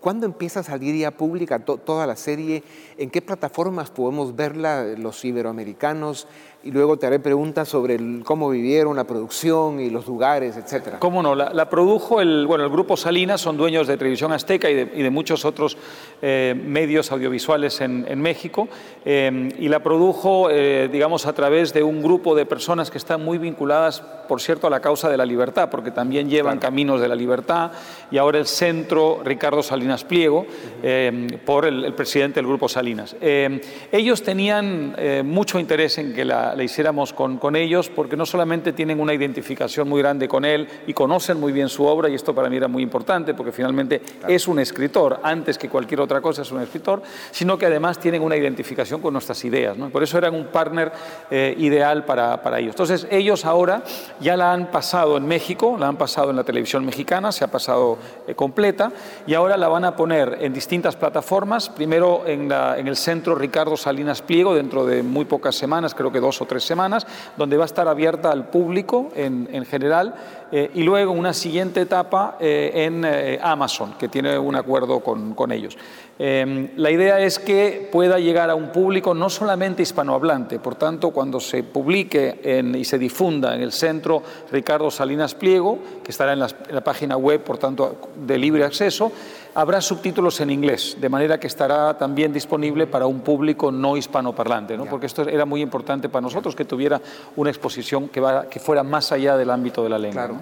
¿cuándo 0.00 0.26
empieza 0.26 0.60
a 0.60 0.62
salir 0.62 0.94
ya 0.96 1.10
pública 1.10 1.58
to- 1.58 1.78
toda 1.78 2.06
la 2.06 2.16
serie? 2.16 2.62
¿En 2.98 3.10
qué 3.10 3.20
plataformas 3.22 3.90
podemos 3.90 4.34
verla 4.36 4.84
los 4.96 5.24
iberoamericanos? 5.24 6.28
Y 6.66 6.72
luego 6.72 6.96
te 6.96 7.06
haré 7.06 7.20
preguntas 7.20 7.68
sobre 7.68 7.94
el- 7.94 8.22
cómo 8.24 8.50
vivieron 8.50 8.96
la 8.96 9.04
producción 9.04 9.78
y 9.78 9.88
los 9.88 10.06
lugares, 10.08 10.56
etcétera. 10.56 10.98
¿Cómo 10.98 11.22
no? 11.22 11.36
La, 11.36 11.52
la 11.52 11.70
produjo 11.70 12.20
el, 12.20 12.44
bueno, 12.48 12.64
el 12.64 12.70
Grupo 12.70 12.96
Salinas, 12.96 13.40
son 13.40 13.56
dueños 13.56 13.86
de 13.86 13.96
Televisión 13.96 14.32
Azteca 14.32 14.68
y 14.68 14.74
de, 14.74 14.90
y 14.96 15.02
de 15.02 15.10
muchos 15.10 15.44
otros 15.44 15.76
eh, 16.22 16.60
medios 16.60 17.12
audiovisuales 17.12 17.80
en, 17.80 18.04
en 18.08 18.20
México. 18.20 18.68
eh, 19.04 19.48
y 19.60 19.68
la 19.68 19.80
produjo, 19.80 20.48
eh, 20.50 20.88
digamos, 20.90 21.26
a 21.26 21.32
través 21.34 21.72
de 21.72 21.84
un 21.84 22.02
grupo 22.02 22.34
de 22.34 22.46
personas 22.46 22.90
que 22.90 22.98
están 22.98 23.24
muy 23.24 23.38
vinculadas, 23.38 24.00
por 24.00 24.40
cierto, 24.40 24.66
a 24.66 24.70
la 24.70 24.80
causa 24.80 25.08
de 25.08 25.16
la 25.16 25.24
libertad, 25.24 25.70
porque 25.70 25.92
también 25.92 26.28
llevan 26.28 26.58
Caminos 26.58 27.00
de 27.00 27.06
la 27.06 27.14
Libertad 27.14 27.70
y 28.10 28.18
ahora 28.18 28.38
el 28.38 28.46
Centro 28.46 29.20
Ricardo 29.24 29.62
Salinas 29.62 30.02
Pliego, 30.02 30.46
eh, 30.82 31.38
por 31.46 31.64
el, 31.64 31.84
el 31.84 31.94
presidente 31.94 32.40
del 32.40 32.46
Grupo 32.48 32.68
Salinas. 32.68 33.14
Eh, 33.20 33.60
ellos 33.92 34.22
tenían 34.24 34.96
eh, 34.98 35.22
mucho 35.24 35.60
interés 35.60 35.98
en 35.98 36.12
que 36.12 36.24
la, 36.24 36.55
la 36.56 36.64
hiciéramos 36.64 37.12
con, 37.12 37.38
con 37.38 37.54
ellos, 37.56 37.88
porque 37.88 38.16
no 38.16 38.26
solamente 38.26 38.72
tienen 38.72 39.00
una 39.00 39.14
identificación 39.14 39.88
muy 39.88 40.00
grande 40.02 40.26
con 40.26 40.44
él 40.44 40.66
y 40.86 40.92
conocen 40.94 41.38
muy 41.38 41.52
bien 41.52 41.68
su 41.68 41.84
obra, 41.84 42.08
y 42.08 42.14
esto 42.14 42.34
para 42.34 42.48
mí 42.48 42.56
era 42.56 42.68
muy 42.68 42.82
importante, 42.82 43.34
porque 43.34 43.52
finalmente 43.52 44.00
es 44.26 44.48
un 44.48 44.58
escritor, 44.58 45.20
antes 45.22 45.58
que 45.58 45.68
cualquier 45.68 46.00
otra 46.00 46.20
cosa 46.20 46.42
es 46.42 46.50
un 46.50 46.60
escritor, 46.62 47.02
sino 47.30 47.58
que 47.58 47.66
además 47.66 47.98
tienen 47.98 48.22
una 48.22 48.36
identificación 48.36 49.00
con 49.00 49.12
nuestras 49.12 49.44
ideas. 49.44 49.76
¿no? 49.76 49.90
Por 49.90 50.02
eso 50.02 50.16
eran 50.18 50.34
un 50.34 50.46
partner 50.46 50.90
eh, 51.30 51.54
ideal 51.58 52.04
para, 52.04 52.42
para 52.42 52.58
ellos. 52.58 52.70
Entonces, 52.70 53.06
ellos 53.10 53.44
ahora 53.44 53.82
ya 54.20 54.36
la 54.36 54.52
han 54.52 54.70
pasado 54.70 55.16
en 55.16 55.26
México, 55.26 55.76
la 55.78 55.88
han 55.88 55.96
pasado 55.96 56.30
en 56.30 56.36
la 56.36 56.44
televisión 56.44 56.84
mexicana, 56.84 57.32
se 57.32 57.44
ha 57.44 57.48
pasado 57.48 57.98
eh, 58.26 58.34
completa, 58.34 58.90
y 59.26 59.34
ahora 59.34 59.56
la 59.56 59.68
van 59.68 59.84
a 59.84 59.94
poner 59.96 60.38
en 60.40 60.52
distintas 60.52 60.96
plataformas, 60.96 61.68
primero 61.68 62.22
en, 62.26 62.48
la- 62.48 62.78
en 62.78 62.88
el 62.88 62.96
centro 62.96 63.34
Ricardo 63.34 63.76
Salinas 63.76 64.22
Pliego, 64.22 64.54
dentro 64.54 64.86
de 64.86 65.02
muy 65.02 65.24
pocas 65.26 65.54
semanas, 65.54 65.94
creo 65.94 66.10
que 66.10 66.20
dos 66.20 66.40
o 66.40 66.45
tres 66.46 66.64
semanas, 66.64 67.06
donde 67.36 67.56
va 67.56 67.64
a 67.64 67.66
estar 67.66 67.88
abierta 67.88 68.30
al 68.30 68.48
público 68.48 69.10
en, 69.14 69.48
en 69.52 69.64
general, 69.64 70.14
eh, 70.52 70.70
y 70.74 70.82
luego 70.84 71.12
una 71.12 71.32
siguiente 71.32 71.80
etapa 71.80 72.36
eh, 72.40 72.70
en 72.74 73.04
eh, 73.04 73.38
Amazon, 73.42 73.94
que 73.98 74.08
tiene 74.08 74.38
un 74.38 74.54
acuerdo 74.54 75.00
con, 75.00 75.34
con 75.34 75.50
ellos. 75.50 75.76
Eh, 76.18 76.70
la 76.76 76.90
idea 76.90 77.20
es 77.20 77.38
que 77.38 77.88
pueda 77.92 78.18
llegar 78.18 78.48
a 78.48 78.54
un 78.54 78.70
público 78.70 79.12
no 79.12 79.28
solamente 79.28 79.82
hispanohablante, 79.82 80.58
por 80.58 80.76
tanto, 80.76 81.10
cuando 81.10 81.40
se 81.40 81.62
publique 81.62 82.62
y 82.74 82.84
se 82.84 82.98
difunda 82.98 83.54
en 83.54 83.62
el 83.62 83.72
centro 83.72 84.22
Ricardo 84.50 84.90
Salinas 84.90 85.34
Pliego, 85.34 85.78
que 86.02 86.10
estará 86.10 86.32
en, 86.32 86.42
en 86.42 86.74
la 86.74 86.84
página 86.84 87.16
web, 87.16 87.42
por 87.42 87.58
tanto, 87.58 87.96
de 88.16 88.38
libre 88.38 88.64
acceso, 88.64 89.12
habrá 89.56 89.80
subtítulos 89.80 90.40
en 90.40 90.50
inglés, 90.50 90.96
de 91.00 91.08
manera 91.08 91.40
que 91.40 91.46
estará 91.46 91.96
también 91.96 92.32
disponible 92.32 92.86
para 92.86 93.06
un 93.06 93.20
público 93.20 93.72
no 93.72 93.96
hispanoparlante, 93.96 94.76
¿no? 94.76 94.84
porque 94.84 95.06
esto 95.06 95.22
era 95.26 95.46
muy 95.46 95.62
importante 95.62 96.08
para 96.10 96.20
nosotros, 96.20 96.54
que 96.54 96.64
tuviera 96.66 97.00
una 97.36 97.48
exposición 97.50 98.08
que, 98.08 98.20
va- 98.20 98.48
que 98.50 98.60
fuera 98.60 98.82
más 98.82 99.12
allá 99.12 99.36
del 99.36 99.50
ámbito 99.50 99.82
de 99.82 99.88
la 99.88 99.98
lengua. 99.98 100.26
Claro. 100.26 100.34
¿no? 100.34 100.40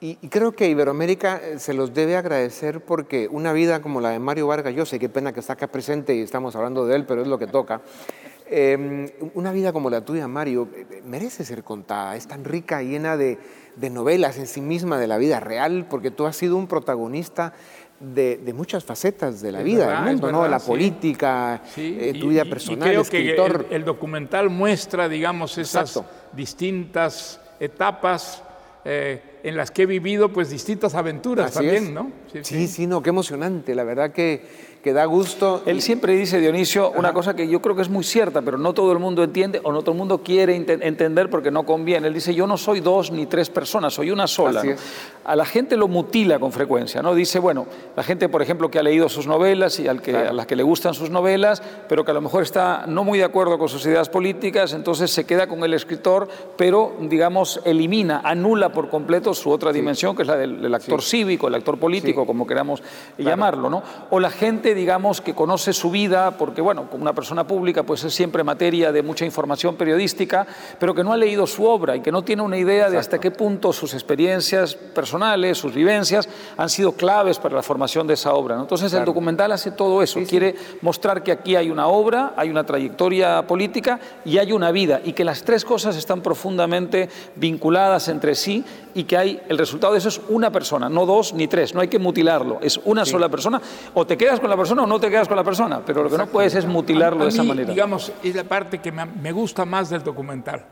Y, 0.00 0.16
y 0.22 0.28
creo 0.28 0.52
que 0.52 0.68
Iberoamérica 0.68 1.36
eh, 1.42 1.58
se 1.58 1.74
los 1.74 1.92
debe 1.92 2.16
agradecer 2.16 2.80
porque 2.80 3.28
una 3.30 3.52
vida 3.52 3.82
como 3.82 4.00
la 4.00 4.10
de 4.10 4.18
Mario 4.18 4.46
Vargas, 4.46 4.74
yo 4.74 4.86
sé 4.86 4.98
qué 4.98 5.08
pena 5.08 5.32
que 5.32 5.40
está 5.40 5.52
acá 5.54 5.66
presente 5.66 6.14
y 6.14 6.20
estamos 6.20 6.56
hablando 6.56 6.86
de 6.86 6.96
él, 6.96 7.04
pero 7.04 7.20
es 7.22 7.28
lo 7.28 7.38
que 7.38 7.48
toca. 7.48 7.80
Eh, 8.50 9.12
una 9.34 9.52
vida 9.52 9.72
como 9.74 9.90
la 9.90 10.00
tuya, 10.02 10.26
Mario, 10.26 10.68
eh, 10.74 10.86
eh, 10.90 11.02
merece 11.04 11.44
ser 11.44 11.64
contada. 11.64 12.16
Es 12.16 12.26
tan 12.28 12.44
rica, 12.44 12.80
llena 12.80 13.16
de, 13.16 13.38
de 13.76 13.90
novelas 13.90 14.38
en 14.38 14.46
sí 14.46 14.60
misma 14.62 14.98
de 14.98 15.06
la 15.06 15.18
vida 15.18 15.38
real, 15.40 15.86
porque 15.90 16.10
tú 16.10 16.26
has 16.26 16.36
sido 16.36 16.56
un 16.56 16.66
protagonista 16.66 17.52
de, 18.00 18.36
de 18.38 18.52
muchas 18.52 18.84
facetas 18.84 19.40
de 19.40 19.50
la 19.52 19.58
Es 19.58 19.64
vida 19.64 19.86
verdad, 19.86 20.04
del 20.04 20.12
mundo, 20.12 20.32
¿no? 20.32 20.46
La 20.48 20.58
sí. 20.60 20.66
política, 20.68 21.62
Sí, 21.74 21.96
eh, 22.00 22.14
tu 22.20 22.28
vida 22.28 22.42
y- 22.44 22.46
y 22.46 22.50
personal, 22.50 22.88
creo 22.88 23.00
escritor. 23.02 23.64
que 23.66 23.74
el, 23.74 23.80
el 23.80 23.84
documental 23.84 24.50
muestra, 24.50 25.08
digamos, 25.08 25.58
esas 25.58 25.90
Exacto. 25.96 26.10
distintas 26.32 27.40
etapas 27.60 28.42
eh, 28.84 29.40
en 29.42 29.56
las 29.56 29.70
que 29.70 29.82
he 29.82 29.86
vivido, 29.86 30.32
pues 30.32 30.48
distintas 30.50 30.94
aventuras 30.94 31.46
Así 31.46 31.54
también, 31.56 31.84
es. 31.84 31.90
¿no? 31.90 32.10
Sí, 32.42 32.66
sí, 32.68 32.86
no, 32.86 33.02
qué 33.02 33.10
emocionante. 33.10 33.74
La 33.74 33.84
verdad 33.84 34.12
que, 34.12 34.77
que 34.82 34.92
da 34.92 35.04
gusto. 35.06 35.62
Él 35.66 35.82
siempre 35.82 36.14
dice, 36.16 36.38
Dionisio, 36.40 36.92
una 36.92 37.12
cosa 37.12 37.34
que 37.34 37.48
yo 37.48 37.60
creo 37.60 37.74
que 37.74 37.82
es 37.82 37.88
muy 37.88 38.04
cierta, 38.04 38.42
pero 38.42 38.58
no 38.58 38.74
todo 38.74 38.92
el 38.92 38.98
mundo 38.98 39.24
entiende 39.24 39.60
o 39.64 39.72
no 39.72 39.80
todo 39.82 39.92
el 39.92 39.98
mundo 39.98 40.22
quiere 40.22 40.54
ente- 40.56 40.78
entender 40.86 41.28
porque 41.30 41.50
no 41.50 41.66
conviene. 41.66 42.06
Él 42.08 42.14
dice, 42.14 42.34
yo 42.34 42.46
no 42.46 42.56
soy 42.56 42.80
dos 42.80 43.10
ni 43.10 43.26
tres 43.26 43.50
personas, 43.50 43.94
soy 43.94 44.10
una 44.10 44.26
sola. 44.26 44.60
A 45.24 45.36
la 45.36 45.44
gente 45.44 45.76
lo 45.76 45.88
mutila 45.88 46.38
con 46.38 46.52
frecuencia, 46.52 47.02
¿no? 47.02 47.14
Dice, 47.14 47.38
bueno, 47.38 47.66
la 47.96 48.02
gente, 48.02 48.28
por 48.28 48.40
ejemplo, 48.40 48.70
que 48.70 48.78
ha 48.78 48.82
leído 48.82 49.08
sus 49.08 49.26
novelas 49.26 49.78
y 49.80 49.86
al 49.88 50.00
que, 50.00 50.16
a 50.16 50.32
las 50.32 50.46
que 50.46 50.56
le 50.56 50.62
gustan 50.62 50.94
sus 50.94 51.10
novelas, 51.10 51.62
pero 51.88 52.04
que 52.04 52.12
a 52.12 52.14
lo 52.14 52.20
mejor 52.22 52.42
está 52.44 52.84
no 52.86 53.04
muy 53.04 53.18
de 53.18 53.24
acuerdo 53.24 53.58
con 53.58 53.68
sus 53.68 53.84
ideas 53.84 54.08
políticas, 54.08 54.72
entonces 54.72 55.10
se 55.10 55.26
queda 55.26 55.46
con 55.46 55.62
el 55.64 55.74
escritor, 55.74 56.28
pero, 56.56 56.94
digamos, 57.00 57.60
elimina, 57.64 58.22
anula 58.24 58.72
por 58.72 58.88
completo 58.88 59.34
su 59.34 59.50
otra 59.50 59.72
dimensión, 59.72 60.16
que 60.16 60.22
es 60.22 60.28
la 60.28 60.36
del, 60.36 60.62
del 60.62 60.74
actor 60.74 61.02
cívico, 61.02 61.48
el 61.48 61.54
actor 61.56 61.78
político, 61.78 62.24
como 62.24 62.46
queramos 62.46 62.82
llamarlo, 63.18 63.68
¿no? 63.68 63.82
O 64.10 64.20
la 64.20 64.30
gente, 64.30 64.74
digamos, 64.78 65.20
que 65.20 65.34
conoce 65.34 65.72
su 65.72 65.90
vida, 65.90 66.38
porque, 66.38 66.60
bueno, 66.60 66.88
como 66.88 67.02
una 67.02 67.12
persona 67.12 67.46
pública, 67.46 67.82
pues 67.82 68.04
es 68.04 68.14
siempre 68.14 68.44
materia 68.44 68.92
de 68.92 69.02
mucha 69.02 69.24
información 69.24 69.76
periodística, 69.76 70.46
pero 70.78 70.94
que 70.94 71.02
no 71.02 71.12
ha 71.12 71.16
leído 71.16 71.46
su 71.46 71.64
obra 71.64 71.96
y 71.96 72.00
que 72.00 72.12
no 72.12 72.22
tiene 72.22 72.42
una 72.42 72.56
idea 72.56 72.88
de 72.88 72.96
hasta 72.96 73.18
qué 73.18 73.32
punto 73.32 73.72
sus 73.72 73.92
experiencias 73.92 74.74
personales, 74.74 75.58
sus 75.58 75.74
vivencias, 75.74 76.28
han 76.56 76.68
sido 76.70 76.92
claves 76.92 77.38
para 77.38 77.56
la 77.56 77.62
formación 77.62 78.06
de 78.06 78.14
esa 78.14 78.32
obra. 78.34 78.54
¿no? 78.54 78.62
Entonces, 78.62 78.92
el 78.92 79.04
documental 79.04 79.50
hace 79.50 79.72
todo 79.72 80.00
eso, 80.00 80.20
quiere 80.28 80.54
mostrar 80.80 81.22
que 81.22 81.32
aquí 81.32 81.56
hay 81.56 81.70
una 81.70 81.88
obra, 81.88 82.34
hay 82.36 82.50
una 82.50 82.64
trayectoria 82.64 83.46
política 83.46 83.98
y 84.24 84.38
hay 84.38 84.52
una 84.52 84.70
vida, 84.70 85.00
y 85.04 85.12
que 85.12 85.24
las 85.24 85.42
tres 85.42 85.64
cosas 85.64 85.96
están 85.96 86.22
profundamente 86.22 87.08
vinculadas 87.34 88.08
entre 88.08 88.36
sí 88.36 88.64
y 88.98 89.04
que 89.04 89.16
hay, 89.16 89.40
el 89.48 89.56
resultado 89.56 89.92
de 89.92 90.00
eso 90.00 90.08
es 90.08 90.20
una 90.28 90.50
persona, 90.50 90.88
no 90.88 91.06
dos 91.06 91.32
ni 91.32 91.46
tres, 91.46 91.72
no 91.72 91.80
hay 91.80 91.86
que 91.86 92.00
mutilarlo, 92.00 92.58
es 92.60 92.80
una 92.84 93.04
sola 93.04 93.28
persona, 93.28 93.62
o 93.94 94.04
te 94.04 94.16
quedas 94.16 94.40
con 94.40 94.50
la 94.50 94.56
persona 94.56 94.82
o 94.82 94.86
no 94.88 94.98
te 94.98 95.08
quedas 95.08 95.28
con 95.28 95.36
la 95.36 95.44
persona, 95.44 95.80
pero 95.86 96.02
lo 96.02 96.10
que 96.10 96.18
no 96.18 96.26
puedes 96.26 96.56
es 96.56 96.66
mutilarlo 96.66 97.20
A 97.20 97.24
de 97.26 97.28
esa 97.28 97.42
mí, 97.42 97.48
manera. 97.48 97.70
Digamos, 97.70 98.12
es 98.24 98.34
la 98.34 98.42
parte 98.42 98.80
que 98.80 98.90
me, 98.90 99.30
gusta 99.30 99.64
más 99.64 99.88
del 99.90 100.02
documental. 100.02 100.66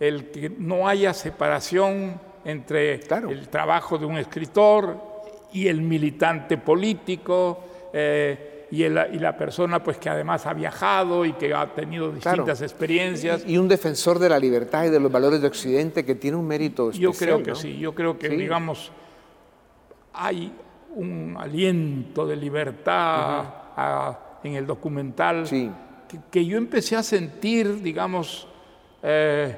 El 0.00 0.30
que 0.30 0.48
no 0.48 0.88
haya 0.88 1.12
separación 1.12 2.18
entre 2.42 3.00
Claro. 3.00 3.28
el 3.28 3.48
trabajo 3.48 3.98
de 3.98 4.06
un 4.06 4.16
escritor 4.16 4.96
y 5.52 5.68
el 5.68 5.82
militante 5.82 6.56
político, 6.56 7.64
eh, 7.92 8.57
y, 8.70 8.82
el- 8.82 8.98
y 9.14 9.18
la 9.18 9.36
persona 9.36 9.82
pues 9.82 9.96
que 9.98 10.08
además 10.10 10.44
ha 10.46 10.52
viajado 10.54 11.24
y 11.24 11.32
que 11.34 11.54
ha 11.54 11.72
tenido 11.74 12.10
distintas 12.12 12.60
experiencias. 12.62 13.44
Y 13.46 13.56
un 13.58 13.66
defensor 13.68 14.18
de 14.18 14.28
la 14.28 14.38
libertad 14.38 14.84
y 14.84 14.90
de 14.90 15.00
los 15.00 15.10
valores 15.10 15.40
de 15.40 15.46
Occidente 15.48 16.04
que 16.04 16.14
tiene 16.14 16.36
un 16.36 16.46
mérito 16.46 16.90
especial. 16.90 17.12
Yo 17.12 17.18
creo 17.18 17.42
que 17.42 17.50
¿no? 17.50 17.56
sí, 17.56 17.78
yo 17.78 17.94
creo 17.94 18.18
que, 18.18 18.28
Sí. 18.28 18.36
digamos, 18.36 18.92
hay 20.12 20.52
un 20.94 21.36
aliento 21.38 22.26
de 22.26 22.36
libertad 22.36 23.44
ah, 23.76 24.18
en 24.42 24.54
el 24.54 24.66
documental 24.66 25.46
Sí. 25.46 25.70
que, 26.08 26.18
que 26.30 26.44
yo 26.46 26.58
empecé 26.58 26.96
a 26.96 27.02
sentir, 27.02 27.82
digamos, 27.82 28.48
eh, 29.02 29.56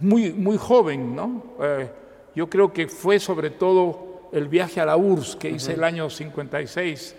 muy, 0.00 0.32
muy 0.32 0.56
joven, 0.56 1.14
¿no? 1.14 1.44
Eh, 1.62 1.90
yo 2.34 2.48
creo 2.48 2.72
que 2.72 2.86
fue 2.88 3.18
sobre 3.18 3.50
todo 3.50 4.28
el 4.32 4.48
viaje 4.48 4.80
a 4.80 4.86
la 4.86 4.96
URSS 4.96 5.36
que 5.36 5.50
hice 5.50 5.74
el 5.74 5.82
año 5.84 6.08
56. 6.08 7.16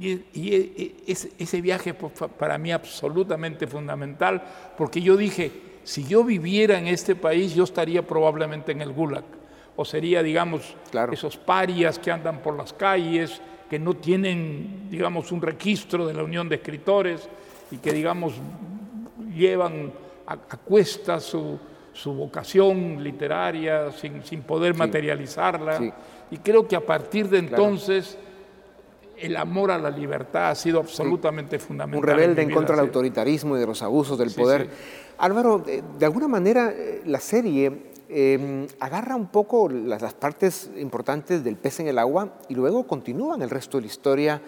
Y, 0.00 0.20
y 0.32 0.94
ese, 1.06 1.60
viaje 1.60 1.94
fue 1.94 2.28
para 2.28 2.58
mí 2.58 2.72
absolutamente 2.72 3.66
fundamental, 3.66 4.42
porque 4.76 5.00
yo 5.00 5.16
dije, 5.16 5.52
si 5.84 6.04
yo 6.04 6.24
viviera 6.24 6.78
en 6.78 6.88
este 6.88 7.14
país, 7.14 7.54
yo 7.54 7.64
estaría 7.64 8.02
probablemente 8.02 8.72
en 8.72 8.80
el 8.82 8.92
Gulag, 8.92 9.24
o 9.76 9.84
sería, 9.84 10.22
digamos, 10.22 10.74
Claro. 10.90 11.12
esos 11.12 11.36
parias 11.36 11.98
que 11.98 12.10
andan 12.10 12.40
por 12.42 12.56
las 12.56 12.72
calles, 12.72 13.40
que 13.70 13.78
no 13.78 13.94
tienen, 13.94 14.88
digamos, 14.90 15.30
un 15.32 15.40
registro 15.40 16.06
de 16.06 16.14
la 16.14 16.22
Unión 16.24 16.48
de 16.48 16.56
Escritores 16.56 17.28
y 17.70 17.76
que, 17.78 17.92
digamos, 17.92 18.34
llevan 19.34 19.92
a, 20.26 20.32
a 20.34 20.56
cuestas 20.58 21.22
su, 21.24 21.58
su 21.92 22.12
vocación 22.12 23.02
literaria 23.02 23.90
sin, 23.92 24.22
sin 24.24 24.42
poder 24.42 24.74
materializarla. 24.74 25.78
sí. 25.78 25.92
Y 26.30 26.38
creo 26.38 26.66
que 26.66 26.74
a 26.76 26.80
partir 26.80 27.28
de 27.28 27.38
entonces 27.38 28.16
el 29.22 29.36
amor 29.36 29.70
a 29.70 29.78
la 29.78 29.90
libertad 29.90 30.50
ha 30.50 30.54
sido 30.54 30.80
absolutamente 30.80 31.58
fundamental. 31.58 31.98
Un 32.10 32.16
rebelde 32.16 32.42
en 32.42 32.48
vida, 32.48 32.56
contra 32.56 32.76
del 32.76 32.84
sí. 32.84 32.88
autoritarismo 32.88 33.56
y 33.56 33.60
de 33.60 33.66
los 33.66 33.82
abusos 33.82 34.18
del 34.18 34.30
Sí, 34.30 34.40
poder. 34.40 34.68
Álvaro, 35.18 35.58
de, 35.58 35.82
de 35.98 36.04
alguna 36.06 36.28
manera 36.28 36.72
eh, 36.74 37.02
la 37.06 37.20
serie 37.20 37.90
eh, 38.08 38.66
agarra 38.80 39.16
un 39.16 39.28
poco 39.28 39.68
las, 39.68 40.02
las 40.02 40.14
partes 40.14 40.70
importantes 40.78 41.42
del 41.44 41.56
pez 41.56 41.80
en 41.80 41.88
el 41.88 41.98
agua 41.98 42.34
y 42.48 42.54
luego 42.54 42.86
continúan 42.86 43.40
el 43.42 43.50
resto 43.50 43.78
de 43.78 43.82
la 43.82 43.86
historia 43.86 44.42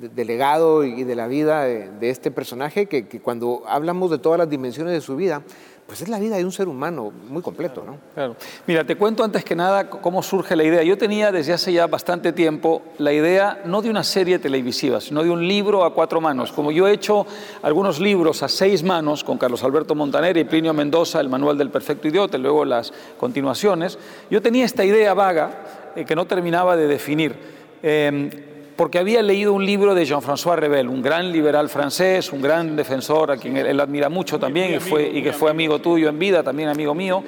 de- 0.00 0.08
del 0.08 0.26
legado 0.28 0.84
y 0.84 1.02
de 1.04 1.14
la 1.16 1.26
vida 1.26 1.64
de, 1.64 1.90
de 1.90 2.10
este 2.10 2.30
personaje 2.30 2.86
que, 2.86 3.08
que 3.08 3.20
cuando 3.20 3.62
hablamos 3.66 4.10
de 4.10 4.18
todas 4.18 4.38
las 4.38 4.48
dimensiones 4.48 4.92
de 4.92 5.00
su 5.00 5.16
vida, 5.16 5.42
pues 5.90 6.02
es 6.02 6.08
la 6.08 6.20
vida 6.20 6.36
de 6.36 6.44
un 6.44 6.52
ser 6.52 6.68
humano 6.68 7.12
muy 7.28 7.42
completo, 7.42 7.82
¿no? 7.84 7.98
Claro. 8.14 8.36
Mira, 8.68 8.84
te 8.84 8.94
cuento 8.94 9.24
antes 9.24 9.44
que 9.44 9.56
nada 9.56 9.90
cómo 9.90 10.22
surge 10.22 10.54
la 10.54 10.62
idea. 10.62 10.84
Yo 10.84 10.96
tenía 10.96 11.32
desde 11.32 11.52
hace 11.52 11.72
ya 11.72 11.88
bastante 11.88 12.32
tiempo 12.32 12.82
la 12.98 13.12
idea 13.12 13.60
no 13.64 13.82
de 13.82 13.90
una 13.90 14.04
serie 14.04 14.38
televisiva, 14.38 15.00
sino 15.00 15.24
de 15.24 15.30
un 15.30 15.48
libro 15.48 15.84
a 15.84 15.92
cuatro 15.92 16.20
manos. 16.20 16.52
Como 16.52 16.70
yo 16.70 16.86
he 16.86 16.92
hecho 16.92 17.26
algunos 17.62 17.98
libros 17.98 18.44
a 18.44 18.48
seis 18.48 18.84
manos 18.84 19.24
con 19.24 19.36
Carlos 19.36 19.64
Alberto 19.64 19.96
Montaner 19.96 20.36
y 20.36 20.44
Plinio 20.44 20.72
Mendoza, 20.72 21.18
el 21.18 21.28
Manual 21.28 21.58
del 21.58 21.70
Perfecto 21.70 22.06
Idiota, 22.06 22.38
y 22.38 22.40
luego 22.40 22.64
las 22.64 22.92
continuaciones, 23.18 23.98
yo 24.30 24.40
tenía 24.40 24.66
esta 24.66 24.84
idea 24.84 25.12
vaga 25.12 25.90
eh, 25.96 26.04
que 26.04 26.14
no 26.14 26.24
terminaba 26.24 26.76
de 26.76 26.86
definir. 26.86 27.34
Eh, 27.82 28.49
porque 28.80 28.98
había 28.98 29.20
leído 29.20 29.52
un 29.52 29.66
libro 29.66 29.94
de 29.94 30.06
Jean-François 30.06 30.56
Rebel, 30.56 30.88
un 30.88 31.02
gran 31.02 31.30
liberal 31.30 31.68
francés, 31.68 32.32
un 32.32 32.40
gran 32.40 32.76
defensor 32.76 33.30
a 33.30 33.36
quien 33.36 33.58
él, 33.58 33.66
él 33.66 33.78
admira 33.78 34.08
mucho 34.08 34.38
también 34.38 34.74
y, 34.74 34.80
fue, 34.80 35.06
y 35.06 35.22
que 35.22 35.34
fue 35.34 35.50
amigo 35.50 35.80
tuyo 35.80 36.08
en 36.08 36.18
vida, 36.18 36.42
también 36.42 36.70
amigo 36.70 36.94
mío. 36.94 37.22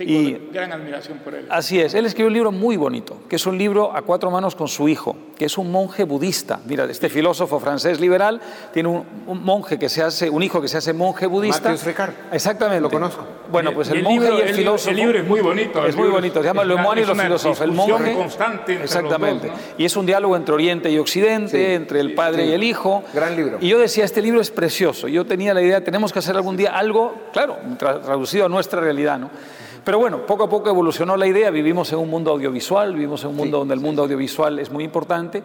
Tengo 0.00 0.12
Y 0.12 0.48
gran 0.50 0.72
admiración 0.72 1.18
por 1.18 1.34
él. 1.34 1.46
así 1.50 1.78
es, 1.78 1.92
él 1.92 2.06
escribió 2.06 2.28
un 2.28 2.32
libro 2.32 2.52
muy 2.52 2.78
bonito, 2.78 3.18
que 3.28 3.36
es 3.36 3.44
un 3.46 3.58
libro 3.58 3.94
a 3.94 4.00
cuatro 4.00 4.30
manos 4.30 4.54
con 4.54 4.66
su 4.66 4.88
hijo, 4.88 5.14
que 5.36 5.44
es 5.44 5.58
un 5.58 5.70
monje 5.70 6.04
budista. 6.04 6.58
Mira, 6.64 6.84
este 6.86 7.10
filósofo 7.10 7.60
francés 7.60 8.00
liberal 8.00 8.40
tiene 8.72 8.88
un, 8.88 9.04
un 9.26 9.44
monje 9.44 9.78
que 9.78 9.90
se 9.90 10.02
hace, 10.02 10.30
un 10.30 10.42
hijo 10.42 10.62
que 10.62 10.68
se 10.68 10.78
hace 10.78 10.94
monje 10.94 11.26
budista. 11.26 11.68
Mathieu 11.68 11.86
Ricard. 11.86 12.12
Exactamente. 12.32 12.80
Lo 12.80 12.88
conozco. 12.88 13.26
Bueno, 13.52 13.74
pues 13.74 13.90
y 13.90 13.92
el, 13.92 14.02
monje 14.02 14.20
libro- 14.20 14.38
y 14.38 14.40
el, 14.40 14.48
el 14.48 14.54
filósofo. 14.54 14.90
el 14.90 14.96
libro 14.96 15.18
es 15.18 15.26
muy 15.26 15.40
bonito, 15.40 15.82
el 15.84 15.90
Es 15.90 15.96
muy 15.96 16.08
bonito. 16.08 16.40
Se 16.40 16.46
llama 16.46 16.62
una- 16.62 16.76
Moine 16.76 17.00
y 17.00 17.02
es 17.02 17.08
los 17.08 17.14
una 17.16 17.24
filósofos. 17.24 17.60
El 17.60 17.72
monje. 17.72 18.14
constante 18.14 18.72
entre 18.72 18.74
los 18.78 18.84
Exactamente. 18.84 19.48
dos, 19.48 19.56
¿no? 19.56 19.62
Y 19.76 19.84
es 19.84 19.96
un 19.98 20.06
diálogo 20.06 20.34
entre 20.34 20.54
Oriente 20.54 20.90
y 20.90 20.98
Occidente, 20.98 21.50
Sí. 21.68 21.74
entre 21.74 22.00
el 22.00 22.14
padre 22.14 22.46
y 22.46 22.52
el 22.52 22.62
hijo. 22.64 23.04
Gran 23.12 23.36
libro. 23.36 23.58
Y 23.60 23.68
yo 23.68 23.78
decía, 23.78 24.06
este 24.06 24.22
libro 24.22 24.40
es 24.40 24.50
precioso. 24.50 25.08
Yo 25.08 25.26
tenía 25.26 25.52
la 25.52 25.60
idea, 25.60 25.84
tenemos 25.84 26.10
que 26.10 26.20
hacer 26.20 26.36
algún 26.36 26.56
día 26.56 26.70
algo, 26.70 27.14
claro, 27.34 27.58
tra- 27.78 28.00
traducido 28.00 28.46
a 28.46 28.48
nuestra 28.48 28.80
realidad, 28.80 29.18
¿no? 29.18 29.28
Pero 29.84 29.98
bueno, 29.98 30.26
poco 30.26 30.44
a 30.44 30.48
poco 30.48 30.68
evolucionó 30.68 31.16
la 31.16 31.26
idea, 31.26 31.50
vivimos 31.50 31.92
en 31.92 31.98
un 31.98 32.10
mundo 32.10 32.30
audiovisual, 32.32 32.94
vivimos 32.94 33.22
en 33.24 33.30
un 33.30 33.36
mundo 33.36 33.58
donde 33.58 33.74
el 33.74 33.80
mundo 33.80 34.02
audiovisual 34.02 34.58
es 34.58 34.70
muy 34.70 34.84
importante. 34.84 35.42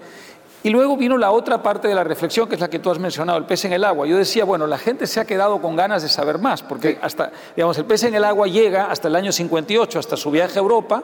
Y 0.66 0.72
luego 0.72 0.98
vino 0.98 1.16
la 1.16 1.30
otra 1.30 1.62
parte 1.62 1.88
de 1.88 1.94
la 1.94 2.04
reflexión, 2.04 2.50
que 2.50 2.56
es 2.56 2.62
la 2.62 2.68
que 2.72 2.80
tú 2.80 2.90
has 2.90 2.98
mencionado, 2.98 3.38
el 3.38 3.46
pez 3.46 3.66
en 3.66 3.74
el 3.74 3.84
agua. 3.84 4.08
Yo 4.08 4.18
decía, 4.18 4.46
bueno, 4.46 4.66
la 4.66 4.80
gente 4.80 5.06
se 5.06 5.20
ha 5.20 5.26
quedado 5.26 5.62
con 5.62 5.76
ganas 5.76 6.02
de 6.02 6.10
saber 6.10 6.40
más, 6.40 6.64
porque 6.64 6.98
hasta, 7.04 7.32
digamos, 7.56 7.78
el 7.78 7.86
pez 7.86 8.06
en 8.06 8.16
el 8.16 8.24
agua 8.24 8.48
llega 8.48 8.90
hasta 8.90 9.08
el 9.08 9.16
año 9.16 9.32
58, 9.32 10.00
hasta 10.00 10.18
su 10.18 10.32
viaje 10.32 10.58
a 10.58 10.64
Europa, 10.64 11.04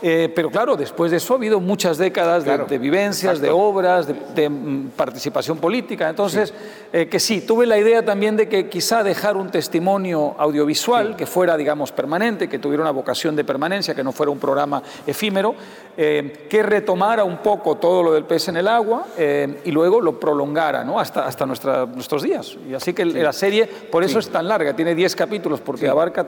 eh, 0.00 0.32
pero 0.34 0.50
claro, 0.50 0.76
después 0.76 1.10
de 1.10 1.18
eso 1.18 1.34
ha 1.34 1.36
habido 1.36 1.60
muchas 1.60 1.98
décadas 1.98 2.44
de- 2.44 2.52
Claro, 2.52 2.64
de, 2.64 2.78
vivencias, 2.78 3.38
de 3.38 3.50
obras, 3.50 4.06
de, 4.06 4.14
de, 4.34 4.48
mm, 4.48 4.92
participación 4.96 5.58
política. 5.58 6.08
Entonces, 6.08 6.54
eh, 6.90 7.06
que 7.08 7.20
sí, 7.20 7.42
tuve 7.42 7.66
la 7.66 7.76
idea 7.76 8.02
también 8.02 8.34
de 8.38 8.48
que 8.48 8.70
quizá 8.70 9.02
dejar 9.04 9.36
un 9.36 9.50
testimonio 9.50 10.34
audiovisual 10.38 11.16
que 11.16 11.26
fuera, 11.26 11.58
digamos, 11.58 11.92
permanente, 11.92 12.48
que 12.48 12.58
tuviera 12.58 12.82
una 12.82 12.92
vocación 12.92 13.36
de 13.36 13.44
permanencia, 13.44 13.94
que 13.94 14.02
no 14.02 14.12
fuera 14.12 14.32
un 14.32 14.38
programa 14.38 14.82
efímero, 15.06 15.54
eh, 15.98 16.46
que 16.48 16.62
retomara 16.62 17.24
un 17.24 17.36
poco 17.42 17.74
todo 17.76 18.02
lo 18.02 18.14
del 18.14 18.24
pez 18.24 18.48
en 18.48 18.56
el 18.56 18.68
agua 18.68 19.01
eh, 19.16 19.60
y 19.64 19.70
luego 19.70 20.00
lo 20.00 20.18
prolongara 20.18 20.84
¿no? 20.84 20.98
hasta, 20.98 21.26
hasta 21.26 21.46
nuestra- 21.46 21.86
nuestros 21.86 22.22
días. 22.22 22.56
Y 22.68 22.74
así 22.74 22.92
que 22.92 23.04
la 23.04 23.32
serie, 23.32 23.66
por 23.66 24.04
eso 24.04 24.18
es 24.18 24.28
tan 24.28 24.46
larga, 24.48 24.74
tiene 24.74 24.94
10 24.94 25.14
capítulos, 25.16 25.60
porque 25.60 25.88
abarca 25.88 26.26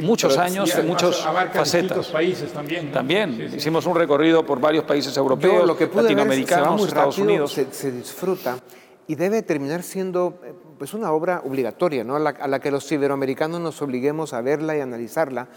muchos 0.00 0.36
años, 0.38 0.72
Y 0.78 0.82
muchos 0.86 1.24
abarca 1.24 1.60
facetas. 1.60 1.82
distintos 1.82 2.08
países 2.08 2.52
también. 2.52 2.86
¿no? 2.86 2.92
También 2.92 3.36
Sí, 3.36 3.48
sí. 3.50 3.56
hicimos 3.56 3.86
un 3.86 3.96
recorrido 3.96 4.44
por 4.44 4.60
varios 4.60 4.84
países 4.84 5.16
europeos, 5.16 5.60
Yo 5.60 5.66
lo 5.66 5.76
que 5.76 5.86
pude 5.86 6.02
ver 6.02 6.12
es- 6.12 6.12
se 6.12 6.14
va 6.14 6.24
latinoamericanos, 6.24 6.80
muy 6.80 6.88
Estados 6.88 7.16
rápido, 7.16 7.28
Unidos. 7.32 7.52
Se, 7.52 7.66
se 7.72 7.90
disfruta 7.92 8.56
y 9.08 9.14
debe 9.16 9.42
terminar 9.42 9.82
siendo 9.82 10.38
eh, 10.44 10.52
pues 10.78 10.94
una 10.94 11.12
obra 11.12 11.42
obligatoria, 11.44 12.04
¿no? 12.04 12.16
a, 12.16 12.18
la, 12.20 12.30
a 12.30 12.46
la 12.48 12.60
que 12.60 12.70
los 12.70 12.90
iberoamericanos 12.90 13.60
nos 13.60 13.80
obliguemos 13.82 14.32
a 14.32 14.40
verla 14.40 14.76
y 14.76 14.80
analizarla 14.80 15.48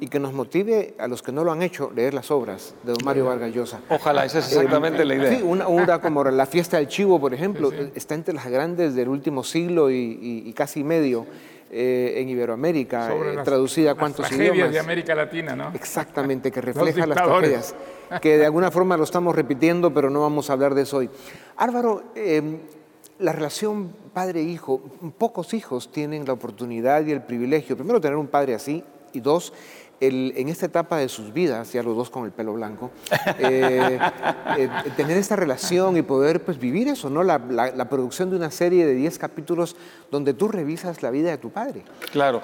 y 0.00 0.08
que 0.08 0.18
nos 0.18 0.32
motive 0.32 0.94
a 0.98 1.06
los 1.06 1.22
que 1.22 1.30
no 1.32 1.44
lo 1.44 1.52
han 1.52 1.62
hecho 1.62 1.90
leer 1.94 2.14
las 2.14 2.30
obras 2.30 2.74
de 2.82 2.92
don 2.92 3.04
Mario 3.04 3.26
Vargas 3.26 3.52
Llosa. 3.54 3.80
Ojalá, 3.88 4.24
esa 4.24 4.38
es 4.40 4.48
exactamente 4.52 5.04
la 5.04 5.14
idea. 5.14 5.36
Sí, 5.36 5.42
una 5.42 5.68
obra 5.68 6.00
como 6.00 6.24
La 6.24 6.46
fiesta 6.46 6.78
del 6.78 6.88
chivo, 6.88 7.20
por 7.20 7.32
ejemplo, 7.34 7.70
está 7.94 8.14
entre 8.14 8.34
las 8.34 8.46
grandes 8.46 8.94
del 8.94 9.08
último 9.08 9.44
siglo 9.44 9.90
y, 9.90 9.94
y- 10.20 10.42
y 10.48 10.52
casi 10.52 10.82
medio 10.82 11.26
eh, 11.70 12.14
en 12.20 12.28
Iberoamérica, 12.28 13.12
eh, 13.14 13.34
las- 13.36 13.44
traducida 13.44 13.92
a 13.92 13.94
cuántos 13.94 14.26
tragedias 14.26 14.54
idiomas. 14.54 14.72
de 14.72 14.78
América 14.80 15.14
Latina, 15.14 15.56
¿no? 15.56 15.70
Exactamente, 15.74 16.50
que 16.52 16.60
refleja 16.60 17.06
las 17.06 17.16
tragedias, 17.16 17.74
que 18.22 18.38
de 18.38 18.44
alguna 18.46 18.70
forma 18.70 18.96
lo 18.96 19.04
estamos 19.04 19.34
repitiendo, 19.34 19.92
pero 19.92 20.08
no 20.10 20.20
vamos 20.20 20.50
a 20.50 20.52
hablar 20.54 20.74
de 20.74 20.82
eso 20.82 20.98
hoy. 20.98 21.10
Álvaro, 21.56 22.04
eh, 22.14 22.60
la 23.18 23.32
relación 23.32 23.92
padre-hijo, 24.12 24.80
pocos 25.18 25.54
hijos 25.54 25.90
tienen 25.92 26.24
la 26.26 26.32
oportunidad 26.32 27.04
y 27.06 27.12
el 27.12 27.22
privilegio, 27.22 27.76
primero, 27.76 28.00
tener 28.00 28.16
un 28.16 28.26
padre 28.26 28.54
así, 28.54 28.82
y 29.12 29.20
dos, 29.20 29.52
el- 30.00 30.32
en 30.36 30.48
esta 30.48 30.66
etapa 30.66 30.98
de 30.98 31.08
sus 31.08 31.32
vidas, 31.32 31.72
ya 31.72 31.82
los 31.82 31.96
dos 31.96 32.10
con 32.10 32.24
el 32.24 32.32
pelo 32.32 32.52
blanco, 32.54 32.90
eh, 33.38 33.98
eh, 34.58 34.68
tener 34.96 35.16
esta 35.16 35.36
relación 35.36 35.96
y 35.96 36.02
poder 36.02 36.42
pues, 36.44 36.58
vivir 36.58 36.88
eso, 36.88 37.08
¿no? 37.08 37.22
La, 37.22 37.38
la- 37.38 37.70
la 37.70 37.88
producción 37.88 38.30
de 38.30 38.36
una 38.36 38.50
serie 38.50 38.84
de 38.84 38.94
10 38.94 39.18
capítulos 39.18 39.76
donde 40.10 40.34
tú 40.34 40.48
revisas 40.48 41.02
la 41.02 41.10
vida 41.10 41.30
de 41.30 41.38
tu 41.38 41.50
padre. 41.50 41.84
Claro. 42.10 42.42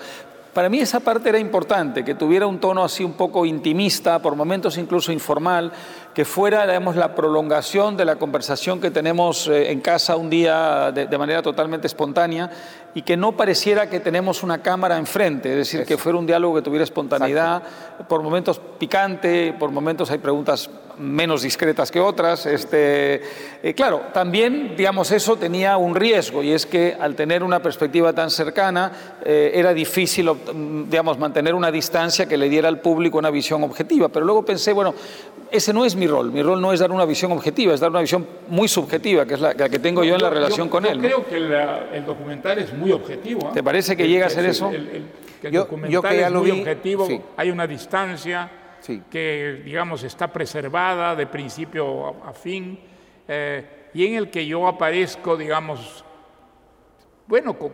Para 0.54 0.68
mí 0.68 0.80
esa 0.80 0.98
parte 0.98 1.28
era 1.28 1.38
importante, 1.38 2.04
que 2.04 2.16
tuviera 2.16 2.46
un 2.48 2.58
tono 2.58 2.82
así 2.82 3.04
un 3.04 3.12
poco 3.12 3.46
intimista, 3.46 4.20
por 4.20 4.34
momentos 4.34 4.78
incluso 4.78 5.12
informal, 5.12 5.70
que 6.12 6.24
fuera, 6.24 6.66
digamos, 6.66 6.96
la 6.96 7.14
prolongación 7.14 7.96
de 7.96 8.04
la 8.04 8.16
conversación 8.16 8.80
que 8.80 8.90
tenemos 8.90 9.46
eh, 9.46 9.70
en 9.70 9.80
casa 9.80 10.16
un 10.16 10.28
día 10.28 10.90
de, 10.90 11.06
de 11.06 11.18
manera 11.18 11.40
totalmente 11.40 11.86
espontánea 11.86 12.50
y 12.94 13.02
que 13.02 13.16
no 13.16 13.32
pareciera 13.32 13.88
que 13.88 14.00
tenemos 14.00 14.42
una 14.42 14.62
cámara 14.62 14.98
enfrente, 14.98 15.50
es 15.50 15.56
decir, 15.56 15.84
que 15.86 15.96
fuera 15.96 16.18
un 16.18 16.26
diálogo 16.26 16.56
que 16.56 16.62
tuviera 16.62 16.84
espontaneidad, 16.84 17.62
por 18.08 18.22
momentos 18.22 18.60
picante, 18.78 19.54
por 19.58 19.70
momentos 19.70 20.10
hay 20.10 20.18
preguntas 20.18 20.68
menos 21.00 21.42
discretas 21.42 21.90
que 21.90 21.98
otras. 21.98 22.46
Este, 22.46 23.22
eh, 23.62 23.74
claro, 23.74 24.02
también, 24.12 24.74
digamos, 24.76 25.10
eso 25.10 25.36
tenía 25.36 25.76
un 25.76 25.94
riesgo 25.94 26.42
y 26.42 26.52
es 26.52 26.66
que 26.66 26.96
al 26.98 27.14
tener 27.14 27.42
una 27.42 27.60
perspectiva 27.60 28.12
tan 28.12 28.30
cercana 28.30 28.92
eh, 29.24 29.52
era 29.54 29.72
difícil, 29.72 30.30
digamos, 30.88 31.18
mantener 31.18 31.54
una 31.54 31.70
distancia 31.70 32.26
que 32.26 32.36
le 32.36 32.48
diera 32.48 32.68
al 32.68 32.80
público 32.80 33.18
una 33.18 33.30
visión 33.30 33.64
objetiva. 33.64 34.08
Pero 34.08 34.26
luego 34.26 34.44
pensé, 34.44 34.72
bueno, 34.72 34.94
ese 35.52 35.72
no 35.72 35.84
es 35.84 35.94
mi 35.96 36.06
rol. 36.06 36.30
Mi 36.32 36.42
rol 36.42 36.60
no 36.60 36.72
es 36.72 36.80
dar 36.80 36.90
una 36.92 37.04
visión 37.04 37.32
objetiva, 37.32 37.74
es 37.74 37.80
dar 37.80 37.90
una 37.90 38.00
visión 38.00 38.26
muy 38.48 38.68
subjetiva, 38.68 39.26
que 39.26 39.34
es 39.34 39.40
la, 39.40 39.52
la 39.54 39.68
que 39.68 39.78
tengo 39.78 40.02
yo 40.04 40.14
en 40.14 40.22
la 40.22 40.30
relación 40.30 40.68
con 40.68 40.84
yo 40.84 40.90
él. 40.90 40.98
¿no? 40.98 41.02
creo 41.02 41.26
que 41.26 41.40
la- 41.40 41.88
el 41.92 42.04
documental 42.04 42.58
es 42.58 42.72
muy 42.72 42.92
objetivo. 42.92 43.48
¿eh? 43.48 43.50
¿Te 43.54 43.62
parece 43.62 43.96
que 43.96 44.04
El- 44.04 44.10
llega 44.10 44.26
a 44.26 44.30
ser 44.30 44.44
el- 44.44 44.50
eso? 44.50 44.68
el- 44.70 44.88
el- 44.88 45.04
que 45.40 45.46
el 45.48 45.52
Yo- 45.54 45.60
documental 45.60 45.90
yo 45.92 46.02
que 46.02 46.16
ya 46.18 46.26
es 46.26 46.32
lo 46.32 46.40
muy 46.40 46.50
vi, 46.50 46.60
objetivo, 46.60 47.06
sí. 47.06 47.20
hay 47.36 47.50
una 47.50 47.66
distancia 47.66 48.50
Sí. 48.80 49.02
que, 49.10 49.62
digamos, 49.64 50.02
está 50.04 50.28
preservada 50.32 51.14
de 51.16 51.26
principio 51.26 52.06
a, 52.24 52.30
a 52.30 52.32
fin. 52.32 52.78
Eh, 53.28 53.88
y 53.94 54.06
en 54.06 54.14
el 54.14 54.30
que 54.30 54.46
yo 54.46 54.66
aparezco, 54.66 55.36
digamos, 55.36 56.04
bueno, 57.26 57.58
con, 57.58 57.72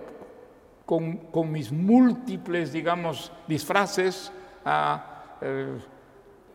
con, 0.85 1.17
con 1.31 1.51
mis 1.51 1.73
múltiples, 1.73 2.73
digamos, 2.73 3.33
disfraces, 3.49 4.31
ah, 4.65 5.25
eh, 5.41 5.67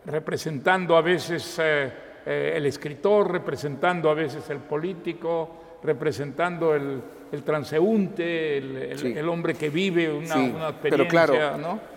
representando 0.06 0.96
a 0.96 1.02
veces 1.02 1.58
eh, 1.58 1.92
eh, 2.26 2.54
el 2.56 2.66
escritor, 2.66 3.30
representando 3.30 4.10
a 4.10 4.14
veces 4.14 4.48
el 4.50 4.58
político, 4.58 5.78
representando 5.82 6.74
el, 6.74 7.02
el 7.32 7.42
transeúnte, 7.42 8.58
el, 8.58 8.76
el- 8.76 8.98
Sí. 8.98 9.12
el 9.16 9.28
hombre 9.28 9.54
que 9.54 9.70
vive 9.70 10.12
una, 10.12 10.34
Sí, 10.34 10.52
una 10.54 10.72
pero 10.80 11.02
experiencia, 11.04 11.52
claro, 11.54 11.58
¿no? 11.58 11.92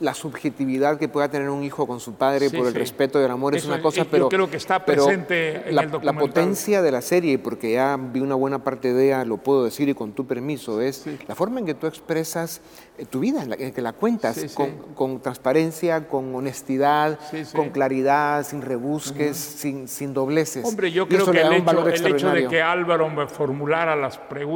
la 0.00 0.14
subjetividad 0.14 0.98
que 0.98 1.08
pueda 1.08 1.28
tener 1.28 1.48
un 1.50 1.62
hijo 1.62 1.86
con 1.86 2.00
su 2.00 2.14
padre 2.14 2.48
Sí, 2.48 2.56
por 2.56 2.66
el 2.66 2.72
sí. 2.72 2.78
respeto 2.78 3.20
y 3.20 3.24
el 3.24 3.30
amor 3.30 3.54
es 3.54 3.62
Eso 3.62 3.68
una 3.68 3.76
es- 3.76 3.82
cosa, 3.82 3.98
yo 4.02 4.10
pero 4.10 4.28
creo 4.28 4.50
que 4.50 4.56
está 4.56 4.84
pero 4.84 5.04
presente 5.04 5.68
en 5.68 5.74
la, 5.76 5.82
el 5.82 5.90
la 6.02 6.12
potencia 6.14 6.82
de 6.82 6.90
la 6.90 7.00
serie, 7.00 7.38
porque 7.38 7.72
ya 7.74 7.96
vi 8.00 8.20
una 8.20 8.34
buena 8.34 8.64
parte 8.64 8.92
de 8.92 9.06
ella, 9.06 9.24
lo 9.24 9.36
puedo 9.36 9.64
decir 9.64 9.88
y 9.88 9.94
con 9.94 10.12
tu 10.12 10.26
permiso, 10.26 10.80
es 10.80 11.04
la 11.28 11.34
forma 11.34 11.60
en 11.60 11.66
que 11.66 11.74
tú 11.74 11.86
expresas 11.86 12.60
eh, 12.96 13.04
tu 13.04 13.20
vida, 13.20 13.42
en 13.42 13.50
la 13.50 13.56
en 13.56 13.72
que 13.72 13.82
la 13.82 13.92
cuentas 13.92 14.36
Sí, 14.36 14.48
sí. 14.48 14.54
Con, 14.56 14.70
con 14.94 15.20
transparencia, 15.20 16.08
con 16.08 16.34
honestidad, 16.34 17.18
Sí, 17.30 17.44
sí. 17.44 17.56
con 17.56 17.70
claridad, 17.70 18.44
sin 18.44 18.62
rebusques, 18.62 19.36
sin, 19.36 19.86
sin 19.86 20.12
dobleces. 20.14 20.64
Hombre, 20.64 20.90
yo 20.90 21.06
creo 21.06 21.30
que 21.30 21.40
el 21.40 21.52
hecho, 21.52 21.86
el 21.88 22.06
hecho 22.14 22.30
de 22.30 22.48
que 22.48 22.62
Álvaro 22.62 23.08
me 23.10 23.26
formulara 23.28 23.94
las 23.94 24.18
preguntas 24.18 24.47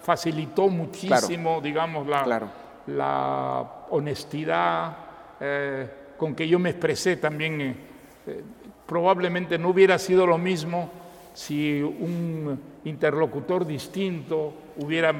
facilitó 0.00 0.68
muchísimo, 0.68 1.60
digamos, 1.60 2.06
la, 2.06 2.22
Claro. 2.24 2.48
la 2.88 3.64
honestidad 3.90 4.96
eh, 5.40 5.88
con 6.16 6.34
que 6.34 6.46
yo 6.46 6.58
me 6.58 6.70
expresé 6.70 7.16
también. 7.16 7.60
eh, 7.60 7.76
eh, 8.26 8.42
probablemente 8.86 9.58
no 9.58 9.70
hubiera 9.70 9.98
sido 9.98 10.26
lo 10.26 10.36
mismo 10.36 10.90
si 11.32 11.80
un 11.82 12.60
interlocutor 12.84 13.66
distinto 13.66 14.52
hubiera, 14.76 15.12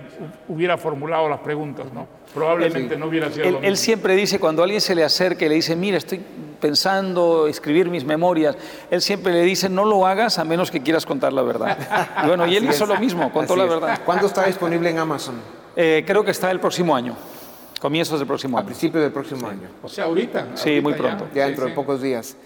hubiera 0.48 0.76
formulado 0.76 1.28
las 1.28 1.40
preguntas, 1.40 1.86
¿no? 1.92 2.06
Probablemente 2.34 2.96
no 2.96 3.06
hubiera 3.06 3.30
sido 3.30 3.44
Él, 3.46 3.52
lo 3.54 3.62
él 3.62 3.76
siempre 3.76 4.14
dice, 4.16 4.38
cuando 4.38 4.62
alguien 4.62 4.80
se 4.80 4.94
le 4.94 5.02
acerca 5.04 5.46
y 5.46 5.48
le 5.48 5.54
dice, 5.56 5.74
mira, 5.76 5.96
estoy 5.96 6.20
pensando 6.60 7.46
escribir 7.46 7.88
mis 7.90 8.04
memorias, 8.04 8.56
él 8.90 9.00
siempre 9.00 9.32
le 9.32 9.42
dice, 9.42 9.68
no 9.68 9.84
lo 9.84 10.06
hagas 10.06 10.38
a 10.38 10.44
menos 10.44 10.70
que 10.70 10.80
quieras 10.82 11.06
contar 11.06 11.32
la 11.32 11.42
verdad. 11.42 11.78
Y 12.22 12.26
bueno, 12.28 12.46
y 12.46 12.56
él 12.56 12.64
Así 12.68 12.74
hizo 12.76 12.84
es. 12.84 12.90
lo 12.90 12.96
mismo, 12.98 13.32
contó 13.32 13.52
Así 13.54 13.58
la 13.60 13.64
es. 13.64 13.70
verdad. 13.70 14.00
¿Cuándo 14.04 14.26
está 14.26 14.44
disponible 14.46 14.90
en 14.90 14.98
Amazon? 14.98 15.36
Eh, 15.76 16.04
creo 16.06 16.24
que 16.24 16.30
está 16.32 16.50
el 16.50 16.60
próximo 16.60 16.94
año, 16.94 17.16
comienzos 17.80 18.18
del 18.18 18.26
próximo 18.26 18.56
A 18.56 18.60
año. 18.60 18.66
principios 18.66 19.02
del 19.02 19.12
próximo 19.12 19.48
año. 19.48 19.68
O 19.82 19.88
sea, 19.88 20.04
ahorita. 20.04 20.48
Sí, 20.54 20.68
ahorita 20.70 20.82
muy 20.82 20.92
ya. 20.92 20.98
pronto. 20.98 21.24
ya 21.34 21.42
Sí, 21.44 21.48
dentro 21.48 21.64
de 21.64 21.70
sí. 21.70 21.76
pocos 21.76 22.02
días. 22.02 22.36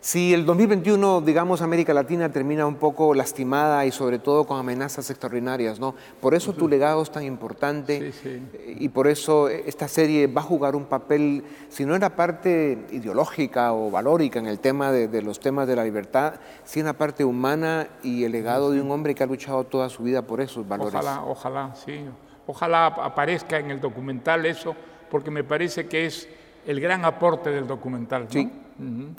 Si 0.00 0.32
el 0.32 0.46
2021, 0.46 1.22
digamos, 1.22 1.60
América 1.60 1.92
Latina 1.92 2.30
termina 2.30 2.64
un 2.66 2.76
poco 2.76 3.14
lastimada 3.14 3.84
y 3.84 3.90
sobre 3.90 4.20
todo 4.20 4.44
con 4.44 4.56
amenazas 4.60 5.10
extraordinarias, 5.10 5.80
¿no? 5.80 5.94
Por 6.20 6.34
eso 6.34 6.52
tu 6.52 6.68
legado 6.68 7.02
es 7.02 7.10
tan 7.10 7.24
importante 7.24 8.12
Sí, 8.12 8.18
sí. 8.22 8.42
eh, 8.54 8.76
y 8.78 8.88
por 8.90 9.08
eso 9.08 9.48
esta 9.48 9.88
serie 9.88 10.28
va 10.28 10.40
a 10.40 10.44
jugar 10.44 10.76
un 10.76 10.84
papel, 10.84 11.42
si 11.68 11.84
no 11.84 11.96
en 11.96 12.02
la 12.02 12.10
parte 12.14 12.78
ideológica 12.92 13.72
o 13.72 13.90
valórica 13.90 14.38
en 14.38 14.46
el 14.46 14.60
tema 14.60 14.92
de, 14.92 15.08
de 15.08 15.20
los 15.20 15.40
temas 15.40 15.66
de 15.66 15.74
la 15.74 15.82
libertad, 15.82 16.34
sí 16.64 16.78
en 16.78 16.86
la 16.86 16.92
parte 16.92 17.24
humana 17.24 17.88
y 18.04 18.22
el 18.22 18.30
legado 18.30 18.70
de 18.70 18.80
un 18.80 18.90
hombre 18.92 19.16
que 19.16 19.24
ha 19.24 19.26
luchado 19.26 19.64
toda 19.64 19.88
su 19.88 20.04
vida 20.04 20.22
por 20.22 20.40
esos 20.40 20.66
valores. 20.68 20.94
Ojalá, 20.94 21.24
ojalá, 21.24 21.74
sí. 21.74 22.04
Ojalá 22.46 22.86
ap- 22.86 23.00
aparezca 23.00 23.58
en 23.58 23.72
el 23.72 23.80
documental 23.80 24.46
eso, 24.46 24.76
porque 25.10 25.32
me 25.32 25.42
parece 25.42 25.86
que 25.88 26.06
es 26.06 26.28
el 26.66 26.80
gran 26.80 27.04
aporte 27.04 27.50
del 27.50 27.66
documental. 27.66 28.24
¿no? 28.26 28.30
Sí. 28.30 28.48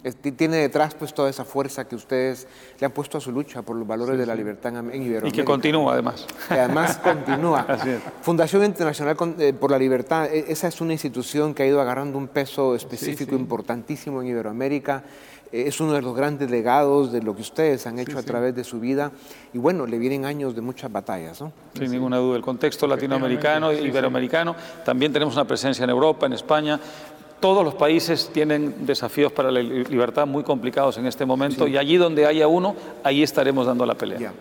Es- 0.04 0.16
ti- 0.16 0.32
Tiene 0.32 0.58
detrás 0.58 0.96
pues 0.96 1.14
toda 1.14 1.30
esa 1.30 1.44
fuerza 1.44 1.88
que 1.88 1.96
ustedes 1.96 2.48
le 2.80 2.86
han 2.86 2.92
puesto 2.94 3.18
a 3.18 3.22
su 3.22 3.32
lucha 3.32 3.62
por 3.62 3.76
los 3.76 3.86
valores 3.88 4.18
de 4.18 4.26
la 4.26 4.34
libertad 4.36 4.74
en, 4.76 4.86
Iberoamérica. 5.02 5.28
Y 5.28 5.32
que 5.32 5.44
continúa 5.44 5.94
además. 5.94 6.26
que 6.48 6.54
además 6.54 6.98
continúa. 7.04 7.66
Así 7.68 7.90
es. 7.90 8.00
Fundación 8.22 8.64
Internacional 8.64 9.18
eh, 9.40 9.54
por 9.54 9.72
la 9.72 9.78
Libertad, 9.78 10.26
e- 10.34 10.46
esa 10.52 10.68
es 10.70 10.80
una 10.82 10.94
institución 10.94 11.54
que 11.54 11.64
ha 11.64 11.66
ido 11.68 11.82
agarrando 11.82 12.18
un 12.18 12.28
peso 12.30 12.74
específico 12.76 13.36
importantísimo 13.36 14.22
en 14.22 14.28
Iberoamérica. 14.30 15.04
Eh, 15.52 15.64
Es 15.68 15.82
uno 15.82 15.94
de 15.94 16.02
los 16.04 16.16
grandes 16.16 16.50
legados 16.52 17.12
de 17.12 17.22
lo 17.22 17.36
que 17.36 17.42
ustedes 17.42 17.86
han 17.88 17.98
hecho 18.00 18.18
a 18.20 18.24
través 18.24 18.56
de 18.56 18.64
su 18.64 18.80
vida. 18.80 19.12
Y 19.52 19.58
bueno, 19.58 19.86
le 19.88 19.98
vienen 19.98 20.24
años 20.26 20.56
de 20.56 20.62
muchas 20.62 20.92
batallas, 20.92 21.42
¿no? 21.42 21.52
Sin 21.74 21.92
ninguna 21.92 22.18
duda, 22.18 22.38
el 22.38 22.44
contexto 22.44 22.86
latinoamericano, 22.88 23.74
iberoamericano, 23.74 24.56
también 24.86 25.12
tenemos 25.12 25.34
una 25.36 25.46
presencia 25.46 25.84
en 25.84 25.90
Europa, 25.90 26.28
en 26.28 26.34
España. 26.34 26.80
Todos 27.40 27.64
los 27.64 27.74
países 27.76 28.30
tienen 28.34 28.86
desafíos 28.86 29.32
para 29.32 29.50
la 29.50 29.62
li- 29.62 29.86
libertad 29.86 30.28
muy 30.28 30.44
complicados 30.44 30.98
en 30.98 31.06
este 31.06 31.26
momento 31.26 31.68
y 31.68 31.78
allí 31.78 31.96
donde 31.96 32.26
haya 32.26 32.48
uno, 32.48 32.76
ahí 33.04 33.24
estaremos 33.24 33.66
dando 33.66 33.86
la 33.86 33.96
pelea. 33.96 34.20
Ya. 34.20 34.34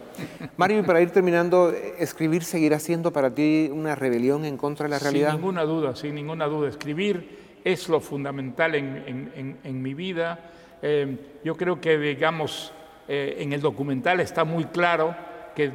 Mario, 0.56 0.80
y 0.80 0.82
para 0.82 1.00
ir 1.00 1.10
terminando, 1.10 1.72
¿escribir 1.98 2.42
seguirá 2.42 2.80
siendo 2.80 3.12
para 3.12 3.32
ti 3.32 3.70
una 3.72 3.94
rebelión 3.94 4.44
en 4.44 4.56
contra 4.56 4.84
de 4.84 4.90
la 4.90 4.98
realidad? 4.98 5.30
Sin 5.30 5.36
ninguna 5.40 5.62
duda, 5.62 5.94
sin 5.94 6.14
ninguna 6.16 6.46
duda. 6.46 6.68
Escribir 6.68 7.38
es 7.62 7.88
lo 7.88 8.00
fundamental 8.00 8.74
en, 8.74 8.96
en- 9.06 9.32
en- 9.36 9.56
en 9.62 9.82
mi 9.82 9.94
vida. 9.94 10.50
Eh, 10.82 11.16
yo 11.44 11.56
creo 11.56 11.80
que, 11.80 11.96
digamos, 11.98 12.72
eh, 13.06 13.36
en 13.38 13.52
el 13.52 13.60
documental 13.60 14.18
está 14.20 14.42
muy 14.44 14.64
claro 14.64 15.14
que, 15.54 15.70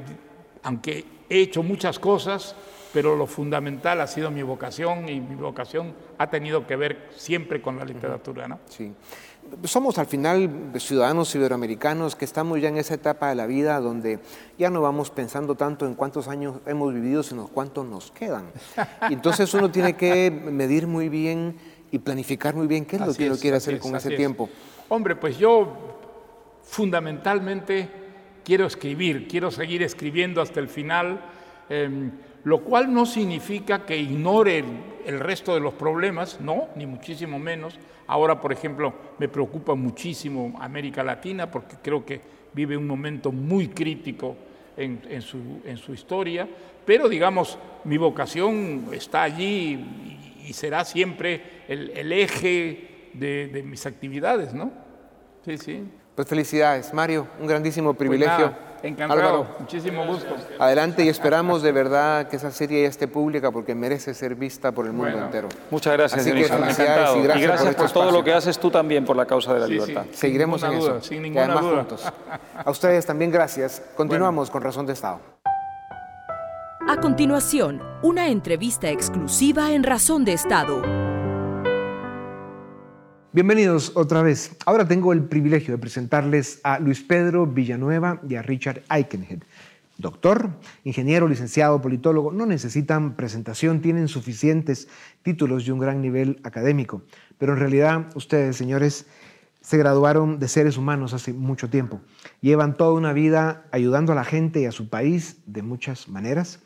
aunque 0.64 1.06
he 1.30 1.40
hecho 1.40 1.64
muchas 1.64 2.00
cosas, 2.00 2.56
pero 2.94 3.16
lo 3.16 3.26
fundamental 3.26 4.00
ha 4.02 4.08
sido 4.08 4.30
mi 4.30 4.44
vocación 4.44 5.10
y 5.10 5.20
mi 5.20 5.36
vocación 5.36 5.94
ha 6.20 6.30
tenido 6.30 6.68
que 6.68 6.76
ver 6.76 7.10
siempre 7.16 7.62
con 7.62 7.78
la 7.78 7.86
literatura, 7.86 8.48
¿no? 8.48 8.60
Sí. 8.70 8.94
Somos 9.64 9.98
al 9.98 10.06
final 10.06 10.72
ciudadanos 10.78 11.34
iberoamericanos 11.36 12.16
que 12.16 12.24
estamos 12.24 12.62
ya 12.62 12.70
en 12.70 12.78
esa 12.78 12.94
etapa 12.94 13.30
de 13.30 13.36
la 13.36 13.46
vida 13.46 13.80
donde 13.80 14.20
ya 14.58 14.70
no 14.70 14.82
vamos 14.82 15.10
pensando 15.10 15.56
tanto 15.56 15.86
en 15.86 15.96
cuántos 15.96 16.28
años 16.28 16.58
hemos 16.66 16.94
vivido, 16.94 17.24
sino 17.24 17.48
cuántos 17.48 17.86
nos 17.86 18.12
quedan. 18.12 18.46
Y 19.10 19.14
entonces 19.14 19.54
uno 19.54 19.70
tiene 19.70 19.96
que 19.96 20.32
medir 20.32 20.88
muy 20.88 21.10
bien 21.10 21.58
y 21.92 22.00
planificar 22.00 22.56
muy 22.56 22.68
bien 22.68 22.86
qué 22.86 22.96
es 22.96 23.02
lo 23.02 23.12
Así 23.12 23.18
que 23.18 23.28
uno 23.30 23.38
quiere 23.38 23.58
hacer 23.58 23.76
es, 23.76 23.82
con 23.82 23.96
ese 23.96 24.12
es. 24.12 24.18
tiempo. 24.18 24.50
Hombre, 24.88 25.16
pues 25.16 25.38
yo 25.38 25.74
fundamentalmente 26.64 27.90
quiero 28.46 28.66
escribir, 28.66 29.28
quiero 29.28 29.52
seguir 29.52 29.84
escribiendo 29.84 30.42
hasta 30.42 30.60
el 30.60 30.70
final, 30.70 31.22
eh, 31.70 32.10
lo 32.44 32.62
cual 32.62 32.94
no 32.94 33.06
significa 33.06 33.86
que 33.86 33.98
ignore 33.98 34.60
el, 34.60 34.66
el 35.06 35.20
resto 35.20 35.54
de 35.54 35.60
los 35.60 35.74
problemas, 35.74 36.40
no, 36.42 36.68
ni 36.76 36.86
muchísimo 36.86 37.40
menos. 37.40 37.80
Ahora, 38.08 38.40
por 38.42 38.52
ejemplo, 38.52 38.94
me 39.18 39.30
preocupa 39.30 39.76
muchísimo 39.76 40.54
América 40.60 41.04
Latina 41.04 41.50
porque 41.50 41.78
creo 41.82 42.06
que 42.06 42.22
vive 42.54 42.76
un 42.76 42.86
momento 42.86 43.32
muy 43.32 43.70
crítico 43.70 44.36
en, 44.76 45.02
en 45.10 45.22
su, 45.22 45.62
en 45.66 45.78
su 45.78 45.94
historia, 45.94 46.48
pero 46.86 47.08
digamos, 47.08 47.58
mi 47.86 47.98
vocación 47.98 48.88
está 48.92 49.24
allí 49.24 49.74
y, 50.44 50.46
y 50.50 50.54
será 50.54 50.84
siempre 50.84 51.64
el, 51.68 51.92
el 51.92 52.12
eje 52.12 53.10
de, 53.14 53.48
de 53.48 53.64
mis 53.64 53.86
actividades, 53.86 54.54
¿no? 54.54 54.72
Sí, 55.46 55.58
sí. 55.58 55.84
Pues 56.16 56.28
felicidades, 56.28 56.94
Mario, 56.94 57.28
un 57.40 57.48
grandísimo 57.48 57.94
Pues 57.94 58.00
privilegio. 58.00 58.54
Encantado, 58.84 59.20
Álvaro, 59.22 59.48
muchísimo 59.60 60.06
gusto. 60.06 60.36
adelante 60.60 61.04
y 61.04 61.10
esperamos 61.10 61.62
de 61.62 61.72
verdad 61.72 62.28
que 62.28 62.36
esa 62.36 62.52
serie 62.52 62.84
ya 62.84 62.90
esté 62.90 63.08
pública 63.08 63.50
porque 63.52 63.74
merece 63.76 64.14
ser 64.14 64.36
vista 64.36 64.72
por 64.72 64.86
el 64.86 64.92
mundo 64.94 65.12
Bueno. 65.12 65.26
entero. 65.28 65.50
Muchas 65.72 65.94
gracias, 65.94 66.22
Así 66.22 66.32
que 66.32 66.40
y 66.40 66.44
gracias 66.44 66.60
por 66.60 67.52
este 67.52 67.66
por 67.68 67.76
todo 67.76 67.86
espacio. 68.04 68.12
lo 68.12 68.24
que 68.24 68.34
haces 68.34 68.60
tú 68.60 68.70
también 68.70 69.06
por 69.06 69.16
la 69.16 69.26
causa 69.26 69.54
de 69.54 69.60
la 69.62 69.68
Sí, 69.68 69.74
sí. 69.74 69.80
libertad. 69.80 70.04
Sin 70.06 70.14
Seguiremos 70.16 70.64
en 70.64 70.80
duda, 70.80 70.92
eso. 70.98 71.02
sin 71.02 71.18
y 71.18 71.22
ninguna 71.22 71.46
además 71.46 71.64
duda. 71.64 71.76
juntos. 71.78 72.14
A 72.66 72.70
ustedes 72.72 73.06
también 73.06 73.32
gracias. 73.32 73.82
Continuamos 73.96 74.50
con 74.52 74.62
Razón 74.62 74.86
de 74.86 74.94
Estado. 74.94 75.20
A 76.86 76.98
continuación, 76.98 77.82
una 78.02 78.28
entrevista 78.28 78.90
exclusiva 78.90 79.72
en 79.72 79.84
Razón 79.84 80.26
de 80.26 80.34
Estado. 80.34 81.13
Bienvenidos 83.34 83.94
otra 83.96 84.22
vez. 84.22 84.56
Ahora 84.64 84.88
tengo 84.88 85.12
el 85.12 85.24
privilegio 85.24 85.74
de 85.74 85.80
presentarles 85.80 86.60
a 86.64 86.78
Luis 86.78 87.02
Pedro 87.02 87.48
Villanueva 87.48 88.22
y 88.30 88.36
a 88.36 88.44
Richard 88.44 88.84
Aikenhead. 88.90 89.40
Doctor, 89.98 90.52
ingeniero, 90.84 91.28
licenciado, 91.28 91.82
politólogo, 91.82 92.32
no 92.32 92.46
necesitan 92.46 93.16
presentación, 93.16 93.82
tienen 93.82 94.08
suficientes 94.08 94.88
títulos 95.24 95.66
y 95.66 95.72
un 95.72 95.80
gran 95.80 96.00
nivel 96.00 96.42
académico. 96.44 97.02
Pero 97.40 97.54
en 97.54 97.60
realidad 97.60 98.06
ustedes, 98.14 98.56
señores, 98.56 99.08
se 99.62 99.80
graduaron 99.80 100.38
de 100.38 100.48
seres 100.48 100.78
humanos 100.78 101.16
hace 101.16 101.34
mucho 101.34 101.72
tiempo. 101.72 102.02
Llevan 102.40 102.78
toda 102.78 102.94
una 102.94 103.14
vida 103.14 103.66
ayudando 103.72 104.12
a 104.12 104.16
la 104.16 104.26
gente 104.26 104.62
y 104.62 104.66
a 104.66 104.72
su 104.72 104.90
país 104.90 105.38
de 105.48 105.64
muchas 105.64 106.08
maneras. 106.08 106.60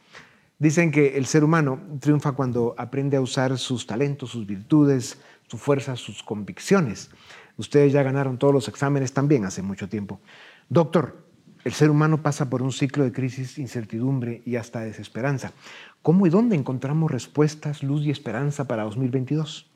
Dicen 0.60 0.92
que 0.92 1.18
el 1.18 1.28
ser 1.28 1.46
humano 1.46 1.80
triunfa 2.02 2.34
cuando 2.34 2.76
aprende 2.78 3.16
a 3.16 3.22
usar 3.22 3.58
sus 3.58 3.88
talentos, 3.88 4.32
sus 4.32 4.46
virtudes, 4.46 5.18
su 5.48 5.58
fuerza, 5.58 5.96
sus 5.96 6.24
convicciones. 6.24 7.10
Ustedes 7.58 7.92
ya 7.92 8.04
ganaron 8.04 8.38
todos 8.38 8.54
los 8.54 8.68
exámenes 8.68 9.14
también 9.14 9.46
hace 9.46 9.62
mucho 9.62 9.90
tiempo. 9.90 10.20
Doctor, 10.70 11.26
el 11.64 11.74
ser 11.74 11.90
humano 11.90 12.22
pasa 12.22 12.50
por 12.50 12.62
un 12.62 12.72
ciclo 12.72 13.04
de 13.04 13.12
crisis, 13.12 13.58
incertidumbre 13.58 14.42
y 14.46 14.56
hasta 14.56 14.82
desesperanza. 14.82 15.52
¿Cómo 16.02 16.28
y 16.28 16.30
dónde 16.30 16.56
encontramos 16.56 17.12
respuestas, 17.12 17.84
luz 17.84 18.06
y 18.06 18.12
esperanza 18.12 18.66
para 18.66 18.84
2022? 18.84 19.70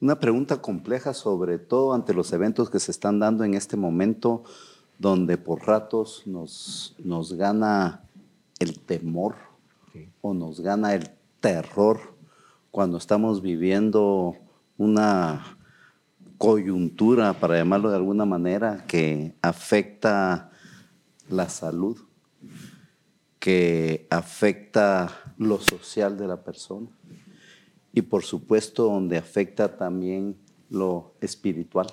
Una 0.00 0.20
pregunta 0.20 0.62
compleja, 0.62 1.14
sobre 1.14 1.58
todo 1.58 1.92
ante 1.92 2.14
los 2.14 2.32
eventos 2.32 2.70
que 2.70 2.78
se 2.78 2.92
están 2.92 3.18
dando 3.18 3.42
en 3.42 3.54
este 3.54 3.76
momento, 3.76 4.44
donde 4.98 5.38
por 5.38 5.66
ratos 5.66 6.22
nos, 6.26 6.94
nos 7.02 7.32
gana 7.32 8.02
el 8.60 8.78
temor 8.78 9.34
o 10.20 10.34
nos 10.34 10.60
gana 10.60 10.94
el 10.94 11.10
terror 11.40 11.98
cuando 12.70 12.98
estamos 12.98 13.42
viviendo 13.42 14.36
una 14.78 15.58
coyuntura, 16.38 17.34
para 17.34 17.58
llamarlo 17.58 17.90
de 17.90 17.96
alguna 17.96 18.24
manera, 18.24 18.84
que 18.86 19.34
afecta 19.42 20.50
la 21.28 21.48
salud, 21.50 21.98
que 23.38 24.06
afecta 24.08 25.12
lo 25.36 25.60
social 25.60 26.16
de 26.16 26.26
la 26.26 26.42
persona 26.42 26.88
y 27.92 28.02
por 28.02 28.24
supuesto 28.24 28.84
donde 28.84 29.16
afecta 29.16 29.76
también 29.76 30.36
lo 30.70 31.14
espiritual. 31.20 31.86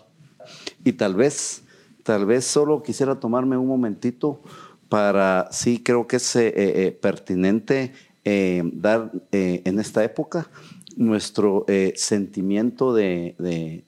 Y 0.83 0.93
tal 0.93 1.15
vez, 1.15 1.63
tal 2.03 2.25
vez 2.25 2.45
solo 2.45 2.83
quisiera 2.83 3.19
tomarme 3.19 3.57
un 3.57 3.67
momentito 3.67 4.41
para, 4.89 5.47
sí 5.51 5.81
creo 5.81 6.07
que 6.07 6.17
es 6.17 6.35
eh, 6.35 6.53
eh, 6.55 6.91
pertinente 6.91 7.93
eh, 8.23 8.61
dar 8.73 9.11
en 9.31 9.79
esta 9.79 10.03
época 10.03 10.49
nuestro 10.95 11.65
sentimiento 11.95 12.93
de, 12.93 13.35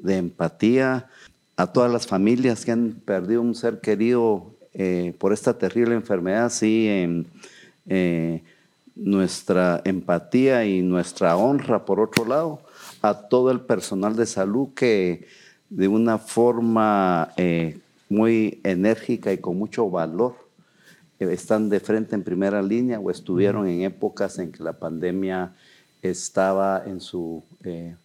empatía 0.05 1.10
a 1.55 1.72
todas 1.72 1.91
las 1.91 2.08
familias 2.08 2.66
que 2.66 2.72
han 2.72 3.01
perdido 3.05 3.41
un 3.41 3.55
ser 3.55 3.82
querido 3.82 4.51
por 5.18 5.34
esta 5.34 5.58
terrible 5.58 5.95
enfermedad, 5.95 6.51
sí, 6.51 7.26
nuestra 8.95 9.82
empatía 9.86 10.66
y 10.66 10.82
nuestra 10.82 11.38
honra, 11.38 11.86
por 11.86 11.99
otro 11.99 12.26
lado, 12.26 12.62
a 13.01 13.14
todo 13.14 13.51
el 13.51 13.62
personal 13.62 14.16
de 14.16 14.26
salud 14.26 14.70
que 14.76 15.28
de 15.70 15.88
una 15.88 16.18
forma 16.18 17.34
muy 18.10 18.60
enérgica 18.64 19.34
y 19.34 19.38
con 19.38 19.58
mucho 19.58 19.89
valor 19.89 20.36
están 21.20 21.70
de 21.70 21.80
frente 21.80 22.16
en 22.16 22.24
primera 22.24 22.62
línea 22.62 22.99
o 22.99 23.10
estuvieron 23.10 23.68
en 23.68 23.82
épocas 23.82 24.38
en 24.39 24.51
que 24.51 24.64
la 24.64 24.74
pandemia 24.74 25.53
estaba 26.01 26.83
en 26.85 27.01
su 27.01 27.43
eh, 27.63 27.95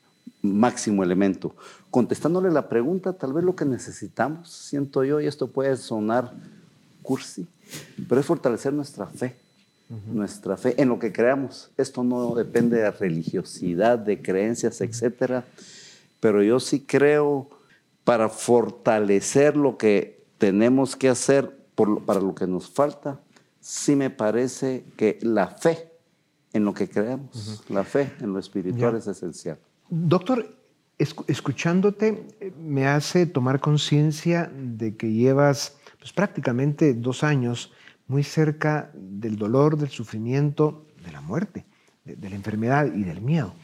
máximo 0.43 1.03
elemento. 1.03 1.55
Contestándole 1.91 2.51
la 2.51 2.69
pregunta, 2.69 3.13
tal 3.13 3.33
vez 3.33 3.45
lo 3.45 3.55
que 3.55 3.65
necesitamos, 3.65 4.51
siento 4.51 5.05
yo, 5.05 5.21
y 5.21 5.27
esto 5.27 5.47
puede 5.47 5.77
sonar 5.77 6.33
cursi, 7.03 7.47
pero 8.09 8.21
es 8.21 8.27
fortalecer 8.27 8.73
nuestra 8.73 9.07
fe, 9.07 9.37
nuestra 10.07 10.57
fe 10.57 10.75
en 10.81 10.89
lo 10.89 10.99
que 10.99 11.13
creamos. 11.13 11.71
Esto 11.77 12.03
no 12.03 12.35
depende 12.35 12.79
de 12.79 12.91
religiosidad, 12.91 13.99
de 13.99 14.23
creencias, 14.23 14.81
etcétera, 14.81 15.45
pero 16.21 16.43
yo 16.43 16.61
sí 16.61 16.81
creo 16.81 17.49
para 18.05 18.29
fortalecer 18.29 19.57
lo 19.57 19.77
que 19.77 20.25
tenemos 20.39 20.97
que 20.97 21.09
hacer 21.09 21.57
para 22.07 22.21
lo 22.21 22.35
que 22.35 22.47
nos 22.47 22.69
falta, 22.69 23.21
sí 23.61 23.97
me 23.97 24.11
parece 24.11 24.85
que 24.97 25.19
la 25.23 25.49
fe 25.49 25.92
en 26.53 26.65
lo 26.65 26.75
que 26.75 26.89
creemos, 26.89 27.65
la 27.69 27.85
fe 27.85 28.13
en 28.21 28.33
lo 28.33 28.39
espiritual 28.39 28.97
es 28.97 29.07
esencial. 29.07 29.59
Doctor, 29.89 30.57
escuchándote 30.99 32.27
eh, 32.41 32.53
me 32.59 32.87
hace 32.87 33.27
tomar 33.27 33.61
conciencia 33.61 34.51
de 34.55 34.97
que 34.97 35.13
llevas 35.13 35.79
pues, 35.99 36.13
prácticamente 36.13 36.95
dos 36.95 37.25
años 37.25 37.73
muy 38.07 38.23
cerca 38.23 38.91
del 38.95 39.37
dolor, 39.37 39.77
del 39.77 39.89
sufrimiento, 39.89 40.87
de 41.05 41.13
la 41.13 41.21
muerte, 41.21 41.65
de, 42.05 42.29
la 42.29 42.37
enfermedad 42.37 42.93
y 42.93 43.05
del 43.05 43.21
miedo. 43.21 43.55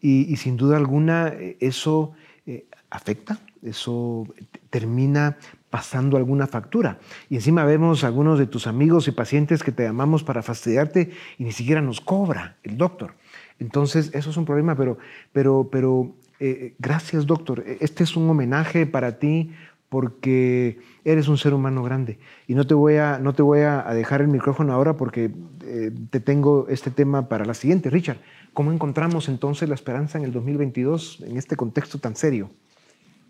Y, 0.00 0.36
sin 0.36 0.56
duda 0.56 0.76
alguna 0.76 1.28
eh, 1.28 1.56
eso 1.60 2.12
eh, 2.46 2.68
afecta, 2.90 3.40
eso 3.62 4.26
termina 4.70 5.36
pasando 5.70 6.16
alguna 6.16 6.46
factura. 6.46 6.98
Y 7.28 7.36
encima 7.36 7.64
vemos 7.64 8.04
algunos 8.04 8.38
de 8.38 8.46
tus 8.46 8.66
amigos 8.66 9.08
y 9.08 9.12
pacientes 9.12 9.62
que 9.62 9.72
te 9.72 9.84
llamamos 9.84 10.24
para 10.24 10.42
fastidiarte 10.42 11.10
y 11.38 11.44
ni 11.44 11.52
siquiera 11.52 11.82
nos 11.82 12.00
cobra 12.00 12.56
el 12.62 12.78
doctor. 12.78 13.14
Entonces, 13.58 14.10
eso 14.14 14.30
es 14.30 14.36
un 14.36 14.44
problema, 14.44 14.76
pero, 14.76 14.98
pero, 15.32 15.68
pero 15.70 16.12
eh, 16.40 16.74
gracias 16.78 17.26
doctor. 17.26 17.64
E, 17.66 17.78
este 17.80 18.04
es 18.04 18.16
un 18.16 18.28
homenaje 18.30 18.86
para 18.86 19.18
ti 19.18 19.50
porque 19.88 20.78
eres 21.04 21.28
un 21.28 21.38
ser 21.38 21.54
humano 21.54 21.82
grande. 21.82 22.18
Y 22.46 22.54
no 22.54 22.66
te 22.66 22.74
voy 22.74 22.96
a, 22.96 23.18
no 23.18 23.34
te 23.34 23.42
voy 23.42 23.60
a 23.60 23.82
dejar 23.94 24.20
el 24.20 24.28
micrófono 24.28 24.72
ahora 24.72 24.96
porque 24.96 25.30
eh, 25.64 25.90
te 26.10 26.20
tengo 26.20 26.66
este 26.68 26.90
tema 26.90 27.28
para 27.28 27.44
la 27.44 27.54
siguiente. 27.54 27.90
Richard, 27.90 28.18
¿cómo 28.52 28.72
encontramos 28.72 29.28
entonces 29.28 29.68
la 29.68 29.74
esperanza 29.74 30.18
en 30.18 30.24
el 30.24 30.32
2022 30.32 31.24
en 31.26 31.36
este 31.36 31.56
contexto 31.56 31.98
tan 31.98 32.16
serio? 32.16 32.50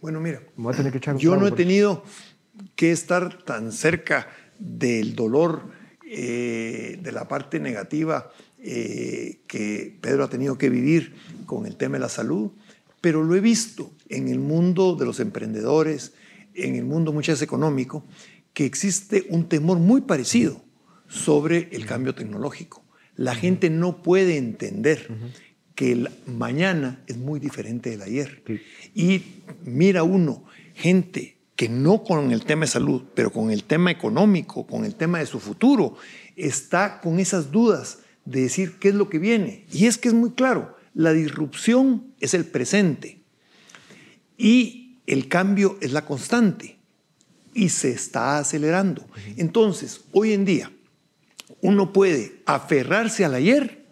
Bueno, 0.00 0.20
mira, 0.20 0.42
yo 1.18 1.36
no 1.36 1.48
he 1.48 1.52
tenido 1.52 2.04
que 2.76 2.92
estar 2.92 3.42
tan 3.42 3.72
cerca 3.72 4.28
del 4.58 5.16
dolor, 5.16 5.70
eh, 6.06 6.98
de 7.02 7.12
la 7.12 7.26
parte 7.26 7.58
negativa 7.58 8.30
eh, 8.58 9.40
que 9.46 9.96
Pedro 10.00 10.24
ha 10.24 10.30
tenido 10.30 10.56
que 10.56 10.70
vivir 10.70 11.14
con 11.46 11.66
el 11.66 11.76
tema 11.76 11.94
de 11.94 12.00
la 12.00 12.08
salud, 12.08 12.50
pero 13.00 13.24
lo 13.24 13.34
he 13.34 13.40
visto 13.40 13.92
en 14.08 14.28
el 14.28 14.38
mundo 14.38 14.94
de 14.94 15.04
los 15.04 15.20
emprendedores, 15.20 16.12
en 16.54 16.76
el 16.76 16.84
mundo 16.84 17.12
muchas 17.12 17.34
veces 17.34 17.44
económico, 17.44 18.04
que 18.52 18.66
existe 18.66 19.26
un 19.30 19.48
temor 19.48 19.78
muy 19.78 20.02
parecido 20.02 20.62
sobre 21.08 21.68
el 21.72 21.86
cambio 21.86 22.14
tecnológico. 22.14 22.84
La 23.16 23.34
gente 23.34 23.68
no 23.68 24.02
puede 24.02 24.36
entender 24.36 25.08
que 25.78 25.92
el 25.92 26.10
mañana 26.26 27.04
es 27.06 27.18
muy 27.18 27.38
diferente 27.38 27.90
del 27.90 28.02
ayer. 28.02 28.42
Y 28.96 29.22
mira 29.64 30.02
uno, 30.02 30.42
gente 30.74 31.36
que 31.54 31.68
no 31.68 32.02
con 32.02 32.32
el 32.32 32.44
tema 32.44 32.62
de 32.62 32.72
salud, 32.72 33.04
pero 33.14 33.30
con 33.30 33.52
el 33.52 33.62
tema 33.62 33.92
económico, 33.92 34.66
con 34.66 34.84
el 34.84 34.96
tema 34.96 35.20
de 35.20 35.26
su 35.26 35.38
futuro, 35.38 35.96
está 36.34 37.00
con 37.00 37.20
esas 37.20 37.52
dudas 37.52 38.00
de 38.24 38.40
decir 38.40 38.80
qué 38.80 38.88
es 38.88 38.96
lo 38.96 39.08
que 39.08 39.20
viene. 39.20 39.66
Y 39.70 39.86
es 39.86 39.98
que 39.98 40.08
es 40.08 40.14
muy 40.14 40.32
claro, 40.32 40.76
la 40.94 41.12
disrupción 41.12 42.12
es 42.18 42.34
el 42.34 42.44
presente 42.44 43.20
y 44.36 44.96
el 45.06 45.28
cambio 45.28 45.78
es 45.80 45.92
la 45.92 46.04
constante 46.04 46.76
y 47.54 47.68
se 47.68 47.90
está 47.90 48.38
acelerando. 48.38 49.06
Entonces, 49.36 50.00
hoy 50.10 50.32
en 50.32 50.44
día, 50.44 50.72
uno 51.60 51.92
puede 51.92 52.42
aferrarse 52.46 53.24
al 53.24 53.34
ayer 53.34 53.86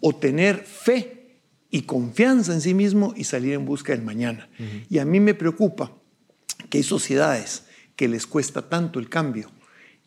o 0.00 0.14
tener 0.14 0.64
fe 0.64 1.40
y 1.70 1.82
confianza 1.82 2.52
en 2.52 2.60
sí 2.60 2.74
mismo 2.74 3.12
y 3.16 3.24
salir 3.24 3.54
en 3.54 3.66
busca 3.66 3.92
del 3.92 4.02
mañana. 4.02 4.48
Y 4.88 4.98
a 4.98 5.04
mí 5.04 5.20
me 5.20 5.34
preocupa 5.34 5.92
que 6.70 6.78
hay 6.78 6.84
sociedades 6.84 7.64
que 7.96 8.08
les 8.08 8.26
cuesta 8.26 8.68
tanto 8.68 8.98
el 8.98 9.08
cambio, 9.08 9.50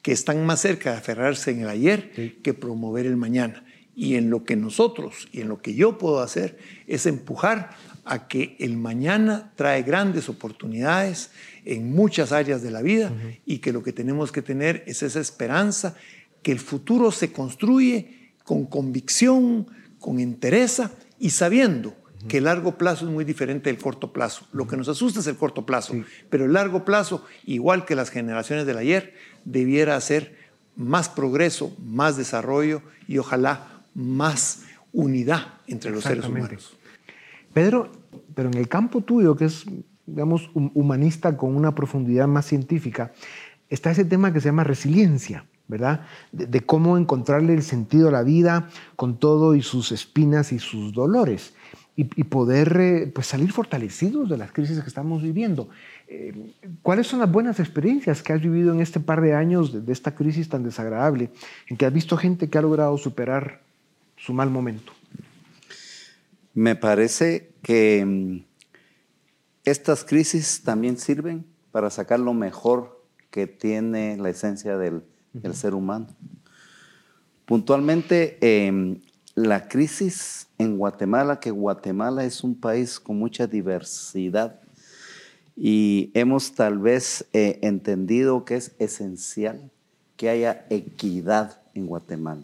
que 0.01 0.11
están 0.11 0.45
más 0.45 0.61
cerca 0.61 0.91
de 0.91 0.97
aferrarse 0.97 1.51
en 1.51 1.61
el 1.61 1.69
ayer 1.69 2.39
que 2.41 2.53
promover 2.53 3.05
el 3.05 3.17
mañana. 3.17 3.65
Y 3.95 4.15
en 4.15 4.29
lo 4.29 4.45
que 4.45 4.55
nosotros 4.55 5.27
y 5.33 5.41
en 5.41 5.49
lo 5.49 5.61
que 5.61 5.73
yo 5.73 5.97
puedo 5.97 6.21
hacer 6.21 6.57
es 6.87 7.05
empujar 7.05 7.71
a 8.05 8.27
que 8.27 8.55
el 8.59 8.77
mañana 8.77 9.51
trae 9.55 9.83
grandes 9.83 10.29
oportunidades 10.29 11.31
en 11.65 11.93
muchas 11.93 12.31
áreas 12.31 12.63
de 12.63 12.71
la 12.71 12.81
vida 12.81 13.11
y 13.45 13.59
que 13.59 13.73
lo 13.73 13.83
que 13.83 13.91
tenemos 13.91 14.31
que 14.31 14.41
tener 14.41 14.83
es 14.87 15.03
esa 15.03 15.19
esperanza 15.19 15.95
que 16.41 16.51
el 16.51 16.59
futuro 16.59 17.11
se 17.11 17.31
construye 17.31 18.31
con 18.43 18.65
convicción, 18.65 19.67
con 19.99 20.19
entereza 20.19 20.91
y 21.19 21.31
sabiendo 21.31 21.95
que 22.27 22.39
el 22.39 22.45
largo 22.45 22.77
plazo 22.77 23.05
es 23.05 23.11
muy 23.11 23.23
diferente 23.23 23.69
del 23.69 23.81
corto 23.81 24.11
plazo. 24.11 24.45
Lo 24.51 24.67
que 24.67 24.75
nos 24.75 24.89
asusta 24.89 25.21
es 25.21 25.27
el 25.27 25.37
corto 25.37 25.65
plazo, 25.65 25.93
pero 26.29 26.45
el 26.45 26.53
largo 26.53 26.83
plazo, 26.83 27.25
igual 27.45 27.85
que 27.85 27.95
las 27.95 28.09
generaciones 28.09 28.65
del 28.65 28.77
ayer, 28.77 29.13
debiera 29.45 29.95
hacer 29.95 30.35
más 30.75 31.09
progreso, 31.09 31.75
más 31.81 32.17
desarrollo 32.17 32.81
y 33.07 33.17
ojalá 33.17 33.83
más 33.93 34.63
unidad 34.91 35.59
entre 35.67 35.91
los 35.91 36.03
seres 36.03 36.25
humanos. 36.25 36.77
Pedro, 37.53 37.91
pero 38.35 38.49
en 38.49 38.57
el 38.57 38.67
campo 38.67 39.01
tuyo, 39.01 39.35
que 39.35 39.45
es, 39.45 39.65
digamos, 40.05 40.49
humanista 40.53 41.37
con 41.37 41.55
una 41.55 41.73
profundidad 41.73 42.27
más 42.27 42.45
científica, 42.45 43.13
está 43.69 43.91
ese 43.91 44.05
tema 44.05 44.33
que 44.33 44.39
se 44.39 44.49
llama 44.49 44.63
resiliencia. 44.63 45.45
¿Verdad? 45.69 46.01
De, 46.33 46.61
cómo 46.61 46.97
encontrarle 46.97 47.53
el 47.53 47.63
sentido 47.63 48.09
a 48.09 48.11
la 48.11 48.23
vida 48.23 48.69
con 48.97 49.17
todo 49.17 49.55
y 49.55 49.61
sus 49.61 49.93
espinas 49.93 50.51
y 50.51 50.59
sus 50.59 50.91
dolores. 50.93 51.53
Y, 51.95 52.23
poder 52.23 52.77
eh, 52.79 53.11
pues 53.13 53.27
salir 53.27 53.51
fortalecidos 53.51 54.29
de 54.29 54.37
las 54.37 54.53
crisis 54.53 54.79
que 54.79 54.87
estamos 54.87 55.21
viviendo. 55.21 55.67
Eh, 56.07 56.53
¿Cuáles 56.81 57.07
son 57.07 57.19
las 57.19 57.29
buenas 57.29 57.59
experiencias 57.59 58.23
que 58.23 58.31
has 58.31 58.41
vivido 58.41 58.73
en 58.73 58.79
este 58.79 59.01
par 59.01 59.19
de 59.19 59.35
años 59.35 59.73
de, 59.73 59.81
de 59.81 59.91
esta 59.91 60.15
crisis 60.15 60.47
tan 60.47 60.63
desagradable, 60.63 61.29
en 61.67 61.75
que 61.75 61.85
has 61.85 61.91
visto 61.91 62.15
gente 62.15 62.49
que 62.49 62.57
ha 62.57 62.61
logrado 62.61 62.97
superar 62.97 63.63
su 64.15 64.33
mal 64.33 64.49
momento? 64.49 64.93
Me 66.53 66.77
parece 66.77 67.51
que 67.61 68.05
mm, 68.05 68.45
estas 69.65 70.05
crisis 70.05 70.61
también 70.63 70.97
sirven 70.97 71.45
para 71.71 71.89
sacar 71.89 72.21
lo 72.21 72.33
mejor 72.33 73.03
que 73.29 73.45
tiene 73.45 74.15
la 74.15 74.29
esencia 74.29 74.77
del, 74.77 75.03
el 75.43 75.55
ser 75.55 75.73
humano. 75.73 76.07
Puntualmente, 77.45 78.37
em, 78.41 78.99
la 79.35 79.67
crisis 79.67 80.47
en 80.57 80.77
Guatemala, 80.77 81.39
que 81.39 81.51
Guatemala 81.51 82.25
es 82.25 82.43
un 82.43 82.55
país 82.55 82.99
con 82.99 83.17
mucha 83.17 83.47
diversidad 83.47 84.59
y 85.55 86.11
hemos 86.13 86.53
tal 86.53 86.77
vez 86.77 87.25
eh, 87.33 87.59
entendido 87.61 88.45
que 88.45 88.55
es 88.55 88.71
esencial 88.79 89.71
que 90.15 90.29
haya 90.29 90.65
equidad 90.69 91.61
en 91.73 91.87
Guatemala, 91.87 92.43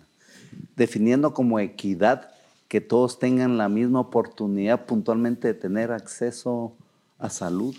definiendo 0.75 1.33
como 1.33 1.59
equidad 1.59 2.31
que 2.67 2.81
todos 2.81 3.19
tengan 3.19 3.57
la 3.57 3.69
misma 3.69 3.99
oportunidad 3.99 4.85
puntualmente 4.85 5.49
de 5.49 5.53
tener 5.53 5.91
acceso 5.91 6.73
a 7.19 7.29
salud, 7.29 7.75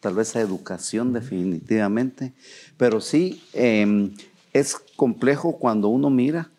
tal 0.00 0.14
vez 0.14 0.34
a 0.36 0.40
educación 0.40 1.12
definitivamente, 1.12 2.32
pero 2.76 3.00
sí 3.00 3.42
em, 3.52 4.12
es 4.58 4.76
complejo 4.96 5.58
cuando 5.58 5.88
uno 5.88 6.10
mira 6.10 6.50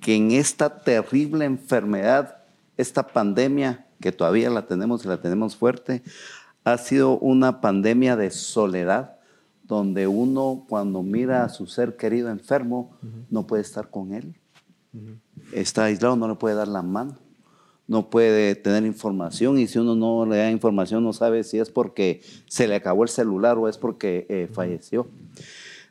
que 0.00 0.14
en 0.14 0.32
esta 0.32 0.82
terrible 0.82 1.44
enfermedad, 1.44 2.38
esta 2.76 3.06
pandemia 3.06 3.86
que 4.00 4.12
todavía 4.12 4.50
la 4.50 4.66
tenemos 4.66 5.04
y 5.04 5.08
la 5.08 5.20
tenemos 5.20 5.56
fuerte, 5.56 6.02
ha 6.64 6.76
sido 6.78 7.18
una 7.18 7.60
pandemia 7.60 8.16
de 8.16 8.30
soledad, 8.30 9.16
donde 9.62 10.06
uno 10.06 10.64
cuando 10.68 11.02
mira 11.02 11.44
a 11.44 11.48
su 11.48 11.66
ser 11.66 11.96
querido 11.96 12.28
enfermo 12.28 12.96
no 13.30 13.46
puede 13.46 13.62
estar 13.62 13.90
con 13.90 14.12
él. 14.12 14.34
Está 15.52 15.84
aislado, 15.84 16.16
no 16.16 16.28
le 16.28 16.34
puede 16.34 16.54
dar 16.56 16.68
la 16.68 16.82
mano, 16.82 17.16
no 17.86 18.10
puede 18.10 18.54
tener 18.54 18.84
información 18.84 19.58
y 19.58 19.66
si 19.66 19.78
uno 19.78 19.94
no 19.94 20.26
le 20.26 20.38
da 20.38 20.50
información 20.50 21.04
no 21.04 21.12
sabe 21.12 21.44
si 21.44 21.58
es 21.58 21.70
porque 21.70 22.22
se 22.48 22.66
le 22.66 22.74
acabó 22.74 23.02
el 23.02 23.08
celular 23.08 23.56
o 23.58 23.68
es 23.68 23.78
porque 23.78 24.26
eh, 24.28 24.48
falleció. 24.52 25.06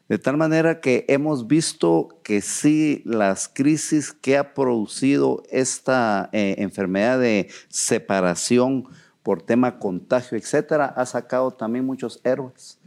De 0.07 0.19
tal 0.19 0.37
manera 0.37 0.81
que 0.81 1.05
hemos 1.07 1.47
visto 1.47 2.19
que 2.23 2.41
sí, 2.41 3.01
las 3.05 3.47
crisis 3.47 4.13
que 4.13 4.37
ha 4.37 4.53
producido 4.53 5.41
esta 5.49 6.29
eh, 6.31 6.55
enfermedad 6.59 7.19
de 7.19 7.49
separación, 7.69 8.87
por 9.25 9.41
tema 9.41 9.79
contagio, 9.79 10.37
etcétera, 10.37 10.85
ha 10.85 11.03
sacado 11.07 11.49
también 11.49 11.83
muchos 11.83 12.21
héroes. 12.23 12.77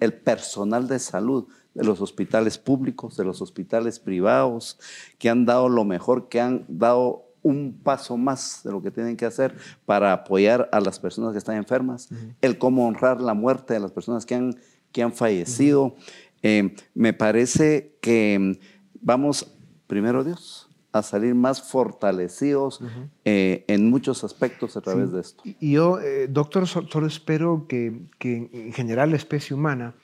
el 0.00 0.14
personal 0.14 0.88
de 0.88 0.98
salud 0.98 1.46
de 1.74 1.84
los 1.84 2.00
hospitales 2.00 2.56
públicos, 2.56 3.18
de 3.18 3.24
los 3.24 3.42
hospitales 3.42 3.98
privados, 3.98 4.78
que 5.18 5.28
han 5.28 5.44
dado 5.44 5.68
lo 5.68 5.84
mejor, 5.84 6.30
que 6.30 6.40
han 6.40 6.64
dado 6.68 7.26
un 7.42 7.78
paso 7.82 8.16
más 8.16 8.62
de 8.64 8.72
lo 8.72 8.82
que 8.82 8.90
tienen 8.90 9.18
que 9.18 9.26
hacer 9.26 9.54
para 9.84 10.14
apoyar 10.14 10.70
a 10.72 10.80
las 10.80 10.98
personas 10.98 11.32
que 11.32 11.38
están 11.38 11.56
enfermas, 11.56 12.08
el 12.40 12.56
cómo 12.56 12.88
honrar 12.88 13.20
la 13.20 13.34
muerte 13.34 13.74
de 13.74 13.80
las 13.80 13.92
personas 13.92 14.24
que 14.24 14.36
han, 14.36 14.56
que 14.90 15.02
han 15.02 15.12
fallecido. 15.12 15.96
Eh, 16.44 16.76
me 16.94 17.12
parece 17.14 17.96
que 18.00 18.60
vamos, 19.00 19.56
primero 19.88 20.22
Dios, 20.22 20.68
a 20.94 21.02
salir 21.02 21.34
más 21.34 21.60
fortalecidos 21.60 22.80
eh, 23.24 23.64
en 23.66 23.90
muchos 23.90 24.22
aspectos 24.22 24.76
a 24.76 24.80
través 24.80 25.10
de 25.10 25.22
esto. 25.22 25.42
Y 25.44 25.72
yo, 25.72 25.98
eh, 25.98 26.28
doctor, 26.28 26.68
solo 26.68 27.06
espero 27.08 27.66
que, 27.68 28.06
en 28.20 28.72
general 28.72 29.10
la 29.10 29.16
especie 29.16 29.56
humana 29.56 29.94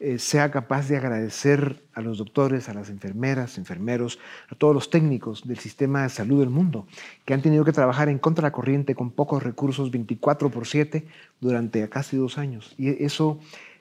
eh, 0.00 0.18
sea 0.18 0.50
capaz 0.50 0.88
de 0.88 0.96
agradecer 0.96 1.84
a 1.92 2.00
los 2.00 2.16
doctores, 2.16 2.70
a 2.70 2.74
las 2.74 2.88
enfermeras, 2.88 3.58
enfermeros, 3.58 4.18
a 4.48 4.54
todos 4.54 4.72
los 4.72 4.88
técnicos 4.88 5.46
del 5.46 5.58
sistema 5.58 6.04
de 6.04 6.08
salud 6.08 6.40
del 6.40 6.50
mundo, 6.50 6.86
que 7.26 7.34
han 7.34 7.42
tenido 7.42 7.64
que 7.64 7.72
trabajar 7.72 8.08
en 8.08 8.18
contra 8.18 8.42
de 8.42 8.46
la 8.46 8.52
corriente 8.52 8.94
con 8.94 9.10
pocos 9.10 9.42
recursos 9.42 9.90
24 9.90 10.50
por 10.50 10.66
7 10.66 11.04
durante 11.40 11.86
casi 11.90 12.16
dos 12.16 12.38
años. 12.38 12.74
Y 12.78 13.04
eso 13.04 13.38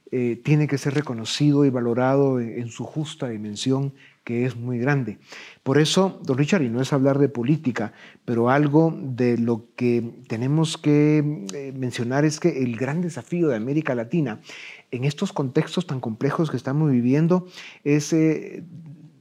tiene 0.10 0.68
que 0.68 0.78
ser 0.78 0.94
reconocido 0.94 1.66
y 1.66 1.70
valorado 1.70 2.40
en 2.40 2.70
su 2.70 2.86
justa 2.86 3.28
dimensión 3.28 3.94
que 4.28 4.44
es 4.44 4.58
muy 4.58 4.78
grande. 4.78 5.20
Por 5.64 5.78
eso, 5.78 6.20
don 6.22 6.38
Richard, 6.38 6.62
y 6.62 6.68
no 6.68 6.82
es 6.82 6.92
hablar 6.92 7.18
de 7.18 7.30
política, 7.30 7.94
pero 8.26 8.50
algo 8.50 8.94
de 8.94 9.38
lo 9.38 9.68
que 9.78 10.04
tenemos 10.28 10.78
que 10.78 11.46
eh, 11.54 11.72
mencionar 11.74 12.26
es 12.26 12.42
que 12.42 12.62
el 12.62 12.76
gran 12.76 13.00
desafío 13.00 13.48
de 13.48 13.56
América 13.56 13.96
Latina 13.96 14.42
en 14.92 15.06
estos 15.06 15.32
contextos 15.32 15.88
tan 15.88 16.02
complejos 16.02 16.52
que 16.52 16.58
estamos 16.58 16.92
viviendo 16.92 17.48
es, 17.86 18.12
eh, 18.12 18.66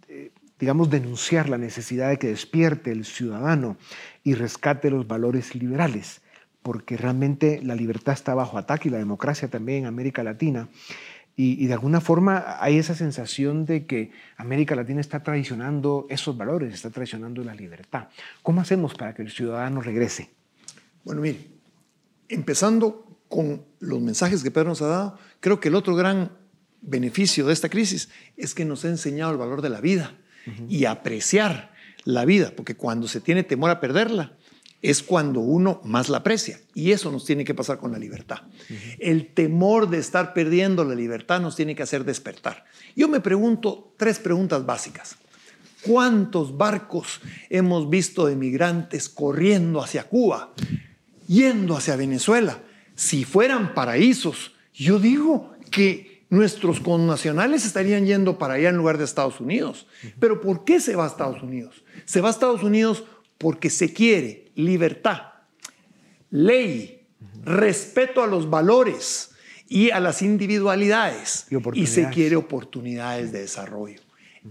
eh, 0.09 0.32
digamos, 0.59 0.91
denunciar 0.91 1.49
la 1.49 1.59
necesidad 1.59 2.09
de 2.09 2.18
que 2.18 2.26
despierte 2.26 2.91
el 2.91 3.05
ciudadano 3.05 3.76
y 4.24 4.34
rescate 4.34 4.91
los 4.91 5.07
valores 5.07 5.55
liberales, 5.55 6.20
porque 6.66 6.96
realmente 6.96 7.60
la 7.62 7.76
libertad 7.76 8.12
está 8.12 8.34
bajo 8.34 8.58
ataque 8.58 8.88
y 8.88 8.90
la 8.90 8.98
democracia 8.98 9.46
también 9.46 9.84
en 9.84 9.86
América 9.86 10.24
Latina. 10.24 10.68
Y, 11.36 11.64
de 11.64 11.72
alguna 11.72 12.00
forma 12.00 12.56
hay 12.58 12.76
esa 12.76 12.96
sensación 12.96 13.66
de 13.66 13.86
que 13.86 14.10
América 14.36 14.74
Latina 14.74 15.00
está 15.00 15.22
traicionando 15.22 16.08
esos 16.10 16.36
valores, 16.36 16.74
está 16.74 16.90
traicionando 16.90 17.44
la 17.44 17.54
libertad. 17.54 18.08
¿Cómo 18.42 18.62
hacemos 18.62 18.94
para 18.94 19.14
que 19.14 19.22
el 19.22 19.30
ciudadano 19.30 19.80
regrese? 19.80 20.30
Bueno, 21.04 21.20
mire, 21.20 21.38
empezando 22.28 23.16
con 23.28 23.62
los 23.78 24.00
mensajes 24.00 24.42
que 24.42 24.50
Pedro 24.50 24.70
nos 24.70 24.82
ha 24.82 24.88
dado, 24.88 25.18
creo 25.38 25.60
que 25.60 25.68
el 25.68 25.76
otro 25.76 25.94
gran 25.94 26.32
beneficio 26.80 27.46
de 27.46 27.52
esta 27.52 27.68
crisis 27.68 28.08
es 28.36 28.56
que 28.56 28.64
nos 28.64 28.84
ha 28.84 28.88
enseñado 28.88 29.30
el 29.30 29.38
valor 29.38 29.62
de 29.62 29.68
la 29.68 29.80
vida 29.80 30.16
y 30.68 30.86
apreciar 30.86 31.72
la 32.02 32.24
vida, 32.24 32.54
porque 32.56 32.74
cuando 32.74 33.06
se 33.06 33.20
tiene 33.20 33.44
temor 33.44 33.70
a 33.70 33.78
perderla, 33.78 34.32
es 34.87 35.03
cuando 35.03 35.41
uno 35.41 35.80
más 35.82 36.09
la 36.09 36.18
aprecia. 36.18 36.61
Y 36.72 36.93
eso 36.93 37.11
nos 37.11 37.24
tiene 37.24 37.45
que 37.45 37.55
pasar 37.55 37.78
con 37.78 37.91
la 37.91 37.99
libertad. 37.99 38.43
El 39.01 39.26
temor 39.34 39.91
de 39.91 39.99
estar 39.99 40.32
perdiendo 40.32 40.84
la 40.84 40.95
libertad 40.95 41.41
nos 41.41 41.57
tiene 41.57 41.74
que 41.74 41.82
hacer 41.82 42.05
despertar. 42.05 42.64
Yo 42.95 43.09
me 43.09 43.18
pregunto 43.18 43.93
tres 43.97 44.20
preguntas 44.20 44.64
básicas. 44.64 45.16
¿Cuántos 45.82 46.57
barcos 46.57 47.20
hemos 47.51 47.91
visto 47.91 48.26
de 48.26 48.37
migrantes 48.37 49.09
corriendo 49.09 49.82
hacia 49.82 50.05
Cuba, 50.05 50.53
yendo 51.26 51.76
hacia 51.76 51.97
Venezuela? 51.97 52.62
Si 52.95 53.24
fueran 53.24 53.74
paraísos, 53.74 54.53
yo 54.72 55.01
digo 55.01 55.53
que 55.72 56.24
nuestros 56.30 56.78
connacionales 56.78 57.66
estarían 57.66 58.07
yendo 58.07 58.39
para 58.39 58.55
allá 58.55 58.68
en 58.68 58.76
lugar 58.76 58.99
de 58.99 59.05
Estados 59.05 59.41
Unidos. 59.41 59.89
Pero 60.20 60.41
¿por 60.41 60.64
qué 60.64 60.80
se 60.80 60.95
va 60.95 61.05
a 61.05 61.09
Estados 61.09 61.43
Unidos? 61.43 61.82
Se 62.05 62.20
va 62.20 62.28
a 62.28 62.32
Estados 62.32 62.62
Unidos 62.62 63.03
porque 63.37 63.68
se 63.68 63.93
quiere 63.93 64.45
libertad, 64.57 65.34
ley, 66.30 67.07
respeto 67.44 68.22
a 68.22 68.26
los 68.26 68.50
valores 68.50 69.30
y 69.68 69.90
a 69.90 70.00
las 70.00 70.22
individualidades 70.22 71.46
y, 71.74 71.86
se 71.86 72.09
quiere 72.11 72.36
oportunidades 72.36 73.32
de 73.32 73.40
desarrollo. 73.40 74.00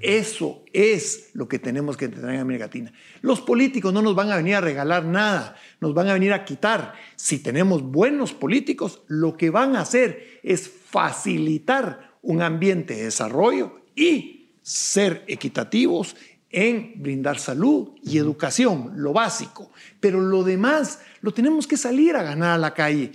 Eso 0.01 0.63
es 0.73 1.29
lo 1.33 1.47
que 1.47 1.57
tenemos 1.57 1.95
que 1.95 2.09
tener 2.09 2.35
en 2.35 2.41
América 2.41 2.65
Latina. 2.65 2.91
Los 3.21 3.39
políticos 3.39 3.93
no 3.93 4.01
nos 4.01 4.13
van 4.13 4.29
a 4.29 4.35
venir 4.35 4.55
a 4.55 4.61
regalar 4.61 5.05
nada, 5.05 5.55
nos 5.79 5.93
van 5.93 6.09
a 6.09 6.13
venir 6.13 6.33
a 6.33 6.43
quitar. 6.43 6.93
Si 7.15 7.39
tenemos 7.39 7.81
buenos 7.81 8.33
políticos, 8.33 9.03
lo 9.07 9.37
que 9.37 9.49
van 9.49 9.75
a 9.75 9.81
hacer 9.81 10.39
es 10.43 10.69
facilitar 10.69 12.17
un 12.21 12.41
ambiente 12.41 12.95
de 12.95 13.05
desarrollo 13.05 13.81
y 13.95 14.49
ser 14.61 15.23
equitativos 15.27 16.15
en 16.55 16.93
brindar 16.95 17.37
salud 17.37 17.89
y 18.01 18.17
educación, 18.17 18.93
lo 18.95 19.11
básico. 19.11 19.71
Pero 19.99 20.21
lo 20.21 20.45
demás 20.45 21.01
lo 21.19 21.33
tenemos 21.33 21.67
que 21.67 21.75
salir 21.75 22.15
a 22.15 22.23
ganar 22.23 22.51
a 22.51 22.57
la 22.57 22.73
calle. 22.73 23.11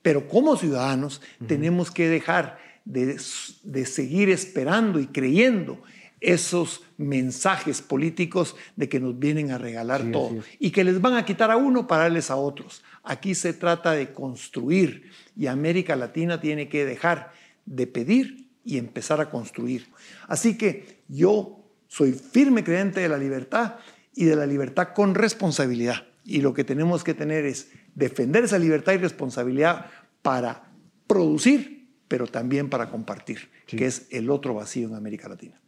Pero 0.00 0.26
como 0.26 0.56
ciudadanos 0.56 1.20
tenemos 1.46 1.90
que 1.90 2.08
dejar 2.08 2.58
de, 2.86 3.18
seguir 3.18 4.30
esperando 4.30 4.98
y 4.98 5.08
creyendo 5.08 5.82
esos 6.22 6.82
mensajes 6.96 7.82
políticos 7.82 8.56
de 8.76 8.88
que 8.88 8.98
nos 8.98 9.18
vienen 9.18 9.50
a 9.50 9.58
regalar 9.58 10.10
todo 10.10 10.42
y 10.58 10.70
que 10.70 10.84
les 10.84 11.02
van 11.02 11.16
a 11.16 11.26
quitar 11.26 11.50
a 11.50 11.58
uno 11.58 11.86
para 11.86 12.04
darles 12.04 12.30
a 12.30 12.36
otros. 12.36 12.82
Aquí 13.02 13.34
se 13.34 13.52
trata 13.52 13.92
de 13.92 14.14
construir 14.14 15.10
y 15.36 15.48
América 15.48 15.96
Latina 15.96 16.40
tiene 16.40 16.70
que 16.70 16.86
dejar 16.86 17.32
de 17.66 17.86
pedir 17.86 18.48
y 18.64 18.78
empezar 18.78 19.20
a 19.20 19.28
construir. 19.28 19.88
Así 20.28 20.56
que 20.56 21.02
yo 21.08 21.61
soy 21.92 22.12
firme 22.12 22.64
creyente 22.64 23.00
de 23.00 23.08
la 23.10 23.18
libertad 23.18 23.74
y 24.14 24.24
de 24.24 24.34
la 24.34 24.46
libertad 24.46 24.94
con 24.94 25.14
responsabilidad. 25.14 26.06
Y 26.24 26.40
lo 26.40 26.54
que 26.54 26.64
tenemos 26.64 27.04
que 27.04 27.12
tener 27.12 27.44
es 27.44 27.70
defender 27.94 28.44
esa 28.44 28.58
libertad 28.58 28.94
y 28.94 28.96
responsabilidad 28.96 29.90
para 30.22 30.72
producir, 31.06 31.90
pero 32.08 32.26
también 32.26 32.70
para 32.70 32.88
compartir, 32.88 33.50
que 33.66 33.84
es 33.84 34.06
el 34.10 34.30
otro 34.30 34.54
vacío 34.54 34.88
en 34.88 34.94
América 34.94 35.28
Latina. 35.28 35.60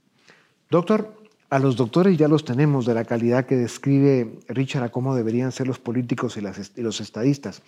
Doctor, 0.71 1.15
a 1.51 1.59
los 1.59 1.77
doctores 1.77 2.17
ya 2.17 2.27
los 2.27 2.47
tenemos 2.47 2.87
de 2.87 2.95
la 2.95 3.05
calidad 3.05 3.45
que 3.45 3.57
describe 3.57 4.39
Richard 4.49 4.85
a 4.85 4.89
cómo 4.89 5.15
deberían 5.15 5.53
ser 5.53 5.67
los 5.67 5.79
políticos 5.79 6.39
y, 6.39 6.81
los 6.81 7.01
estadistas. 7.03 7.61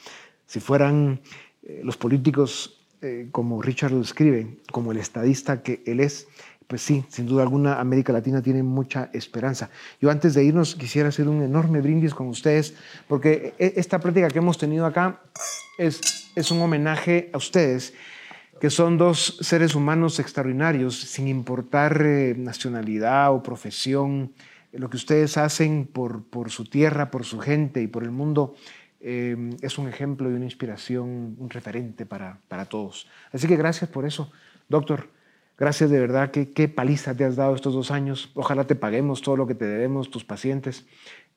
Si 0.46 0.60
fueran 0.60 1.20
eh, 1.62 1.82
los 1.84 1.98
políticos 1.98 2.86
eh, 3.02 3.28
como 3.30 3.60
Richard 3.60 3.92
lo 3.92 3.98
describe, 3.98 4.56
como 4.72 4.92
el 4.92 4.98
estadista 4.98 5.62
que 5.62 5.82
él 5.84 6.00
es, 6.00 6.26
pues 6.66 6.82
sí, 6.82 7.04
sin 7.08 7.26
duda 7.26 7.42
alguna 7.42 7.80
América 7.80 8.12
Latina 8.12 8.42
tiene 8.42 8.62
mucha 8.62 9.10
esperanza. 9.12 9.70
Yo 10.00 10.10
antes 10.10 10.34
de 10.34 10.44
irnos 10.44 10.74
quisiera 10.74 11.08
hacer 11.08 11.28
un 11.28 11.42
enorme 11.42 11.80
brindis 11.80 12.14
con 12.14 12.26
ustedes, 12.28 12.74
porque 13.08 13.54
e, 13.58 13.74
esta 13.76 14.00
práctica 14.00 14.28
que 14.28 14.38
hemos 14.38 14.58
tenido 14.58 14.84
acá 14.86 15.20
es, 15.78 16.30
es 16.34 16.50
un 16.50 16.60
homenaje 16.60 17.30
a 17.32 17.36
ustedes, 17.36 17.94
que 18.60 18.70
son 18.70 18.98
dos 18.98 19.38
seres 19.40 19.74
humanos 19.74 20.18
extraordinarios, 20.18 20.98
sin 20.98 21.28
importar 21.28 22.02
eh, 22.02 22.34
nacionalidad 22.36 23.32
o 23.32 23.42
profesión. 23.42 24.32
Lo 24.72 24.90
que 24.90 24.96
ustedes 24.96 25.36
hacen 25.36 25.86
por, 25.86 26.24
por 26.24 26.50
su 26.50 26.64
tierra, 26.64 27.10
por 27.10 27.24
su 27.24 27.38
gente 27.38 27.80
y 27.82 27.86
por 27.86 28.02
el 28.02 28.10
mundo 28.10 28.54
eh, 29.00 29.36
es 29.60 29.78
un 29.78 29.88
ejemplo 29.88 30.30
y 30.30 30.34
una 30.34 30.46
inspiración, 30.46 31.36
un 31.38 31.48
referente 31.48 32.06
para, 32.06 32.40
para 32.48 32.64
todos. 32.64 33.06
Así 33.30 33.46
que 33.46 33.56
gracias 33.56 33.88
por 33.88 34.04
eso, 34.04 34.32
doctor. 34.68 35.15
Gracias 35.58 35.90
de 35.90 35.98
verdad, 35.98 36.30
qué, 36.30 36.50
qué 36.52 36.68
paliza 36.68 37.14
te 37.14 37.24
has 37.24 37.36
dado 37.36 37.54
estos 37.54 37.72
dos 37.72 37.90
años. 37.90 38.30
Ojalá 38.34 38.66
te 38.66 38.74
paguemos 38.74 39.22
todo 39.22 39.36
lo 39.36 39.46
que 39.46 39.54
te 39.54 39.64
debemos, 39.64 40.10
tus 40.10 40.24
pacientes. 40.24 40.86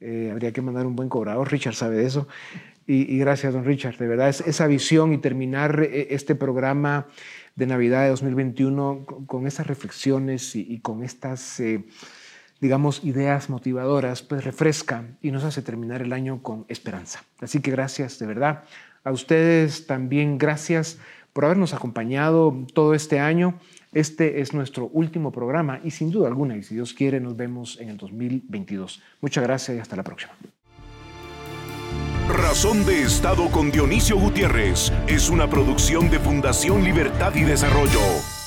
Eh, 0.01 0.29
habría 0.31 0.53
que 0.53 0.61
mandar 0.61 0.85
un 0.85 0.95
buen 0.95 1.09
cobrador, 1.09 1.51
Richard 1.51 1.75
sabe 1.75 1.97
de 1.97 2.05
eso. 2.05 2.27
Y, 2.91 3.19
gracias, 3.19 3.53
don 3.53 3.65
Richard, 3.65 3.97
de 3.97 4.07
verdad, 4.07 4.29
es, 4.29 4.41
esa 4.41 4.65
visión 4.65 5.13
y 5.13 5.19
terminar 5.19 5.79
eh, 5.83 6.07
este 6.09 6.33
programa 6.33 7.05
de 7.55 7.67
Navidad 7.67 8.01
de 8.01 8.09
2021 8.09 9.05
con, 9.27 9.45
esas 9.45 9.67
reflexiones 9.67 10.55
y, 10.55 10.79
con 10.79 11.03
estas, 11.03 11.59
eh, 11.59 11.85
digamos, 12.59 13.03
ideas 13.03 13.47
motivadoras, 13.51 14.23
pues 14.23 14.43
refresca 14.43 15.05
y 15.21 15.29
nos 15.29 15.43
hace 15.43 15.61
terminar 15.61 16.01
el 16.01 16.13
año 16.13 16.41
con 16.41 16.65
esperanza. 16.67 17.23
Así 17.41 17.61
que 17.61 17.69
gracias, 17.69 18.17
de 18.17 18.25
verdad. 18.25 18.63
A 19.03 19.11
ustedes 19.11 19.85
también 19.85 20.39
gracias 20.39 20.97
por 21.31 21.45
habernos 21.45 21.75
acompañado 21.75 22.65
todo 22.73 22.95
este 22.95 23.19
año. 23.19 23.59
Este 23.91 24.41
es 24.41 24.53
nuestro 24.53 24.87
último 24.87 25.31
programa 25.31 25.79
y 25.83 25.91
sin 25.91 26.11
duda 26.11 26.27
alguna, 26.27 26.55
y 26.55 26.63
si 26.63 26.75
Dios 26.75 26.93
quiere, 26.93 27.19
nos 27.19 27.35
vemos 27.35 27.79
en 27.79 27.89
el 27.89 27.97
2022. 27.97 29.01
Muchas 29.21 29.43
gracias 29.43 29.77
y 29.77 29.79
hasta 29.79 29.95
la 29.95 30.03
próxima. 30.03 30.33
Razón 32.29 32.85
de 32.85 33.01
Estado 33.01 33.49
con 33.49 33.71
Dionisio 33.71 34.17
Gutiérrez 34.19 34.91
es 35.07 35.29
una 35.29 35.49
producción 35.49 36.11
de 36.11 36.19
Fundación 36.19 36.83
Libertad 36.83 37.33
y 37.35 37.41
Desarrollo. 37.41 38.38